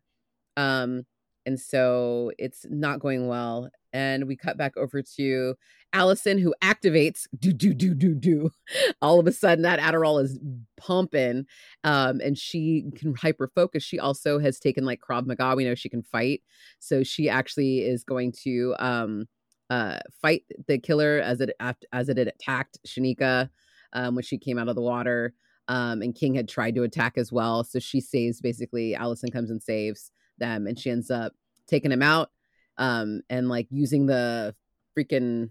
Um, 0.58 1.06
and 1.45 1.60
so 1.60 2.32
it's 2.38 2.65
not 2.69 2.99
going 2.99 3.27
well. 3.27 3.69
And 3.91 4.27
we 4.27 4.36
cut 4.36 4.58
back 4.58 4.75
over 4.75 5.03
to 5.17 5.56
Allison, 5.93 6.39
who 6.39 6.56
activates 6.63 7.27
do 7.38 7.53
do 7.53 7.73
do 7.73 7.93
do 7.93 8.15
do. 8.15 8.49
All 9.01 9.19
of 9.19 9.27
a 9.27 9.32
sudden, 9.32 9.63
that 9.63 9.79
Adderall 9.79 10.21
is 10.21 10.39
pumping, 10.77 11.45
um, 11.84 12.19
and 12.19 12.38
she 12.38 12.86
can 12.95 13.13
hyper 13.15 13.51
focus. 13.53 13.84
She 13.84 13.99
also 13.99 14.39
has 14.39 14.60
taken 14.60 14.86
like 14.86 14.99
Krav 14.99 15.27
Maga. 15.27 15.56
We 15.56 15.65
know 15.65 15.75
she 15.75 15.89
can 15.89 16.01
fight, 16.01 16.41
so 16.79 17.03
she 17.03 17.29
actually 17.29 17.79
is 17.79 18.03
going 18.03 18.34
to 18.43 18.75
um, 18.79 19.25
uh, 19.69 19.99
fight 20.21 20.43
the 20.67 20.79
killer 20.79 21.21
as 21.23 21.39
it 21.39 21.51
as 21.91 22.10
it 22.10 22.17
attacked 22.17 22.79
Shanika 22.88 23.49
um, 23.93 24.15
when 24.15 24.23
she 24.23 24.39
came 24.39 24.58
out 24.58 24.69
of 24.69 24.75
the 24.75 24.82
water. 24.82 25.34
Um, 25.69 26.01
and 26.01 26.13
King 26.13 26.34
had 26.34 26.49
tried 26.49 26.75
to 26.75 26.84
attack 26.84 27.13
as 27.17 27.32
well, 27.32 27.63
so 27.63 27.79
she 27.79 28.01
saves. 28.01 28.41
Basically, 28.41 28.95
Allison 28.95 29.29
comes 29.29 29.51
and 29.51 29.62
saves 29.62 30.12
them, 30.43 30.67
and 30.67 30.77
she 30.77 30.89
ends 30.91 31.10
up 31.10 31.34
taking 31.67 31.91
him 31.91 32.01
out 32.01 32.29
um, 32.77 33.21
and 33.29 33.49
like 33.49 33.67
using 33.69 34.06
the 34.06 34.56
freaking 34.97 35.49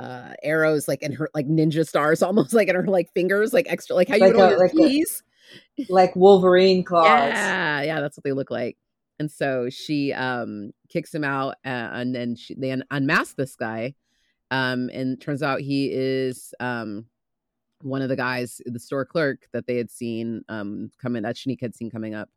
uh 0.00 0.32
arrows 0.42 0.88
like 0.88 1.02
in 1.02 1.12
her 1.12 1.30
like 1.32 1.46
ninja 1.46 1.86
stars 1.86 2.22
almost 2.22 2.52
like 2.52 2.68
in 2.68 2.74
her 2.74 2.86
like 2.86 3.08
fingers 3.14 3.52
like 3.52 3.66
extra 3.70 3.94
like 3.94 4.08
how 4.08 4.16
you 4.16 4.22
like 4.22 4.34
would 4.34 4.52
a, 4.52 4.56
like 4.56 4.72
keys? 4.72 5.22
a, 5.78 5.84
like 5.90 6.16
wolverine 6.16 6.82
claws. 6.82 7.32
Yeah 7.34 7.82
yeah 7.82 8.00
that's 8.00 8.16
what 8.16 8.24
they 8.24 8.32
look 8.32 8.50
like. 8.50 8.76
And 9.18 9.30
so 9.30 9.70
she 9.70 10.12
um 10.12 10.72
kicks 10.88 11.14
him 11.14 11.24
out 11.24 11.56
uh, 11.64 11.90
and 11.92 12.14
then 12.14 12.34
she, 12.34 12.54
they 12.54 12.72
un- 12.72 12.84
unmask 12.90 13.36
this 13.36 13.54
guy 13.54 13.94
um 14.50 14.90
and 14.92 15.20
turns 15.20 15.42
out 15.42 15.60
he 15.60 15.90
is 15.92 16.52
um 16.58 17.06
one 17.82 18.02
of 18.02 18.08
the 18.08 18.16
guys 18.16 18.60
the 18.66 18.80
store 18.80 19.04
clerk 19.04 19.46
that 19.52 19.66
they 19.66 19.76
had 19.76 19.90
seen 19.90 20.42
um 20.48 20.90
coming 21.00 21.22
that 21.22 21.36
Shanique 21.36 21.60
had 21.60 21.74
seen 21.74 21.90
coming 21.90 22.14
up 22.14 22.28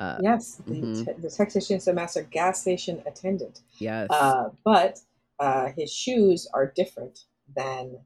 uh, 0.00 0.16
yes, 0.22 0.56
the, 0.66 0.74
mm-hmm. 0.74 1.04
te- 1.04 1.20
the 1.20 1.30
Texas 1.30 1.68
Chainsaw 1.68 1.94
Massacre 1.94 2.28
gas 2.30 2.60
station 2.60 3.02
attendant. 3.06 3.60
Yes, 3.78 4.08
uh, 4.10 4.48
but 4.64 4.98
uh, 5.38 5.68
his 5.76 5.92
shoes 5.92 6.48
are 6.54 6.72
different 6.74 7.20
than 7.54 7.98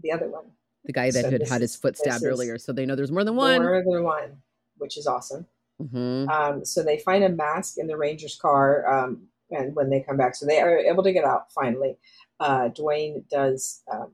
the 0.00 0.12
other 0.12 0.28
one. 0.28 0.44
The 0.84 0.92
guy 0.92 1.10
that 1.10 1.24
so 1.24 1.30
had 1.30 1.48
had 1.48 1.60
his 1.60 1.74
foot 1.74 1.98
stabbed 1.98 2.24
earlier, 2.24 2.56
so 2.56 2.72
they 2.72 2.86
know 2.86 2.94
there's 2.94 3.10
more 3.10 3.24
than 3.24 3.34
one. 3.34 3.62
More 3.62 3.82
than 3.84 4.04
one, 4.04 4.42
which 4.76 4.96
is 4.96 5.08
awesome. 5.08 5.46
Mm-hmm. 5.82 6.28
Um, 6.28 6.64
so 6.64 6.84
they 6.84 6.98
find 6.98 7.24
a 7.24 7.28
mask 7.28 7.78
in 7.78 7.88
the 7.88 7.96
Ranger's 7.96 8.36
car, 8.36 8.86
um, 8.86 9.26
and 9.50 9.74
when 9.74 9.90
they 9.90 10.00
come 10.00 10.16
back, 10.16 10.36
so 10.36 10.46
they 10.46 10.60
are 10.60 10.78
able 10.78 11.02
to 11.02 11.12
get 11.12 11.24
out 11.24 11.50
finally. 11.52 11.96
Uh, 12.38 12.68
Dewayne 12.68 13.28
does 13.28 13.82
um, 13.92 14.12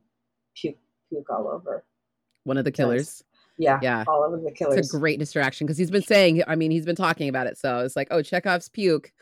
puke 0.56 0.78
puke 1.10 1.28
all 1.28 1.48
over 1.48 1.84
one 2.44 2.56
of 2.56 2.64
the 2.64 2.72
killers. 2.72 3.22
Yeah, 3.60 3.78
yeah, 3.82 4.04
all 4.08 4.22
over 4.22 4.38
the 4.38 4.50
killers. 4.50 4.78
It's 4.78 4.94
a 4.94 4.98
great 4.98 5.18
distraction 5.18 5.66
because 5.66 5.76
he's 5.76 5.90
been 5.90 6.02
saying. 6.02 6.42
I 6.46 6.56
mean, 6.56 6.70
he's 6.70 6.86
been 6.86 6.96
talking 6.96 7.28
about 7.28 7.46
it. 7.46 7.58
So 7.58 7.80
it's 7.80 7.94
like, 7.94 8.08
oh, 8.10 8.22
Chekhov's 8.22 8.68
puke, 8.68 9.12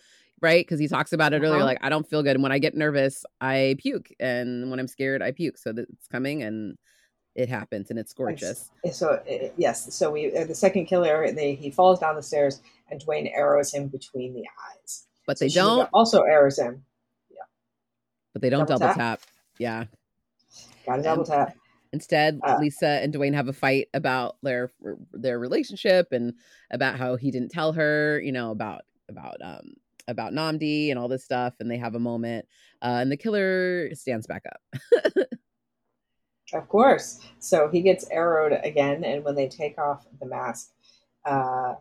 right? 0.41 0.65
Because 0.65 0.79
he 0.79 0.87
talks 0.87 1.13
about 1.13 1.33
it 1.33 1.43
uh-huh. 1.43 1.53
earlier. 1.53 1.65
Like, 1.65 1.79
I 1.83 1.89
don't 1.89 2.09
feel 2.09 2.23
good, 2.23 2.37
and 2.37 2.43
when 2.43 2.53
I 2.53 2.59
get 2.59 2.77
nervous, 2.77 3.25
I 3.41 3.77
puke, 3.79 4.13
and 4.21 4.71
when 4.71 4.79
I'm 4.79 4.89
scared, 4.89 5.23
I 5.23 5.33
puke. 5.33 5.59
So 5.59 5.75
it's 5.77 6.07
coming, 6.09 6.43
and 6.43 6.79
it 7.39 7.49
happens 7.49 7.89
and 7.91 7.99
it's 8.01 8.13
gorgeous. 8.13 8.69
And 8.83 8.93
so 8.93 9.11
uh, 9.11 9.49
yes, 9.57 9.95
so 9.95 10.11
we 10.11 10.37
uh, 10.37 10.45
the 10.45 10.57
second 10.57 10.87
killer 10.87 11.31
they 11.31 11.55
he 11.55 11.71
falls 11.71 12.01
down 12.01 12.17
the 12.17 12.23
stairs 12.23 12.61
and 12.91 13.01
Dewayne 13.01 13.31
arrows 13.33 13.73
him 13.73 13.87
between 13.87 14.35
the 14.35 14.43
eyes. 14.43 15.07
But 15.25 15.39
So 15.39 15.45
they 15.45 15.51
don't. 15.51 15.89
also 15.93 16.23
arrows 16.23 16.59
him. 16.59 16.85
Yeah. 17.31 17.43
But 18.33 18.43
they 18.43 18.51
don't 18.51 18.67
double 18.67 18.81
double, 18.81 18.95
tap. 18.95 19.21
tap. 19.21 19.31
Yeah. 19.59 19.85
Got 20.85 20.99
a 20.99 21.03
double 21.03 21.25
tap. 21.25 21.55
Instead, 21.93 22.41
Uh, 22.43 22.59
Lisa 22.61 22.87
and 22.87 23.13
Dewayne 23.15 23.35
have 23.35 23.49
a 23.49 23.53
fight 23.53 23.89
about 23.95 24.37
their 24.43 24.71
their 25.13 25.39
relationship 25.39 26.13
and 26.13 26.35
about 26.71 26.99
how 26.99 27.17
he 27.17 27.31
didn't 27.31 27.51
tell 27.51 27.73
her, 27.73 28.21
you 28.21 28.33
know, 28.33 28.51
about 28.51 28.83
about 29.09 29.37
um 29.43 29.75
about 30.07 30.33
Nnamdi 30.33 30.91
and 30.91 30.99
all 30.99 31.09
this 31.09 31.25
stuff. 31.25 31.55
And 31.61 31.71
they 31.71 31.79
have 31.79 31.95
a 31.95 32.01
moment, 32.01 32.47
uh, 32.83 32.99
and 33.01 33.11
the 33.13 33.17
killer 33.17 33.95
stands 33.95 34.27
back 34.27 34.45
up. 34.47 34.81
Of 36.53 36.69
course. 36.69 37.21
So 37.41 37.69
he 37.69 37.83
gets 37.83 38.07
arrowed 38.11 38.59
again, 38.65 39.05
and 39.05 39.23
when 39.23 39.35
they 39.35 39.49
take 39.49 39.79
off 39.79 40.07
the 40.19 40.27
mask, 40.27 40.71
uh, 41.27 41.75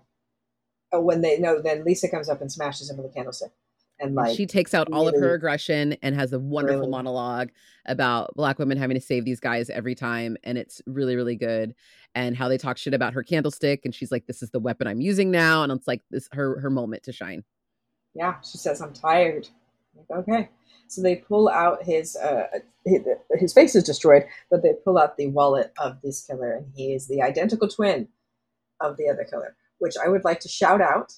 oh, 0.91 1.01
when 1.01 1.21
they 1.21 1.39
no, 1.39 1.61
then 1.61 1.85
Lisa 1.85 2.09
comes 2.09 2.27
up 2.27 2.41
and 2.41 2.51
smashes 2.51 2.89
him 2.89 2.97
with 2.97 3.05
a 3.05 3.13
candlestick, 3.13 3.51
and 3.99 4.15
like 4.15 4.35
she 4.35 4.45
takes 4.45 4.73
out 4.73 4.87
all 4.91 5.07
of 5.07 5.15
her 5.15 5.33
aggression 5.33 5.95
and 6.01 6.15
has 6.15 6.33
a 6.33 6.39
wonderful 6.39 6.81
Really. 6.81 6.91
monologue 6.91 7.49
about 7.85 8.33
black 8.35 8.59
women 8.59 8.77
having 8.77 8.95
to 8.95 9.01
save 9.01 9.25
these 9.25 9.39
guys 9.39 9.69
every 9.69 9.95
time 9.95 10.37
and 10.43 10.57
it's 10.57 10.81
really 10.85 11.15
really 11.15 11.35
good 11.35 11.73
and 12.15 12.35
how 12.35 12.47
they 12.47 12.57
talk 12.57 12.77
shit 12.77 12.93
about 12.93 13.13
her 13.13 13.23
candlestick 13.23 13.81
and 13.85 13.95
she's 13.95 14.11
like 14.11 14.27
this 14.27 14.41
is 14.41 14.49
the 14.51 14.59
weapon 14.59 14.87
i'm 14.87 15.01
using 15.01 15.31
now 15.31 15.63
and 15.63 15.71
it's 15.71 15.87
like 15.87 16.01
this 16.11 16.29
her 16.31 16.59
her 16.59 16.69
moment 16.69 17.03
to 17.03 17.11
shine 17.11 17.43
yeah, 18.17 18.41
she 18.41 18.57
says 18.57 18.81
I'm 18.81 18.93
tired. 18.93 19.47
Like, 19.95 20.19
okay. 20.19 20.49
So 20.87 21.01
they 21.01 21.17
pull 21.17 21.49
out 21.49 21.83
his, 21.83 22.15
uh, 22.15 22.47
his 22.85 23.01
his 23.37 23.53
face 23.53 23.75
is 23.75 23.83
destroyed, 23.83 24.23
but 24.49 24.63
they 24.63 24.73
pull 24.83 24.97
out 24.97 25.17
the 25.17 25.27
wallet 25.27 25.71
of 25.77 26.01
this 26.01 26.25
killer, 26.25 26.53
and 26.55 26.65
he 26.75 26.93
is 26.93 27.07
the 27.07 27.21
identical 27.21 27.67
twin 27.67 28.07
of 28.79 28.97
the 28.97 29.09
other 29.09 29.23
killer, 29.23 29.55
which 29.79 29.95
I 30.03 30.07
would 30.07 30.23
like 30.23 30.39
to 30.41 30.49
shout 30.49 30.81
out 30.81 31.13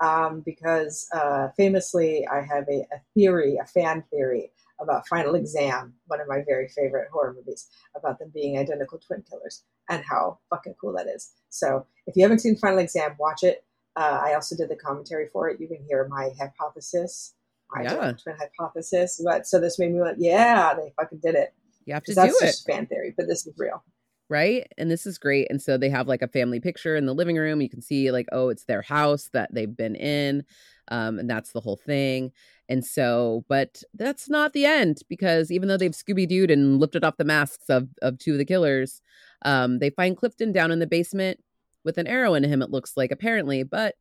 um, 0.00 0.42
because 0.44 1.08
uh, 1.14 1.48
famously 1.56 2.26
I 2.30 2.40
have 2.40 2.68
a, 2.68 2.80
a 2.92 3.00
theory, 3.14 3.56
a 3.62 3.66
fan 3.66 4.04
theory 4.10 4.50
about 4.80 5.06
Final 5.08 5.34
Exam, 5.34 5.94
one 6.06 6.20
of 6.20 6.28
my 6.28 6.42
very 6.46 6.68
favorite 6.68 7.08
horror 7.12 7.34
movies, 7.36 7.68
about 7.96 8.18
them 8.18 8.30
being 8.32 8.58
identical 8.58 8.98
twin 8.98 9.24
killers 9.28 9.64
and 9.88 10.04
how 10.04 10.38
fucking 10.50 10.74
cool 10.80 10.92
that 10.96 11.06
is. 11.08 11.32
So 11.48 11.84
if 12.06 12.14
you 12.16 12.22
haven't 12.22 12.40
seen 12.40 12.56
Final 12.56 12.78
Exam, 12.78 13.16
watch 13.18 13.42
it. 13.42 13.64
Uh, 13.96 14.20
I 14.22 14.34
also 14.34 14.54
did 14.56 14.68
the 14.68 14.76
commentary 14.76 15.28
for 15.32 15.48
it. 15.48 15.58
You 15.60 15.66
can 15.66 15.82
hear 15.88 16.06
my 16.08 16.30
hypothesis, 16.38 17.34
my 17.74 17.82
Yeah. 17.82 18.12
twin 18.12 18.36
hypothesis. 18.38 19.20
But 19.24 19.46
so 19.48 19.58
this 19.60 19.78
made 19.80 19.92
me 19.92 20.00
like, 20.00 20.16
yeah, 20.18 20.74
they 20.74 20.92
fucking 20.96 21.18
did 21.24 21.34
it. 21.34 21.52
you 21.84 21.94
have 21.94 22.04
to 22.04 22.12
do 22.12 22.14
that's 22.14 22.42
it 22.42 22.46
just 22.46 22.66
fan 22.66 22.86
theory, 22.86 23.14
but 23.16 23.26
this 23.26 23.46
is 23.46 23.54
real. 23.58 23.82
Right? 24.28 24.66
And 24.76 24.90
this 24.90 25.06
is 25.06 25.18
great 25.18 25.46
and 25.50 25.60
so 25.60 25.76
they 25.76 25.88
have 25.90 26.08
like 26.08 26.22
a 26.22 26.28
family 26.28 26.60
picture 26.60 26.96
in 26.96 27.06
the 27.06 27.14
living 27.14 27.36
room 27.36 27.60
you 27.60 27.68
can 27.68 27.80
see 27.80 28.10
like 28.10 28.26
oh 28.32 28.48
it's 28.48 28.64
their 28.64 28.82
house 28.82 29.30
that 29.32 29.52
they've 29.52 29.76
been 29.76 29.94
in 29.96 30.44
um, 30.88 31.18
and 31.18 31.28
that's 31.28 31.52
the 31.52 31.60
whole 31.60 31.76
thing 31.76 32.32
and 32.68 32.84
so 32.84 33.44
but 33.48 33.82
that's 33.94 34.28
not 34.28 34.52
the 34.52 34.64
end 34.64 34.98
because 35.08 35.50
even 35.50 35.68
though 35.68 35.76
they've 35.76 35.92
scooby-dooed 35.92 36.52
and 36.52 36.80
lifted 36.80 37.04
off 37.04 37.16
the 37.16 37.24
masks 37.24 37.68
of 37.68 37.88
of 38.02 38.18
two 38.18 38.32
of 38.32 38.38
the 38.38 38.44
killers 38.44 39.00
um, 39.42 39.78
they 39.78 39.90
find 39.90 40.16
clifton 40.16 40.52
down 40.52 40.70
in 40.70 40.78
the 40.78 40.86
basement 40.86 41.40
with 41.84 41.98
an 41.98 42.06
arrow 42.06 42.34
in 42.34 42.44
him 42.44 42.62
it 42.62 42.70
looks 42.70 42.96
like 42.96 43.10
apparently 43.10 43.62
but 43.62 43.94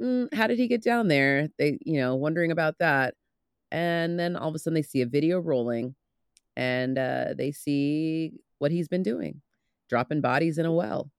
mm, 0.00 0.32
how 0.34 0.46
did 0.46 0.58
he 0.58 0.68
get 0.68 0.82
down 0.82 1.08
there? 1.08 1.48
They 1.58 1.78
you 1.84 2.00
know 2.00 2.14
wondering 2.14 2.50
about 2.50 2.78
that 2.78 3.14
and 3.70 4.18
then 4.18 4.36
all 4.36 4.48
of 4.48 4.54
a 4.54 4.58
sudden 4.58 4.74
they 4.74 4.82
see 4.82 5.02
a 5.02 5.06
video 5.06 5.40
rolling 5.40 5.94
and 6.56 6.98
uh, 6.98 7.34
they 7.36 7.52
see 7.52 8.32
what 8.58 8.70
he's 8.70 8.88
been 8.88 9.02
doing 9.02 9.42
dropping 9.88 10.20
bodies 10.20 10.58
in 10.58 10.66
a 10.66 10.72
well 10.72 11.10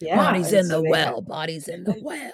Yeah, 0.00 0.16
bodies 0.16 0.52
in 0.52 0.66
so 0.66 0.82
the 0.82 0.90
well 0.90 1.20
bodies 1.20 1.68
in 1.68 1.84
the 1.84 1.96
well. 2.02 2.32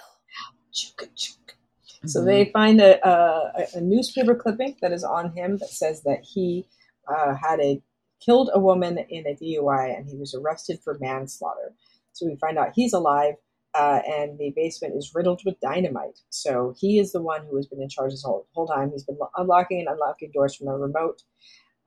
So 2.05 2.19
Mhm. 2.21 2.25
they 2.25 2.45
find 2.51 2.81
a, 2.81 3.07
a, 3.07 3.67
a 3.75 3.81
newspaper 3.81 4.35
clipping 4.35 4.75
that 4.81 4.91
is 4.91 5.03
on 5.03 5.31
him 5.35 5.57
that 5.59 5.69
says 5.69 6.03
that 6.03 6.23
he 6.23 6.67
uh, 7.07 7.33
had 7.35 7.59
a 7.61 7.81
killed 8.19 8.49
a 8.53 8.59
woman 8.59 8.97
in 9.09 9.25
a 9.27 9.35
DUI 9.35 9.97
and 9.97 10.07
he 10.09 10.15
was 10.17 10.33
arrested 10.33 10.79
for 10.83 10.97
manslaughter. 10.99 11.73
So 12.13 12.25
we 12.27 12.35
find 12.37 12.57
out 12.57 12.71
he's 12.73 12.93
alive, 12.93 13.35
uh, 13.73 13.99
and 14.07 14.37
the 14.37 14.53
basement 14.55 14.95
is 14.95 15.11
riddled 15.15 15.41
with 15.45 15.59
dynamite. 15.59 16.19
So 16.29 16.73
he 16.77 16.99
is 16.99 17.11
the 17.11 17.21
one 17.21 17.45
who 17.45 17.55
has 17.57 17.67
been 17.67 17.81
in 17.81 17.89
charge 17.89 18.11
this 18.11 18.23
whole, 18.23 18.47
whole 18.53 18.67
time. 18.67 18.91
He's 18.91 19.03
been 19.03 19.17
lo- 19.19 19.31
unlocking 19.35 19.79
and 19.79 19.87
unlocking 19.89 20.31
doors 20.33 20.55
from 20.55 20.67
a 20.67 20.77
remote. 20.77 21.23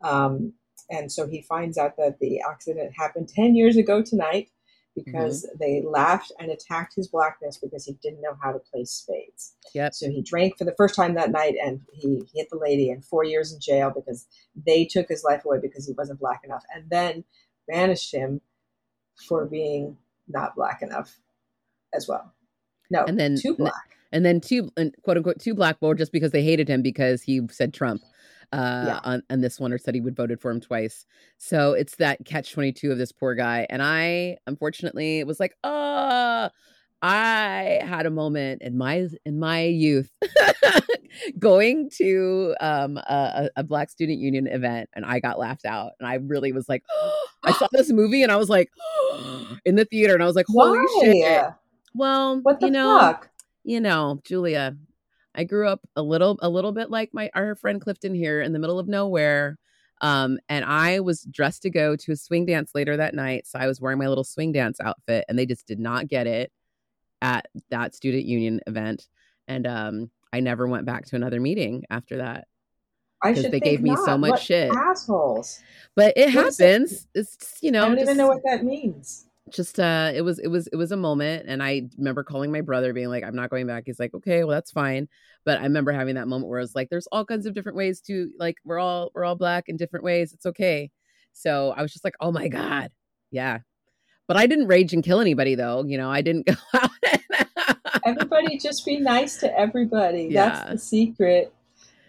Um, 0.02 0.52
and 0.90 1.10
so 1.10 1.26
he 1.26 1.42
finds 1.42 1.78
out 1.78 1.96
that 1.96 2.18
the 2.20 2.40
accident 2.40 2.92
happened 2.96 3.28
10 3.28 3.54
years 3.54 3.76
ago 3.76 4.02
tonight 4.02 4.50
because 4.96 5.44
mm-hmm. 5.44 5.58
they 5.60 5.82
laughed 5.86 6.32
and 6.40 6.50
attacked 6.50 6.94
his 6.94 7.08
blackness 7.08 7.58
because 7.58 7.84
he 7.84 7.92
didn't 8.02 8.22
know 8.22 8.36
how 8.42 8.50
to 8.50 8.58
play 8.58 8.84
spades. 8.84 9.54
Yep. 9.74 9.94
So 9.94 10.10
he 10.10 10.22
drank 10.22 10.56
for 10.56 10.64
the 10.64 10.74
first 10.76 10.94
time 10.94 11.14
that 11.14 11.30
night 11.30 11.54
and 11.62 11.80
he 11.92 12.22
hit 12.34 12.48
the 12.50 12.58
lady 12.58 12.90
and 12.90 13.04
four 13.04 13.22
years 13.24 13.52
in 13.52 13.60
jail 13.60 13.92
because 13.94 14.26
they 14.66 14.86
took 14.86 15.08
his 15.08 15.22
life 15.22 15.44
away 15.44 15.58
because 15.60 15.86
he 15.86 15.92
wasn't 15.92 16.18
black 16.18 16.40
enough 16.44 16.64
and 16.74 16.88
then 16.88 17.24
banished 17.68 18.12
him 18.12 18.40
for 19.28 19.44
being 19.44 19.96
not 20.28 20.56
black 20.56 20.80
enough 20.82 21.18
as 21.94 22.08
well. 22.08 22.32
No, 22.90 23.04
And 23.04 23.20
then- 23.20 23.36
too 23.36 23.54
black. 23.54 23.74
and 24.12 24.24
then 24.24 24.40
two 24.40 24.70
and 24.76 24.94
quote 25.02 25.18
unquote 25.18 25.40
two 25.40 25.54
black 25.54 25.78
board 25.80 25.98
just 25.98 26.12
because 26.12 26.30
they 26.30 26.42
hated 26.42 26.68
him 26.68 26.80
because 26.80 27.22
he 27.22 27.42
said 27.50 27.74
Trump 27.74 28.00
uh 28.52 28.84
Yeah. 28.86 29.00
on, 29.04 29.22
on 29.30 29.40
this 29.40 29.58
one 29.60 29.72
or 29.72 29.78
said 29.78 29.94
he 29.94 30.00
would 30.00 30.16
voted 30.16 30.40
for 30.40 30.50
him 30.50 30.60
twice. 30.60 31.06
So 31.38 31.72
it's 31.72 31.96
that 31.96 32.24
catch 32.24 32.52
22 32.52 32.92
of 32.92 32.98
this 32.98 33.12
poor 33.12 33.34
guy. 33.34 33.66
And 33.70 33.82
I 33.82 34.38
unfortunately 34.46 35.24
was 35.24 35.40
like, 35.40 35.54
uh 35.64 36.48
I 37.02 37.80
had 37.82 38.06
a 38.06 38.10
moment 38.10 38.62
in 38.62 38.76
my 38.78 39.06
in 39.26 39.38
my 39.38 39.64
youth 39.64 40.10
going 41.38 41.90
to 41.98 42.54
um 42.60 42.96
a, 42.96 43.50
a 43.56 43.62
black 43.64 43.90
student 43.90 44.18
union 44.18 44.46
event 44.46 44.88
and 44.94 45.04
I 45.04 45.20
got 45.20 45.38
laughed 45.38 45.66
out 45.66 45.92
and 46.00 46.08
I 46.08 46.14
really 46.14 46.52
was 46.52 46.68
like 46.68 46.82
I 47.44 47.52
saw 47.52 47.68
this 47.72 47.90
movie 47.92 48.22
and 48.22 48.32
I 48.32 48.36
was 48.36 48.48
like 48.48 48.70
in 49.64 49.76
the 49.76 49.84
theater 49.84 50.14
and 50.14 50.22
I 50.22 50.26
was 50.26 50.36
like 50.36 50.46
holy 50.48 50.78
Why? 50.78 51.02
shit. 51.04 51.44
Well, 51.94 52.40
What 52.40 52.60
the 52.60 52.66
you 52.66 52.72
know, 52.72 52.98
fuck? 52.98 53.30
you 53.64 53.80
know, 53.80 54.20
Julia, 54.24 54.76
I 55.36 55.44
grew 55.44 55.68
up 55.68 55.86
a 55.94 56.02
little 56.02 56.38
a 56.40 56.48
little 56.48 56.72
bit 56.72 56.90
like 56.90 57.10
my 57.12 57.30
our 57.34 57.54
friend 57.54 57.80
Clifton 57.80 58.14
here 58.14 58.40
in 58.40 58.52
the 58.52 58.58
middle 58.58 58.78
of 58.78 58.88
nowhere. 58.88 59.58
Um, 60.00 60.38
and 60.48 60.64
I 60.64 61.00
was 61.00 61.22
dressed 61.22 61.62
to 61.62 61.70
go 61.70 61.96
to 61.96 62.12
a 62.12 62.16
swing 62.16 62.44
dance 62.46 62.72
later 62.74 62.96
that 62.96 63.14
night. 63.14 63.46
So 63.46 63.58
I 63.58 63.66
was 63.66 63.80
wearing 63.80 63.98
my 63.98 64.08
little 64.08 64.24
swing 64.24 64.52
dance 64.52 64.78
outfit, 64.80 65.24
and 65.28 65.38
they 65.38 65.46
just 65.46 65.66
did 65.66 65.78
not 65.78 66.08
get 66.08 66.26
it 66.26 66.52
at 67.22 67.46
that 67.70 67.94
student 67.94 68.24
union 68.24 68.60
event. 68.66 69.06
And 69.48 69.66
um, 69.66 70.10
I 70.32 70.40
never 70.40 70.66
went 70.66 70.84
back 70.86 71.06
to 71.06 71.16
another 71.16 71.40
meeting 71.40 71.84
after 71.88 72.18
that. 72.18 72.46
I 73.22 73.32
should 73.32 73.50
they 73.50 73.60
gave 73.60 73.80
me 73.80 73.96
so 73.96 74.18
much 74.18 74.30
What 74.30 74.40
shit. 74.42 74.70
Assholes. 74.70 75.60
But 75.94 76.12
it 76.16 76.34
What 76.34 76.46
is 76.48 76.60
it? 76.60 76.64
happens. 76.64 77.06
It's 77.14 77.36
just, 77.36 77.62
you 77.62 77.70
know, 77.72 77.84
I 77.84 77.88
don't 77.88 77.98
even 77.98 78.16
know 78.18 78.28
what 78.28 78.42
that 78.44 78.64
means. 78.64 79.25
Just 79.52 79.78
uh 79.78 80.10
it 80.14 80.22
was 80.22 80.38
it 80.40 80.48
was 80.48 80.66
it 80.68 80.76
was 80.76 80.90
a 80.92 80.96
moment 80.96 81.44
and 81.46 81.62
i 81.62 81.82
remember 81.96 82.24
calling 82.24 82.50
my 82.50 82.60
brother 82.60 82.92
being 82.92 83.08
like 83.08 83.22
i'm 83.22 83.36
not 83.36 83.48
going 83.48 83.66
back 83.66 83.84
he's 83.86 84.00
like 84.00 84.12
okay 84.12 84.42
well 84.42 84.54
that's 84.54 84.72
fine 84.72 85.08
but 85.44 85.60
i 85.60 85.62
remember 85.62 85.92
having 85.92 86.16
that 86.16 86.26
moment 86.26 86.48
where 86.48 86.58
i 86.58 86.62
was 86.62 86.74
like 86.74 86.88
there's 86.90 87.06
all 87.12 87.24
kinds 87.24 87.46
of 87.46 87.54
different 87.54 87.76
ways 87.76 88.00
to 88.00 88.28
like 88.38 88.56
we're 88.64 88.78
all 88.78 89.10
we're 89.14 89.24
all 89.24 89.36
black 89.36 89.68
in 89.68 89.76
different 89.76 90.04
ways 90.04 90.32
it's 90.32 90.46
okay 90.46 90.90
so 91.32 91.72
i 91.76 91.82
was 91.82 91.92
just 91.92 92.02
like 92.04 92.16
oh 92.20 92.32
my 92.32 92.48
god 92.48 92.90
yeah 93.30 93.58
but 94.26 94.36
i 94.36 94.46
didn't 94.46 94.66
rage 94.66 94.92
and 94.92 95.04
kill 95.04 95.20
anybody 95.20 95.54
though 95.54 95.84
you 95.86 95.96
know 95.96 96.10
i 96.10 96.20
didn't 96.20 96.46
go 96.46 96.54
out 96.74 96.90
Everybody 98.04 98.56
just 98.58 98.84
be 98.86 99.00
nice 99.00 99.36
to 99.38 99.58
everybody. 99.58 100.28
Yeah. 100.30 100.50
That's 100.50 100.70
the 100.70 100.78
secret. 100.78 101.52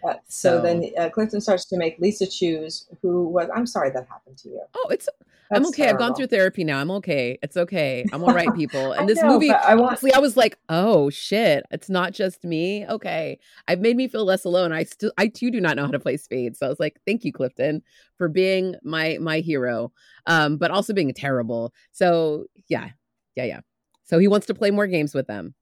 Uh, 0.06 0.14
so, 0.28 0.58
So- 0.58 0.62
then 0.62 0.90
uh, 0.96 1.08
Clifton 1.08 1.40
starts 1.40 1.64
to 1.66 1.76
make 1.76 1.98
Lisa 1.98 2.26
choose 2.26 2.86
who 3.02 3.28
was. 3.28 3.48
I'm 3.52 3.66
sorry 3.66 3.90
that 3.90 4.06
happened 4.08 4.38
to 4.38 4.48
you. 4.48 4.62
oh 4.76 4.88
it's 4.90 5.08
i'm 5.52 5.62
That's 5.62 5.74
okay 5.74 5.88
i've 5.88 5.98
gone 5.98 6.14
through 6.14 6.26
therapy 6.28 6.64
now 6.64 6.78
i'm 6.78 6.90
okay 6.92 7.38
it's 7.42 7.56
okay 7.56 8.04
i'm 8.12 8.22
all 8.22 8.34
right 8.34 8.52
people 8.54 8.92
and 8.98 9.08
this 9.08 9.20
know, 9.22 9.28
movie 9.28 9.50
I 9.50 9.74
want. 9.74 9.90
honestly 9.90 10.12
i 10.12 10.18
was 10.18 10.36
like 10.36 10.58
oh 10.68 11.10
shit 11.10 11.64
it's 11.70 11.88
not 11.88 12.12
just 12.12 12.44
me 12.44 12.86
okay 12.86 13.38
i've 13.66 13.80
made 13.80 13.96
me 13.96 14.08
feel 14.08 14.24
less 14.24 14.44
alone 14.44 14.72
i 14.72 14.84
still 14.84 15.12
i 15.18 15.28
too 15.28 15.50
do 15.50 15.60
not 15.60 15.76
know 15.76 15.86
how 15.86 15.92
to 15.92 16.00
play 16.00 16.16
spades 16.16 16.58
so 16.58 16.66
i 16.66 16.68
was 16.68 16.80
like 16.80 17.00
thank 17.06 17.24
you 17.24 17.32
clifton 17.32 17.82
for 18.16 18.28
being 18.28 18.74
my 18.82 19.18
my 19.20 19.40
hero 19.40 19.92
um 20.26 20.56
but 20.56 20.70
also 20.70 20.92
being 20.92 21.12
terrible 21.14 21.72
so 21.92 22.46
yeah 22.68 22.90
yeah 23.36 23.44
yeah 23.44 23.60
so 24.04 24.18
he 24.18 24.28
wants 24.28 24.46
to 24.46 24.54
play 24.54 24.70
more 24.70 24.86
games 24.86 25.14
with 25.14 25.26
them 25.26 25.54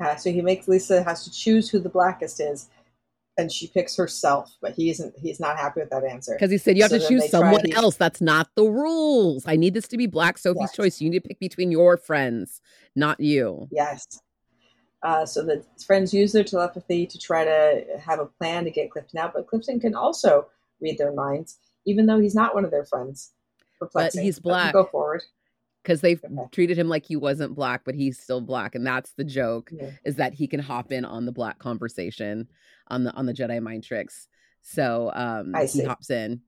Uh, 0.00 0.16
so 0.16 0.30
he 0.30 0.40
makes 0.40 0.66
Lisa 0.66 1.02
has 1.02 1.24
to 1.24 1.30
choose 1.30 1.68
who 1.68 1.78
the 1.78 1.88
blackest 1.88 2.40
is, 2.40 2.70
and 3.40 3.50
she 3.50 3.66
picks 3.68 3.96
herself. 3.96 4.54
But 4.60 4.74
he 4.74 4.90
isn't. 4.90 5.14
He's 5.18 5.40
not 5.40 5.56
happy 5.56 5.80
with 5.80 5.90
that 5.90 6.04
answer. 6.04 6.34
because 6.34 6.50
he 6.50 6.58
said 6.58 6.76
you 6.76 6.82
have 6.82 6.90
So 6.90 6.98
to 6.98 7.08
choose 7.08 7.30
someone 7.30 7.62
the- 7.64 7.72
else 7.72 7.96
that's 7.96 8.20
not 8.20 8.48
the 8.54 8.64
rules 8.64 9.44
i 9.46 9.56
need 9.56 9.74
this 9.74 9.88
to 9.88 9.96
be 9.96 10.06
black 10.06 10.38
sophie's 10.38 10.60
Yes. 10.62 10.76
choice 10.76 11.00
you 11.00 11.08
need 11.10 11.22
to 11.22 11.28
pick 11.28 11.40
between 11.40 11.70
your 11.72 11.96
friends 11.96 12.60
not 12.94 13.18
you 13.20 13.68
Yes. 13.72 14.06
Uh, 15.02 15.24
so 15.24 15.42
the 15.42 15.64
friends 15.86 16.12
use 16.12 16.30
their 16.32 16.44
telepathy 16.44 17.06
to 17.06 17.18
try 17.18 17.42
to 17.44 17.84
have 17.98 18.18
a 18.20 18.26
plan 18.26 18.64
to 18.64 18.70
get 18.70 18.90
Clifton 18.90 19.18
out, 19.18 19.32
but 19.34 19.46
Clifton 19.46 19.80
can 19.80 19.94
also 19.94 20.46
read 20.82 20.98
their 20.98 21.12
minds, 21.14 21.58
even 21.86 22.04
though 22.04 22.20
he's 22.20 22.34
not 22.34 22.54
one 22.54 22.66
of 22.66 22.70
their 22.70 22.84
friends. 22.84 23.32
perplexing. 23.78 24.22
he's 24.22 24.38
black. 24.38 24.74
Go 24.74 24.84
forward. 24.84 25.22
Because 25.82 26.00
they've 26.00 26.22
Okay. 26.24 26.48
treated 26.52 26.78
him 26.78 26.88
like 26.88 27.06
he 27.06 27.16
wasn't 27.16 27.54
black, 27.54 27.82
but 27.84 27.94
he's 27.94 28.18
still 28.18 28.40
black, 28.40 28.74
and 28.74 28.86
that's 28.86 29.12
the 29.12 29.24
joke 29.24 29.70
Yeah. 29.72 29.90
is 30.04 30.16
that 30.16 30.34
he 30.34 30.46
can 30.46 30.60
hop 30.60 30.92
in 30.92 31.04
on 31.04 31.26
the 31.26 31.32
black 31.32 31.58
conversation 31.58 32.48
on 32.88 33.04
the 33.04 33.12
on 33.14 33.26
the 33.26 33.34
Jedi 33.34 33.60
mind 33.62 33.84
tricks. 33.84 34.28
So 34.62 35.10
um, 35.14 35.54
he 35.72 35.82
hops 35.84 36.10
in, 36.10 36.42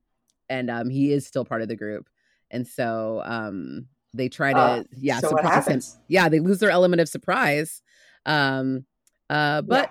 and 0.49 0.69
um, 0.69 0.89
he 0.89 1.11
is 1.11 1.25
still 1.25 1.45
part 1.45 1.61
of 1.61 1.67
the 1.67 1.75
group, 1.75 2.09
and 2.51 2.67
so 2.67 3.21
um, 3.25 3.87
they 4.13 4.29
try 4.29 4.53
to 4.53 4.59
Uh, 4.59 4.83
yeah 4.97 5.19
so 5.19 5.29
surprise 5.29 5.67
him. 5.67 5.81
Yeah, 6.07 6.29
they 6.29 6.39
lose 6.39 6.59
their 6.59 6.69
element 6.69 7.01
of 7.01 7.09
surprise. 7.09 7.81
Um, 8.25 8.85
uh, 9.29 9.63
but 9.63 9.89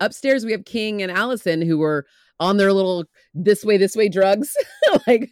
upstairs 0.00 0.44
we 0.44 0.50
have 0.52 0.64
King 0.64 1.00
and 1.02 1.12
Allison 1.12 1.62
who 1.62 1.78
were 1.78 2.04
on 2.40 2.56
their 2.56 2.72
little 2.72 3.04
this 3.34 3.64
way 3.64 3.76
this 3.76 3.94
way 3.94 4.08
drugs 4.08 4.56
like 5.06 5.30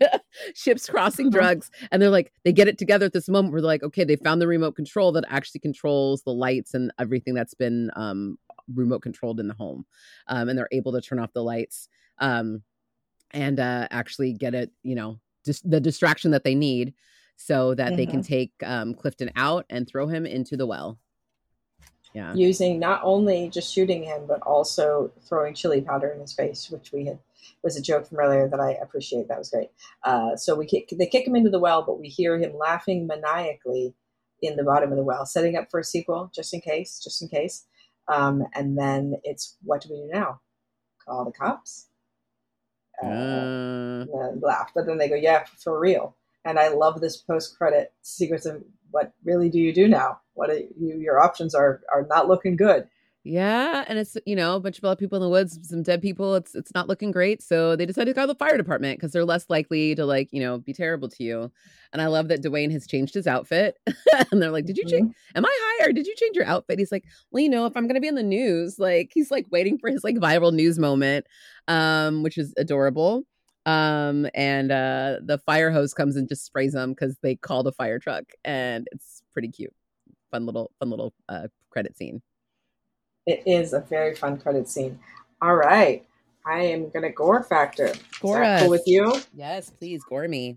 ships 0.55 0.89
crossing 0.89 1.31
drugs. 1.31 1.71
And 1.91 2.01
they're 2.01 2.11
like 2.11 2.33
they 2.45 2.53
get 2.53 2.69
it 2.69 2.79
together 2.79 3.07
at 3.07 3.13
this 3.13 3.29
moment 3.29 3.53
where 3.53 3.61
they're 3.61 3.67
like 3.67 3.83
okay 3.83 4.05
they 4.05 4.17
found 4.17 4.41
the 4.41 4.47
remote 4.47 4.77
control 4.77 5.13
that 5.13 5.25
actually 5.29 5.61
controls 5.61 6.23
the 6.23 6.33
lights 6.33 6.75
and 6.75 6.93
everything 6.99 7.35
that's 7.35 7.55
been 7.55 7.91
um 7.97 8.39
remote 8.75 9.03
controlled 9.03 9.41
in 9.41 9.49
the 9.49 9.55
home. 9.55 9.85
Um 10.29 10.49
and 10.49 10.59
they're 10.59 10.69
able 10.73 10.93
to 10.93 11.01
turn 11.01 11.19
off 11.19 11.33
the 11.33 11.43
lights 11.43 11.89
um 12.19 12.63
and 13.33 13.61
uh 13.61 13.89
actually 13.91 14.33
get 14.33 14.55
it 14.55 14.71
you 14.83 14.95
know 14.95 15.19
just 15.45 15.69
the 15.69 15.81
distraction 15.81 16.31
that 16.31 16.45
they 16.45 16.55
need 16.55 16.95
so 17.37 17.75
that 17.75 17.97
they 17.97 18.05
can 18.05 18.23
take 18.23 18.53
um 18.63 18.93
clifton 18.95 19.31
out 19.35 19.65
and 19.71 19.89
throw 19.89 20.07
him 20.07 20.27
into 20.27 20.57
the 20.57 20.67
well 20.67 20.99
yeah 22.15 22.35
using 22.35 22.79
not 22.79 23.01
only 23.05 23.49
just 23.49 23.73
shooting 23.73 24.03
him 24.03 24.27
but 24.27 24.41
also 24.43 25.11
throwing 25.29 25.55
chili 25.55 25.81
powder 25.81 26.09
in 26.09 26.21
his 26.21 26.33
face, 26.33 26.71
which 26.71 26.93
we 26.93 27.07
had 27.07 27.19
was 27.63 27.77
a 27.77 27.83
joke 27.83 28.07
from 28.07 28.19
earlier 28.19 28.49
that 28.49 28.61
I 28.61 28.73
appreciate. 28.73 29.29
That 29.29 29.39
was 29.39 29.51
great. 29.51 29.71
Uh, 30.05 30.37
so 30.37 30.55
we 30.55 30.67
kick, 30.67 30.89
they 30.99 31.07
kick 31.07 31.27
him 31.27 31.37
into 31.37 31.51
the 31.51 31.59
well, 31.59 31.83
but 31.83 32.01
we 32.01 32.09
hear 32.09 32.39
him 32.39 32.57
laughing 32.57 33.07
maniacally 33.07 33.95
in 34.43 34.57
the 34.57 34.65
bottom 34.65 34.91
of 34.91 34.97
the 34.97 35.05
well, 35.05 35.27
setting 35.27 35.57
up 35.57 35.71
for 35.71 35.81
a 35.81 35.85
sequel 35.85 36.31
just 36.35 36.55
in 36.55 36.61
case, 36.61 37.01
just 37.03 37.21
in 37.21 37.29
case. 37.29 37.67
Um, 38.09 38.45
and 38.55 38.79
then 38.79 39.17
it's 39.25 39.57
what 39.63 39.83
do 39.83 39.89
we 39.91 39.97
do 39.97 40.09
now? 40.13 40.41
Call 41.05 41.25
the 41.25 41.33
cops? 41.33 41.89
Uh, 43.03 43.07
Uh, 43.07 44.31
and 44.31 44.43
laugh, 44.43 44.73
but 44.75 44.87
then 44.87 44.99
they 44.99 45.09
go, 45.09 45.15
yeah, 45.15 45.45
for 45.59 45.79
real. 45.79 46.17
And 46.45 46.59
I 46.59 46.69
love 46.69 47.01
this 47.01 47.19
post-credit 47.19 47.93
sequence 48.03 48.47
of 48.47 48.63
what 48.91 49.13
really 49.25 49.51
do 49.51 49.59
you 49.59 49.73
do 49.73 49.87
now? 49.89 50.21
What 50.41 50.49
are 50.49 50.57
you, 50.57 50.99
your 50.99 51.20
options 51.20 51.55
are 51.55 51.82
are 51.93 52.07
not 52.09 52.26
looking 52.26 52.57
good. 52.57 52.88
Yeah, 53.24 53.84
and 53.86 53.99
it's 53.99 54.16
you 54.24 54.34
know 54.34 54.57
a 54.57 54.61
bunch 54.61 54.78
of 54.78 54.84
other 54.86 54.97
people 54.97 55.16
in 55.16 55.22
the 55.22 55.28
woods, 55.28 55.59
some 55.68 55.82
dead 55.82 56.01
people. 56.01 56.34
It's 56.34 56.55
it's 56.55 56.72
not 56.74 56.88
looking 56.88 57.11
great, 57.11 57.43
so 57.43 57.76
they 57.76 57.84
decided 57.84 58.14
to 58.14 58.18
call 58.18 58.26
the 58.26 58.34
fire 58.34 58.57
department 58.57 58.99
because 58.99 59.12
they're 59.12 59.26
less 59.26 59.45
likely 59.51 59.95
to 59.97 60.07
like 60.07 60.30
you 60.32 60.41
know 60.41 60.57
be 60.57 60.72
terrible 60.72 61.11
to 61.11 61.22
you. 61.22 61.53
And 61.93 62.01
I 62.01 62.07
love 62.07 62.28
that 62.28 62.43
Dewayne 62.43 62.72
has 62.72 62.86
changed 62.86 63.12
his 63.12 63.26
outfit, 63.26 63.76
and 64.32 64.41
they're 64.41 64.51
like, 64.51 64.64
"Did 64.64 64.78
you 64.78 64.86
change? 64.86 65.12
Am 65.34 65.45
I 65.45 65.78
or 65.82 65.93
did 65.93 66.07
you 66.07 66.14
change 66.16 66.34
your 66.36 66.47
outfit?" 66.47 66.78
He's 66.78 66.91
like, 66.91 67.05
"Well, 67.30 67.43
you 67.43 67.51
know, 67.51 67.66
if 67.66 67.76
I'm 67.76 67.86
gonna 67.86 68.01
be 68.01 68.09
in 68.09 68.14
the 68.14 68.22
news, 68.22 68.78
like 68.78 69.11
he's 69.12 69.30
like 69.30 69.45
waiting 69.51 69.76
for 69.76 69.91
his 69.91 70.03
like 70.03 70.16
viral 70.16 70.55
news 70.55 70.78
moment, 70.78 71.26
um, 71.68 72.22
which 72.22 72.38
is 72.38 72.55
adorable." 72.57 73.26
Um, 73.66 74.26
and 74.34 74.72
uh, 74.72 75.16
the 75.22 75.38
fire 75.45 75.70
hose 75.70 75.93
comes 75.93 76.16
and 76.16 76.26
just 76.26 76.47
sprays 76.47 76.72
them 76.72 76.93
because 76.93 77.18
they 77.22 77.36
call 77.36 77.62
the 77.62 77.72
fire 77.72 77.99
truck, 77.99 78.24
and 78.47 78.88
it's 78.93 79.22
pretty 79.32 79.49
cute, 79.49 79.74
fun 80.31 80.47
little 80.47 80.70
fun 80.78 80.91
little 80.91 81.12
uh 81.28 81.49
credit 81.70 81.97
scene. 81.97 82.22
It 83.26 83.43
is 83.47 83.72
a 83.72 83.81
very 83.81 84.14
fun 84.14 84.39
credit 84.39 84.68
scene. 84.68 84.99
All 85.43 85.55
right. 85.57 86.05
I 86.47 86.62
am 86.62 86.89
going 86.89 87.03
to 87.03 87.11
gore 87.11 87.43
factor. 87.43 87.93
Gore 88.20 88.43
cool 88.61 88.70
with 88.70 88.83
you? 88.87 89.20
Yes, 89.35 89.70
please 89.70 90.03
gore 90.03 90.26
me. 90.26 90.57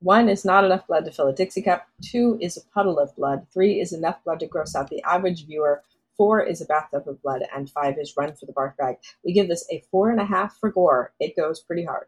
One 0.00 0.28
is 0.28 0.44
not 0.44 0.64
enough 0.64 0.86
blood 0.86 1.04
to 1.06 1.10
fill 1.10 1.28
a 1.28 1.32
Dixie 1.32 1.62
cup. 1.62 1.88
Two 2.02 2.38
is 2.40 2.56
a 2.56 2.64
puddle 2.72 2.98
of 2.98 3.14
blood. 3.16 3.46
Three 3.52 3.80
is 3.80 3.92
enough 3.92 4.22
blood 4.24 4.40
to 4.40 4.46
gross 4.46 4.74
out 4.76 4.90
the 4.90 5.02
average 5.02 5.46
viewer. 5.46 5.82
Four 6.16 6.42
is 6.42 6.60
a 6.60 6.66
bathtub 6.66 7.08
of 7.08 7.20
blood. 7.22 7.42
And 7.54 7.68
five 7.70 7.98
is 7.98 8.16
run 8.16 8.34
for 8.34 8.46
the 8.46 8.52
barf 8.52 8.76
bag. 8.76 8.96
We 9.24 9.32
give 9.32 9.48
this 9.48 9.66
a 9.72 9.82
four 9.90 10.10
and 10.10 10.20
a 10.20 10.24
half 10.24 10.56
for 10.58 10.70
gore. 10.70 11.12
It 11.18 11.36
goes 11.36 11.60
pretty 11.60 11.84
hard. 11.84 12.06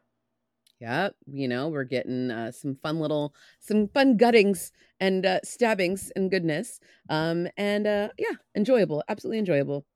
Yeah, 0.78 1.08
you 1.26 1.48
know, 1.48 1.68
we're 1.68 1.84
getting 1.84 2.30
uh, 2.30 2.52
some 2.52 2.76
fun 2.82 3.00
little, 3.00 3.34
some 3.60 3.88
fun 3.88 4.18
guttings 4.18 4.72
and 5.00 5.24
uh, 5.24 5.40
stabbings 5.42 6.12
and 6.14 6.30
goodness. 6.30 6.80
Um, 7.08 7.48
and 7.56 7.86
uh, 7.86 8.08
yeah, 8.18 8.36
enjoyable, 8.54 9.02
absolutely 9.08 9.38
enjoyable, 9.38 9.86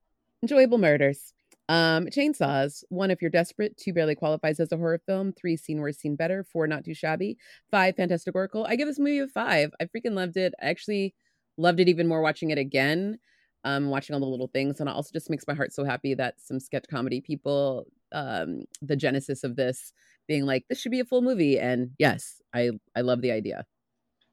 enjoyable 0.43 0.79
murders. 0.79 1.35
Um, 1.69 2.07
chainsaws. 2.07 2.83
One, 2.89 3.13
if 3.13 3.21
you're 3.21 3.31
desperate. 3.31 3.77
Two, 3.77 3.93
barely 3.93 4.17
qualifies 4.17 4.59
as 4.59 4.73
a 4.73 4.77
horror 4.77 5.01
film. 5.07 5.33
Three, 5.33 5.57
seen 5.57 5.81
worse, 5.81 5.99
seen 5.99 6.17
better. 6.17 6.43
Four, 6.43 6.67
not 6.67 6.85
too 6.85 6.95
shabby. 6.95 7.37
Five, 7.71 7.95
fantasticorical. 7.95 8.67
I 8.67 8.75
give 8.75 8.89
this 8.89 8.99
movie 8.99 9.21
a 9.21 9.29
five. 9.29 9.71
I 9.81 9.85
freaking 9.85 10.15
loved 10.15 10.37
it. 10.37 10.53
I 10.61 10.67
actually 10.67 11.15
loved 11.57 11.79
it 11.79 11.89
even 11.89 12.09
more 12.09 12.23
watching 12.23 12.51
it 12.51 12.59
again. 12.59 13.19
Um, 13.63 13.91
watching 13.91 14.15
all 14.15 14.21
the 14.21 14.27
little 14.27 14.49
things, 14.49 14.81
and 14.81 14.89
it 14.89 14.97
also 14.97 15.11
just 15.13 15.29
makes 15.29 15.47
my 15.47 15.53
heart 15.53 15.75
so 15.75 15.85
happy 15.85 16.15
that 16.15 16.41
some 16.41 16.59
sketch 16.59 16.87
comedy 16.91 17.21
people, 17.21 17.87
um, 18.11 18.63
the 18.81 18.97
genesis 18.97 19.45
of 19.45 19.55
this 19.55 19.93
being 20.31 20.47
like 20.47 20.65
this 20.69 20.81
should 20.81 20.93
be 20.93 21.01
a 21.01 21.05
full 21.05 21.23
movie 21.23 21.59
and 21.59 21.91
yes 21.99 22.41
i 22.55 22.71
i 22.97 23.01
love 23.01 23.21
the 23.21 23.33
idea 23.33 23.67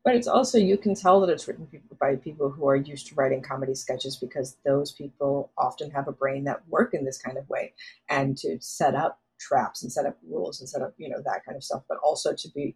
But 0.08 0.16
it's 0.16 0.28
also, 0.28 0.58
you 0.58 0.78
can 0.78 0.96
tell 0.96 1.20
that 1.20 1.30
it's 1.30 1.46
written 1.50 1.68
by 2.00 2.16
people 2.16 2.50
who 2.50 2.66
are 2.70 2.78
used 2.78 3.08
to 3.08 3.16
writing 3.16 3.42
comedy 3.42 3.76
sketches 3.76 4.16
because 4.16 4.56
those 4.64 4.94
people 4.94 5.52
often 5.58 5.92
have 5.92 6.08
a 6.08 6.14
brain 6.14 6.46
that 6.46 6.62
work 6.70 6.94
in 6.94 7.04
this 7.04 7.18
kind 7.18 7.38
of 7.38 7.50
way 7.50 7.74
and 8.08 8.38
to 8.38 8.58
set 8.62 8.96
up 8.96 9.20
traps 9.48 9.84
and 9.84 9.92
set 9.92 10.06
up 10.06 10.18
rules 10.30 10.62
and 10.62 10.70
set 10.70 10.82
up, 10.82 10.94
you 10.98 11.10
know, 11.10 11.22
that 11.26 11.44
kind 11.46 11.58
of 11.58 11.64
stuff, 11.64 11.84
but 11.90 11.98
also 11.98 12.34
to 12.34 12.48
be 12.56 12.74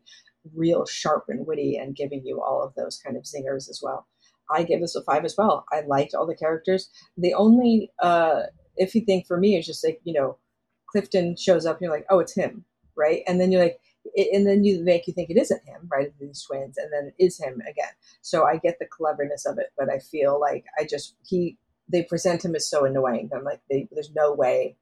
real 0.54 0.86
sharp 0.86 1.26
and 1.30 1.48
witty 1.48 1.78
and 1.78 1.96
giving 1.96 2.22
you 2.26 2.42
all 2.42 2.62
of 2.62 2.74
those 2.76 3.00
kind 3.04 3.16
of 3.16 3.24
zingers 3.24 3.70
as 3.70 3.80
well. 3.82 4.08
I 4.54 4.64
give 4.64 4.82
this 4.82 4.98
a 4.98 5.04
five 5.04 5.24
as 5.24 5.36
well. 5.38 5.64
I 5.72 5.82
liked 5.96 6.14
all 6.14 6.28
the 6.28 6.36
characters. 6.36 6.90
The 7.18 7.34
only 7.34 7.92
uh, 8.00 8.42
iffy 8.84 9.06
thing 9.06 9.24
for 9.26 9.38
me 9.38 9.58
is 9.58 9.66
just 9.66 9.86
like, 9.86 10.02
you 10.04 10.14
know, 10.14 10.38
Clifton 10.92 11.38
shows 11.38 11.66
up 11.66 11.78
and 11.78 11.84
you're 11.84 11.96
like, 11.98 12.08
oh, 12.10 12.20
it's 12.20 12.36
him, 12.36 12.66
right? 13.02 13.24
And 13.28 13.42
then 13.42 13.52
you're 13.52 13.64
like, 13.64 13.80
it, 14.14 14.30
and 14.34 14.48
then 14.48 14.64
you 14.64 14.84
make 14.84 15.08
you 15.08 15.14
think 15.14 15.30
it 15.30 15.38
isn't 15.38 15.66
him, 15.66 15.88
right? 15.92 16.12
These 16.20 16.44
twins, 16.44 16.78
and 16.78 16.92
then 16.92 17.08
it 17.18 17.24
is 17.24 17.40
him 17.40 17.62
again. 17.62 17.94
So 18.22 18.46
I 18.46 18.58
get 18.58 18.80
the 18.80 18.86
cleverness 18.86 19.46
of 19.46 19.58
it, 19.58 19.68
but 19.78 19.90
I 19.90 20.00
feel 20.00 20.40
like 20.40 20.66
I 20.80 20.86
just 20.86 21.16
he 21.26 21.58
they 21.88 22.04
present 22.04 22.46
him 22.46 22.56
as 22.56 22.70
so 22.70 22.86
annoying. 22.86 23.30
I'm 23.36 23.44
like, 23.44 23.62
they, 23.70 23.88
there's 23.92 24.12
no 24.16 24.34
way 24.34 24.78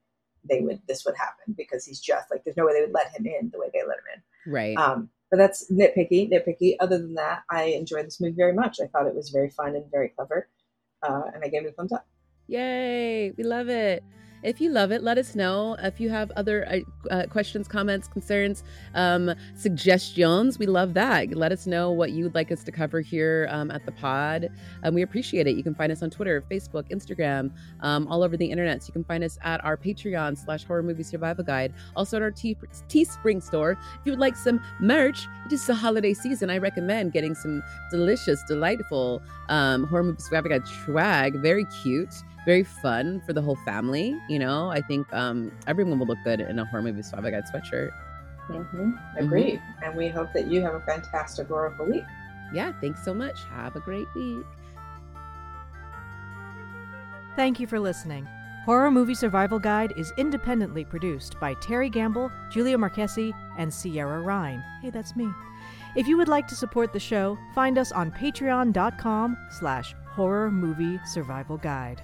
they 0.47 0.61
would 0.61 0.81
this 0.87 1.03
would 1.05 1.15
happen 1.17 1.53
because 1.57 1.85
he's 1.85 1.99
just 1.99 2.31
like 2.31 2.43
there's 2.43 2.57
no 2.57 2.65
way 2.65 2.73
they 2.73 2.81
would 2.81 2.93
let 2.93 3.11
him 3.11 3.25
in 3.25 3.49
the 3.51 3.59
way 3.59 3.67
they 3.73 3.79
let 3.79 3.97
him 3.97 4.03
in. 4.15 4.53
right 4.53 4.77
Um, 4.77 5.09
but 5.29 5.37
that's 5.37 5.69
nitpicky, 5.71 6.31
nitpicky. 6.31 6.75
Other 6.79 6.97
than 6.97 7.13
that, 7.15 7.43
I 7.51 7.65
enjoyed 7.65 8.07
this 8.07 8.19
movie 8.19 8.35
very 8.35 8.53
much. 8.53 8.79
I 8.81 8.87
thought 8.87 9.05
it 9.05 9.15
was 9.15 9.29
very 9.29 9.51
fun 9.51 9.75
and 9.75 9.85
very 9.91 10.09
clever, 10.09 10.47
uh, 11.03 11.23
and 11.33 11.43
I 11.43 11.49
gave 11.49 11.65
it 11.65 11.69
a 11.69 11.71
thumbs 11.73 11.91
up. 11.91 12.07
yay 12.47 13.31
we 13.37 13.43
love 13.43 13.69
it 13.69 14.03
if 14.43 14.61
you 14.61 14.69
love 14.69 14.91
it 14.91 15.03
let 15.03 15.17
us 15.17 15.35
know. 15.35 15.75
If 15.81 15.99
you 15.99 16.09
have 16.09 16.31
other 16.31 16.67
uh, 16.67 17.13
uh, 17.13 17.25
questions 17.27 17.67
comments 17.67 18.07
concerns 18.07 18.63
um, 18.95 19.33
suggestions 19.55 20.59
we 20.59 20.65
love 20.65 20.93
that. 20.93 21.35
Let 21.35 21.51
us 21.51 21.67
know 21.67 21.91
what 21.91 22.11
you'd 22.11 22.35
like 22.35 22.51
us 22.51 22.63
to 22.63 22.71
cover 22.71 23.01
here 23.01 23.47
um, 23.51 23.71
at 23.71 23.85
the 23.85 23.91
pod. 23.91 24.49
Um, 24.83 24.93
we 24.93 25.01
appreciate 25.01 25.47
it. 25.47 25.55
You 25.55 25.63
can 25.63 25.75
find 25.75 25.91
us 25.91 26.01
on 26.03 26.09
twitter 26.09 26.43
facebook 26.49 26.89
instagram 26.89 27.51
um, 27.81 28.07
all 28.07 28.23
over 28.23 28.37
the 28.37 28.49
internet. 28.49 28.83
So 28.83 28.87
you 28.87 28.93
can 28.93 29.03
find 29.03 29.23
us 29.23 29.37
at 29.43 29.63
our 29.63 29.77
patreon 29.77 30.37
slash 30.37 30.63
horror 30.63 30.83
movie 30.83 31.03
survival 31.03 31.43
guide. 31.43 31.73
Also 31.95 32.17
at 32.17 32.23
our 32.23 32.31
teespring 32.31 33.41
store. 33.41 33.71
If 33.71 34.05
you 34.05 34.11
would 34.11 34.19
like 34.19 34.35
some 34.35 34.61
merch 34.79 35.27
it 35.45 35.53
is 35.53 35.65
the 35.65 35.73
holiday 35.73 36.13
season. 36.13 36.49
I 36.49 36.59
recommend 36.59 37.11
getting 37.11 37.33
some 37.33 37.63
delicious 37.89 38.43
delightful 38.43 39.21
um, 39.49 39.85
horror 39.87 40.03
movie 40.03 40.21
survival 40.21 40.49
guide 40.49 40.67
swag. 40.67 41.35
Very 41.35 41.65
cute 41.81 42.13
very 42.49 42.63
fun 42.63 43.21
for 43.27 43.31
the 43.31 43.41
whole 43.43 43.57
family. 43.57 44.19
You 44.27 44.39
know, 44.39 44.71
I 44.71 44.81
think 44.81 45.11
um, 45.13 45.51
everyone 45.67 45.99
will 45.99 46.07
look 46.07 46.17
good 46.23 46.39
in 46.39 46.57
a 46.57 46.65
horror 46.65 46.81
movie 46.81 47.03
survival 47.03 47.29
guide 47.29 47.43
sweatshirt. 47.53 47.91
Mm-hmm. 48.49 48.91
Agreed. 49.17 49.61
And 49.83 49.95
we 49.95 50.07
hope 50.07 50.33
that 50.33 50.47
you 50.47 50.59
have 50.63 50.73
a 50.73 50.79
fantastic 50.81 51.47
horrible 51.47 51.85
week. 51.85 52.05
Yeah, 52.51 52.73
thanks 52.81 53.05
so 53.05 53.13
much. 53.13 53.43
Have 53.51 53.75
a 53.75 53.79
great 53.79 54.07
week. 54.15 54.47
Thank 57.35 57.59
you 57.59 57.67
for 57.67 57.79
listening. 57.79 58.27
Horror 58.65 58.89
Movie 58.89 59.13
Survival 59.13 59.59
Guide 59.59 59.93
is 59.95 60.11
independently 60.17 60.83
produced 60.83 61.39
by 61.39 61.53
Terry 61.61 61.87
Gamble, 61.87 62.31
Julia 62.49 62.79
Marchesi, 62.79 63.31
and 63.59 63.71
Sierra 63.71 64.21
Ryan. 64.21 64.63
Hey, 64.81 64.89
that's 64.89 65.15
me. 65.15 65.29
If 65.95 66.07
you 66.07 66.17
would 66.17 66.27
like 66.27 66.47
to 66.47 66.55
support 66.55 66.93
the 66.93 66.99
show, 66.99 67.37
find 67.53 67.77
us 67.77 67.91
on 67.91 68.11
patreon.com 68.11 69.37
slash 69.51 69.93
horror 70.07 70.49
movie 70.49 70.99
survival 71.05 71.57
guide. 71.57 72.01